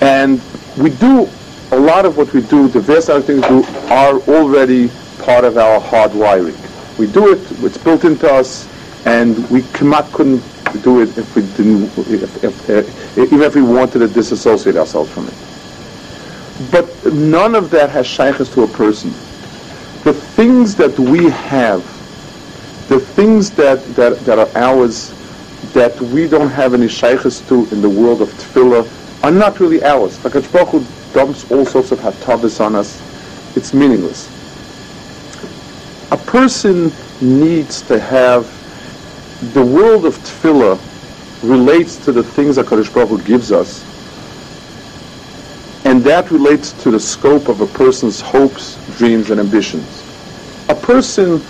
And 0.00 0.40
we 0.76 0.90
do, 0.90 1.28
a 1.72 1.78
lot 1.78 2.04
of 2.06 2.16
what 2.16 2.32
we 2.32 2.40
do, 2.42 2.68
the 2.68 2.80
various 2.80 3.08
other 3.08 3.20
things 3.20 3.42
we 3.42 3.62
do, 3.62 3.64
are 3.88 4.14
already 4.28 4.90
part 5.18 5.44
of 5.44 5.58
our 5.58 5.80
hard 5.80 6.14
wiring. 6.14 6.56
We 6.98 7.08
do 7.08 7.32
it, 7.32 7.40
it's 7.64 7.78
built 7.78 8.04
into 8.04 8.32
us, 8.32 8.68
and 9.04 9.48
we 9.50 9.62
cannot, 9.72 10.12
couldn't 10.12 10.42
do 10.82 11.00
it 11.02 11.16
if 11.18 11.34
we 11.34 11.42
didn't, 11.56 11.84
if, 11.98 12.44
if, 12.44 12.70
uh, 12.70 13.22
even 13.22 13.42
if 13.42 13.54
we 13.56 13.62
wanted 13.62 14.00
to 14.00 14.08
disassociate 14.08 14.76
ourselves 14.76 15.10
from 15.10 15.26
it. 15.26 15.47
But 16.70 17.12
none 17.12 17.54
of 17.54 17.70
that 17.70 17.90
has 17.90 18.06
shaykhs 18.06 18.48
to 18.54 18.64
a 18.64 18.68
person 18.68 19.12
the 20.04 20.14
things 20.14 20.74
that 20.76 20.98
we 20.98 21.28
have, 21.28 21.82
the 22.88 22.98
things 22.98 23.50
that, 23.50 23.84
that, 23.94 24.18
that 24.20 24.38
are 24.38 24.48
ours, 24.56 25.12
that 25.74 26.00
we 26.00 26.26
don't 26.28 26.48
have 26.48 26.72
any 26.72 26.88
shaykhs 26.88 27.40
to 27.48 27.68
in 27.72 27.82
the 27.82 27.88
world 27.90 28.22
of 28.22 28.28
tefillah, 28.30 28.88
are 29.24 29.30
not 29.30 29.60
really 29.60 29.82
ours. 29.82 30.16
Hakadosh 30.18 30.50
Baruch 30.52 31.12
dumps 31.12 31.50
all 31.50 31.66
sorts 31.66 31.92
of 31.92 31.98
hatavis 31.98 32.64
on 32.64 32.74
us. 32.74 33.02
It's 33.56 33.74
meaningless. 33.74 34.28
A 36.10 36.16
person 36.16 36.92
needs 37.20 37.82
to 37.82 37.98
have 37.98 38.46
the 39.52 39.64
world 39.64 40.06
of 40.06 40.16
tefillah 40.18 40.78
relates 41.42 41.96
to 42.04 42.12
the 42.12 42.22
things 42.22 42.56
that 42.56 42.66
Kadosh 42.66 42.92
Baruch 42.92 43.10
Hu 43.10 43.22
gives 43.22 43.52
us, 43.52 43.84
and 45.98 46.06
that 46.06 46.30
relates 46.30 46.70
to 46.84 46.92
the 46.92 47.00
scope 47.00 47.48
of 47.48 47.60
a 47.60 47.66
person's 47.66 48.20
hopes, 48.20 48.78
dreams, 48.98 49.30
and 49.30 49.40
ambitions. 49.40 50.04
A 50.68 50.74
person 50.76 51.40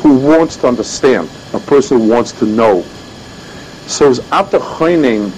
who 0.00 0.18
wants 0.18 0.56
to 0.56 0.66
understand, 0.66 1.30
a 1.52 1.60
person 1.60 2.00
who 2.00 2.08
wants 2.08 2.32
to 2.32 2.46
know. 2.46 2.82
So 3.86 4.08
his 4.08 4.18
Atachoining 4.18 5.30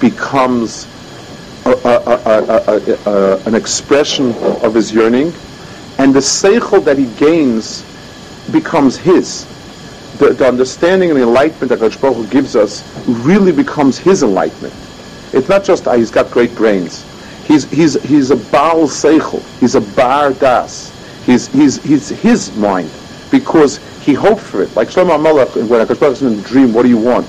becomes 0.00 0.88
a, 1.66 1.72
a, 1.72 3.00
a, 3.04 3.42
an 3.44 3.54
expression 3.54 4.32
of 4.64 4.72
his 4.72 4.94
yearning, 4.94 5.34
and 5.98 6.14
the 6.14 6.20
seichel 6.20 6.82
that 6.86 6.96
he 6.96 7.04
gains 7.18 7.84
becomes 8.50 8.96
his. 8.96 9.44
The, 10.16 10.30
the 10.30 10.48
understanding 10.48 11.10
and 11.10 11.18
enlightenment 11.18 11.68
that 11.68 11.80
Hakadosh 11.80 12.30
gives 12.30 12.56
us 12.56 12.82
really 13.06 13.52
becomes 13.52 13.98
his 13.98 14.22
enlightenment. 14.22 14.72
It's 15.34 15.50
not 15.50 15.64
just 15.64 15.86
ah, 15.86 15.96
he's 15.96 16.10
got 16.10 16.30
great 16.30 16.54
brains. 16.54 17.04
He's, 17.50 17.68
he's, 17.68 18.00
he's 18.04 18.30
a 18.30 18.36
Baal 18.36 18.86
Seichel. 18.86 19.42
He's 19.58 19.74
a 19.74 19.80
Bar 19.80 20.34
Das. 20.34 20.96
He's, 21.26 21.48
he's, 21.48 21.82
he's 21.82 22.08
his 22.10 22.56
mind 22.56 22.88
because 23.32 23.78
he 24.04 24.14
hoped 24.14 24.40
for 24.40 24.62
it. 24.62 24.76
Like 24.76 24.86
Shlomo 24.86 25.18
Malach, 25.18 25.56
when 25.68 25.84
Hakadosh 25.84 25.98
Baruch 25.98 26.22
in 26.22 26.38
a 26.38 26.42
dream, 26.42 26.72
what 26.72 26.84
do 26.84 26.88
you 26.88 26.96
want? 26.96 27.26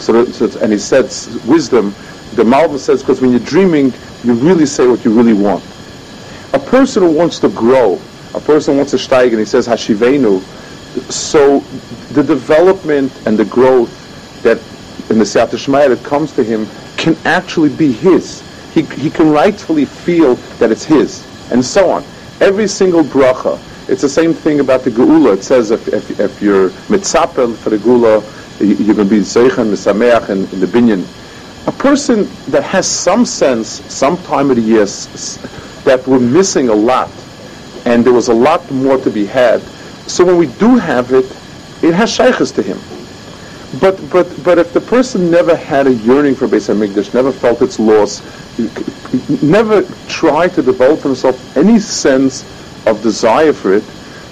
So, 0.00 0.24
so 0.24 0.58
and 0.60 0.72
he 0.72 0.78
says 0.78 1.38
wisdom. 1.46 1.94
The 2.34 2.44
Malva 2.44 2.78
says 2.78 3.02
because 3.02 3.20
when 3.20 3.30
you're 3.30 3.40
dreaming, 3.40 3.92
you 4.24 4.32
really 4.32 4.64
say 4.64 4.86
what 4.86 5.04
you 5.04 5.14
really 5.14 5.34
want. 5.34 5.62
A 6.54 6.58
person 6.58 7.02
who 7.02 7.12
wants 7.12 7.38
to 7.40 7.50
grow, 7.50 8.00
a 8.34 8.40
person 8.40 8.78
wants 8.78 8.92
to 8.92 8.96
steig, 8.96 9.32
and 9.32 9.38
he 9.38 9.44
says 9.44 9.68
Hashivenu. 9.68 10.40
So 11.12 11.60
the 12.14 12.22
development 12.22 13.12
and 13.26 13.38
the 13.38 13.44
growth 13.44 13.92
that 14.42 14.56
in 15.10 15.18
the 15.18 15.26
Siyata 15.26 15.58
Shemaya 15.58 15.90
that 15.90 16.02
comes 16.04 16.32
to 16.32 16.42
him 16.42 16.66
can 16.96 17.18
actually 17.26 17.68
be 17.68 17.92
his. 17.92 18.47
He, 18.78 18.84
he 18.94 19.10
can 19.10 19.30
rightfully 19.30 19.84
feel 19.84 20.36
that 20.60 20.70
it's 20.70 20.84
his, 20.84 21.26
and 21.50 21.64
so 21.64 21.90
on. 21.90 22.04
Every 22.40 22.68
single 22.68 23.02
bracha, 23.02 23.58
it's 23.88 24.02
the 24.02 24.08
same 24.08 24.32
thing 24.32 24.60
about 24.60 24.82
the 24.82 24.90
Geula. 24.90 25.36
It 25.36 25.42
says 25.42 25.72
if, 25.72 25.88
if, 25.88 26.20
if 26.20 26.40
you're 26.40 26.70
mitzapel 26.86 27.56
for 27.56 27.70
the 27.70 27.78
Geula, 27.78 28.22
you're 28.60 28.94
going 28.94 29.08
to 29.08 29.16
be 29.16 29.18
Zeichen, 29.18 29.72
Misameach, 29.72 30.30
in, 30.30 30.44
in 30.52 30.60
the 30.60 30.66
Binyan. 30.66 31.04
A 31.66 31.72
person 31.72 32.28
that 32.52 32.62
has 32.62 32.86
some 32.86 33.24
sense, 33.24 33.68
some 33.92 34.16
time 34.18 34.48
of 34.50 34.56
the 34.56 34.62
year, 34.62 34.84
that 35.82 36.04
we're 36.06 36.20
missing 36.20 36.68
a 36.68 36.74
lot, 36.74 37.10
and 37.84 38.04
there 38.04 38.12
was 38.12 38.28
a 38.28 38.34
lot 38.34 38.70
more 38.70 38.98
to 38.98 39.10
be 39.10 39.26
had. 39.26 39.60
So 40.06 40.24
when 40.24 40.36
we 40.36 40.46
do 40.46 40.76
have 40.76 41.12
it, 41.12 41.24
it 41.82 41.94
has 41.94 42.12
shaykhs 42.12 42.52
to 42.52 42.62
him. 42.62 42.78
But 43.80 44.00
but 44.10 44.26
but 44.42 44.58
if 44.58 44.72
the 44.72 44.80
person 44.80 45.30
never 45.30 45.54
had 45.54 45.86
a 45.86 45.92
yearning 45.92 46.34
for 46.34 46.48
Beis 46.48 46.72
Hamikdash, 46.72 47.12
never 47.12 47.30
felt 47.30 47.60
its 47.60 47.78
loss, 47.78 48.22
never 49.42 49.82
tried 50.08 50.54
to 50.54 50.62
develop 50.62 51.00
himself 51.00 51.54
any 51.54 51.78
sense 51.78 52.44
of 52.86 53.02
desire 53.02 53.52
for 53.52 53.74
it, 53.74 53.82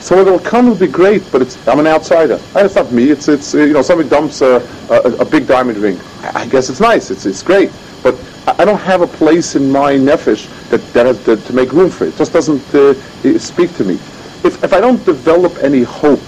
so 0.01 0.19
it'll 0.21 0.39
come 0.39 0.69
will 0.69 0.75
be 0.75 0.87
great. 0.87 1.23
But 1.31 1.43
it's 1.43 1.69
I'm 1.69 1.79
an 1.81 1.87
outsider. 1.87 2.41
It's 2.55 2.77
not 2.77 2.91
me. 2.93 3.11
It's 3.11 3.29
it's 3.29 3.53
you 3.53 3.75
know 3.75 3.83
somebody 3.83 4.09
dumps 4.09 4.41
a, 4.41 4.67
a, 4.89 5.01
a 5.17 5.25
big 5.27 5.47
diamond 5.47 5.77
ring. 5.79 6.01
I 6.23 6.47
guess 6.47 6.71
it's 6.71 6.81
nice. 6.81 7.11
It's 7.11 7.27
it's 7.27 7.43
great. 7.43 7.71
But 8.03 8.19
I 8.47 8.65
don't 8.65 8.81
have 8.81 9.03
a 9.03 9.07
place 9.07 9.55
in 9.55 9.71
my 9.71 9.93
nefesh 9.97 10.49
that 10.71 10.81
that 10.95 11.05
has 11.05 11.23
to, 11.25 11.37
to 11.37 11.53
make 11.53 11.73
room 11.73 11.91
for 11.91 12.05
it. 12.05 12.15
It 12.15 12.17
just 12.17 12.33
doesn't 12.33 12.75
uh, 12.75 12.95
speak 13.39 13.77
to 13.77 13.85
me. 13.85 13.97
If 14.45 14.65
if 14.65 14.73
I 14.73 14.81
don't 14.81 15.05
develop 15.05 15.59
any 15.59 15.83
hope 15.83 16.25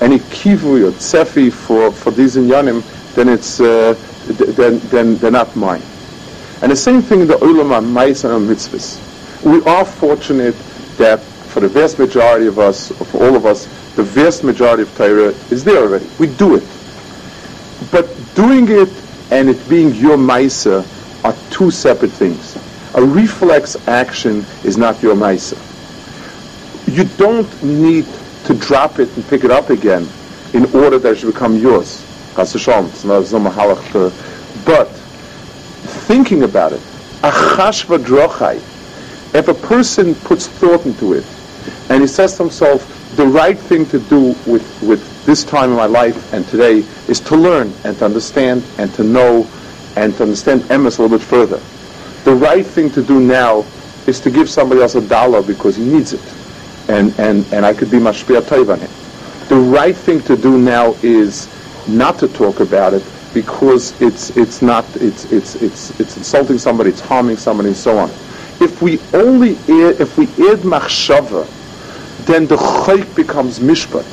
any 0.00 0.18
kivu 0.18 0.88
or 0.88 0.92
tsefi 0.92 1.52
for, 1.52 1.92
for 1.92 2.10
these 2.10 2.36
inyanim, 2.36 2.82
then 3.14 3.28
it's 3.28 3.60
uh, 3.60 3.94
then, 4.26 4.78
then 4.88 5.16
they're 5.18 5.30
not 5.30 5.54
mine. 5.54 5.82
And 6.62 6.72
the 6.72 6.76
same 6.76 7.02
thing 7.02 7.20
in 7.20 7.26
the 7.26 7.42
ulama 7.44 7.80
mais 7.80 8.24
and 8.24 8.48
mitzvahs. 8.48 8.98
We 9.44 9.62
are 9.64 9.84
fortunate 9.84 10.56
that 10.96 11.20
for 11.20 11.60
the 11.60 11.68
vast 11.68 11.98
majority 11.98 12.46
of 12.46 12.58
us, 12.58 12.90
for 13.10 13.22
all 13.24 13.36
of 13.36 13.46
us, 13.46 13.66
the 13.96 14.02
vast 14.02 14.42
majority 14.42 14.82
of 14.82 14.96
Torah 14.96 15.34
is 15.50 15.62
there 15.62 15.78
already. 15.78 16.06
We 16.18 16.26
do 16.26 16.56
it. 16.56 16.64
But 17.90 18.08
doing 18.34 18.66
it 18.68 18.88
and 19.30 19.48
it 19.48 19.68
being 19.68 19.94
your 19.94 20.16
maisa 20.16 20.84
are 21.24 21.34
two 21.50 21.70
separate 21.70 22.10
things. 22.10 22.56
A 22.94 23.04
reflex 23.04 23.76
action 23.88 24.44
is 24.64 24.76
not 24.76 25.02
your 25.02 25.14
maisa. 25.14 25.58
You 26.86 27.04
don't 27.16 27.62
need 27.62 28.06
to 28.44 28.54
drop 28.54 28.98
it 28.98 29.14
and 29.16 29.26
pick 29.28 29.44
it 29.44 29.50
up 29.50 29.70
again 29.70 30.06
in 30.52 30.64
order 30.74 30.98
that 30.98 31.12
it 31.12 31.18
should 31.18 31.32
become 31.32 31.56
yours. 31.56 32.02
But 34.64 34.88
thinking 36.06 36.42
about 36.42 36.72
it, 36.72 36.80
a 37.22 37.30
khashva 37.30 38.04
draid. 38.04 38.62
if 39.34 39.48
a 39.48 39.54
person 39.54 40.14
puts 40.14 40.46
thought 40.46 40.84
into 40.86 41.14
it 41.14 41.24
and 41.88 42.02
he 42.02 42.06
says 42.06 42.36
to 42.36 42.44
himself, 42.44 42.90
the 43.16 43.26
right 43.26 43.58
thing 43.58 43.86
to 43.86 43.98
do 43.98 44.34
with, 44.46 44.82
with 44.82 45.24
this 45.24 45.44
time 45.44 45.70
in 45.70 45.76
my 45.76 45.86
life 45.86 46.32
and 46.32 46.46
today 46.48 46.84
is 47.08 47.20
to 47.20 47.36
learn 47.36 47.72
and 47.84 47.96
to 47.98 48.04
understand 48.04 48.62
and 48.78 48.92
to 48.94 49.04
know 49.04 49.46
and 49.96 50.14
to 50.16 50.24
understand 50.24 50.62
Emes 50.62 50.98
a 50.98 51.02
little 51.02 51.16
bit 51.16 51.24
further. 51.24 51.60
The 52.24 52.34
right 52.34 52.66
thing 52.66 52.90
to 52.90 53.02
do 53.02 53.20
now 53.20 53.64
is 54.06 54.20
to 54.20 54.30
give 54.30 54.50
somebody 54.50 54.82
else 54.82 54.96
a 54.96 55.06
dollar 55.06 55.42
because 55.42 55.76
he 55.76 55.84
needs 55.84 56.12
it 56.12 56.43
and, 56.88 57.18
and, 57.18 57.46
and 57.52 57.64
I 57.64 57.74
could 57.74 57.90
be 57.90 57.98
mashpia 57.98 58.42
toiv 58.42 58.72
on 58.72 58.80
him. 58.80 58.90
The 59.48 59.56
right 59.56 59.96
thing 59.96 60.20
to 60.22 60.36
do 60.36 60.58
now 60.58 60.94
is 61.02 61.48
not 61.86 62.18
to 62.18 62.28
talk 62.28 62.60
about 62.60 62.94
it 62.94 63.04
because 63.34 64.00
it's 64.00 64.30
it's 64.36 64.62
not 64.62 64.84
it's 64.96 65.30
it's 65.32 65.56
it's 65.56 65.98
it's 66.00 66.16
insulting 66.16 66.56
somebody, 66.56 66.90
it's 66.90 67.00
harming 67.00 67.36
somebody, 67.36 67.70
and 67.70 67.76
so 67.76 67.98
on. 67.98 68.08
If 68.60 68.80
we 68.80 69.00
only 69.12 69.56
if 69.68 70.16
we 70.16 70.24
add 70.48 70.60
machshava, 70.60 71.46
then 72.26 72.46
the 72.46 72.56
chayk 72.56 73.14
becomes 73.14 73.58
mishpat. 73.58 74.04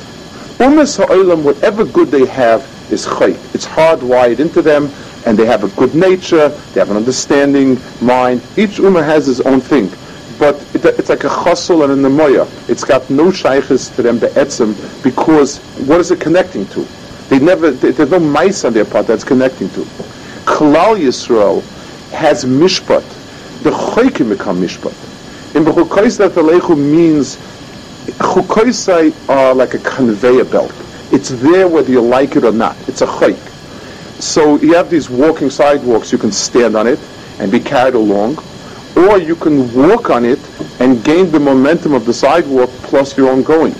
Umas 0.58 0.98
ha'olam, 0.98 1.44
whatever 1.44 1.84
good 1.84 2.08
they 2.08 2.26
have, 2.26 2.60
is 2.92 3.06
chayk. 3.06 3.54
It's 3.54 3.64
hardwired 3.64 4.38
into 4.40 4.60
them, 4.60 4.90
and 5.24 5.38
they 5.38 5.46
have 5.46 5.64
a 5.64 5.68
good 5.76 5.94
nature, 5.94 6.48
they 6.48 6.80
have 6.80 6.90
an 6.90 6.96
understanding 6.96 7.80
mind. 8.00 8.42
Each 8.56 8.78
ummah 8.78 9.04
has 9.04 9.26
his 9.26 9.40
own 9.40 9.60
thing 9.60 9.90
but 10.42 10.56
it, 10.74 10.84
it's 10.98 11.08
like 11.08 11.22
a 11.22 11.28
chassul 11.28 11.84
and 11.84 12.04
a 12.04 12.08
nemoya. 12.08 12.48
It's 12.68 12.82
got 12.82 13.08
no 13.08 13.30
shaykhs 13.30 13.90
to 13.90 14.02
them 14.02 14.18
be'etzim 14.18 14.74
because 15.04 15.58
what 15.86 16.00
is 16.00 16.10
it 16.10 16.20
connecting 16.20 16.66
to? 16.70 16.80
They 17.28 17.38
never, 17.38 17.70
they, 17.70 17.92
there's 17.92 18.10
no 18.10 18.18
mice 18.18 18.64
on 18.64 18.72
their 18.72 18.84
part 18.84 19.06
that's 19.06 19.22
connecting 19.22 19.68
to. 19.70 19.82
Klal 20.50 20.98
Yisrael 20.98 21.62
has 22.10 22.44
mishpat. 22.44 23.04
The 23.62 23.70
choikim 23.70 24.30
become 24.30 24.60
mishpat. 24.60 25.54
In 25.54 25.62
Bechukoisai 25.64 26.30
Alechu 26.30 26.76
means 26.76 27.36
chukoisai 28.18 29.14
are 29.28 29.54
like 29.54 29.74
a 29.74 29.78
conveyor 29.78 30.46
belt. 30.46 30.74
It's 31.12 31.28
there 31.28 31.68
whether 31.68 31.92
you 31.92 32.00
like 32.00 32.34
it 32.34 32.42
or 32.42 32.50
not. 32.50 32.76
It's 32.88 33.00
a 33.00 33.06
choik. 33.06 33.38
So 34.20 34.56
you 34.56 34.74
have 34.74 34.90
these 34.90 35.08
walking 35.08 35.50
sidewalks. 35.50 36.10
You 36.10 36.18
can 36.18 36.32
stand 36.32 36.76
on 36.76 36.88
it 36.88 36.98
and 37.38 37.52
be 37.52 37.60
carried 37.60 37.94
along 37.94 38.42
or 39.02 39.18
you 39.18 39.34
can 39.34 39.72
walk 39.74 40.10
on 40.10 40.24
it 40.24 40.38
and 40.80 41.04
gain 41.04 41.30
the 41.30 41.40
momentum 41.40 41.92
of 41.94 42.04
the 42.04 42.14
sidewalk 42.14 42.70
plus 42.82 43.16
your 43.16 43.30
own 43.30 43.42
going. 43.42 43.74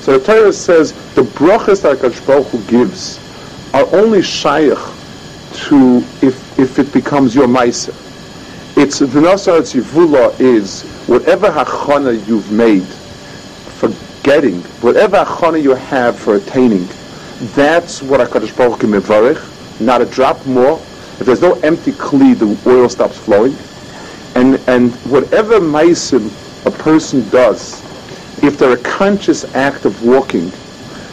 So 0.00 0.18
the 0.18 0.24
Torah 0.24 0.52
says 0.52 0.92
the 1.14 1.22
brachas 1.22 1.82
that 1.82 1.98
Hakadosh 1.98 2.26
Baruch 2.26 2.46
Hu 2.48 2.62
gives 2.64 3.18
are 3.74 3.86
only 3.94 4.22
shaykh 4.22 4.78
to 5.68 5.98
if 6.22 6.58
if 6.58 6.78
it 6.78 6.92
becomes 6.92 7.34
your 7.34 7.48
ma'aser. 7.48 7.94
It's 8.76 8.98
the 9.00 9.06
Nasar 9.06 9.60
Tzivula 9.60 10.38
is 10.38 10.82
whatever 11.06 11.48
hachana 11.50 12.26
you've 12.26 12.52
made 12.52 12.84
for 12.84 13.90
getting, 14.22 14.60
whatever 14.82 15.24
hachana 15.24 15.62
you 15.62 15.74
have 15.74 16.18
for 16.18 16.36
attaining, 16.36 16.86
that's 17.54 18.02
what 18.02 18.20
Hakadosh 18.20 18.56
Baruch 18.56 18.80
Hu 18.80 18.88
mevarich. 18.88 19.80
Not 19.80 20.00
a 20.00 20.06
drop 20.06 20.44
more. 20.46 20.78
If 21.18 21.26
there's 21.26 21.42
no 21.42 21.54
empty 21.60 21.92
kli, 21.92 22.38
the 22.38 22.70
oil 22.70 22.88
stops 22.88 23.18
flowing. 23.18 23.56
And, 24.34 24.60
and 24.68 24.92
whatever 25.10 25.60
maisim 25.60 26.30
a 26.66 26.70
person 26.70 27.28
does, 27.30 27.82
if 28.42 28.58
they're 28.58 28.72
a 28.72 28.82
conscious 28.82 29.44
act 29.54 29.84
of 29.84 30.02
walking, 30.04 30.50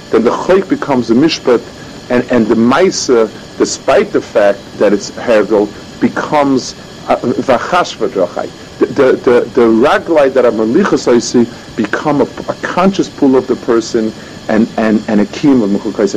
then 0.10 0.24
the 0.24 0.32
chayk 0.32 0.70
becomes 0.70 1.10
a 1.10 1.14
mishpat, 1.14 1.62
and, 2.10 2.30
and 2.32 2.48
the 2.48 2.56
maisa, 2.56 3.28
despite 3.58 4.12
the 4.12 4.22
fact 4.22 4.60
that 4.78 4.94
it's 4.94 5.12
hergel, 5.12 5.68
becomes 6.02 6.74
vachash 7.08 7.98
v'drachai. 7.98 8.50
The, 8.80 8.86
the, 8.88 9.12
the, 9.14 9.40
the 9.54 9.62
raglai 9.62 10.34
that 10.34 10.46
are 10.46 10.52
malichas 10.52 11.76
become 11.76 12.22
a, 12.22 12.24
a, 12.24 12.56
conscious 12.62 13.10
pull 13.10 13.36
of 13.36 13.48
the 13.48 13.56
person 13.58 14.12
and, 14.50 14.68
and, 14.78 15.04
and 15.08 15.22
a 15.22 15.26
kiyum 15.26 15.64
of 15.64 15.70
mechukais 15.70 16.14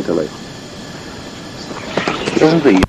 Doesn't 2.38 2.85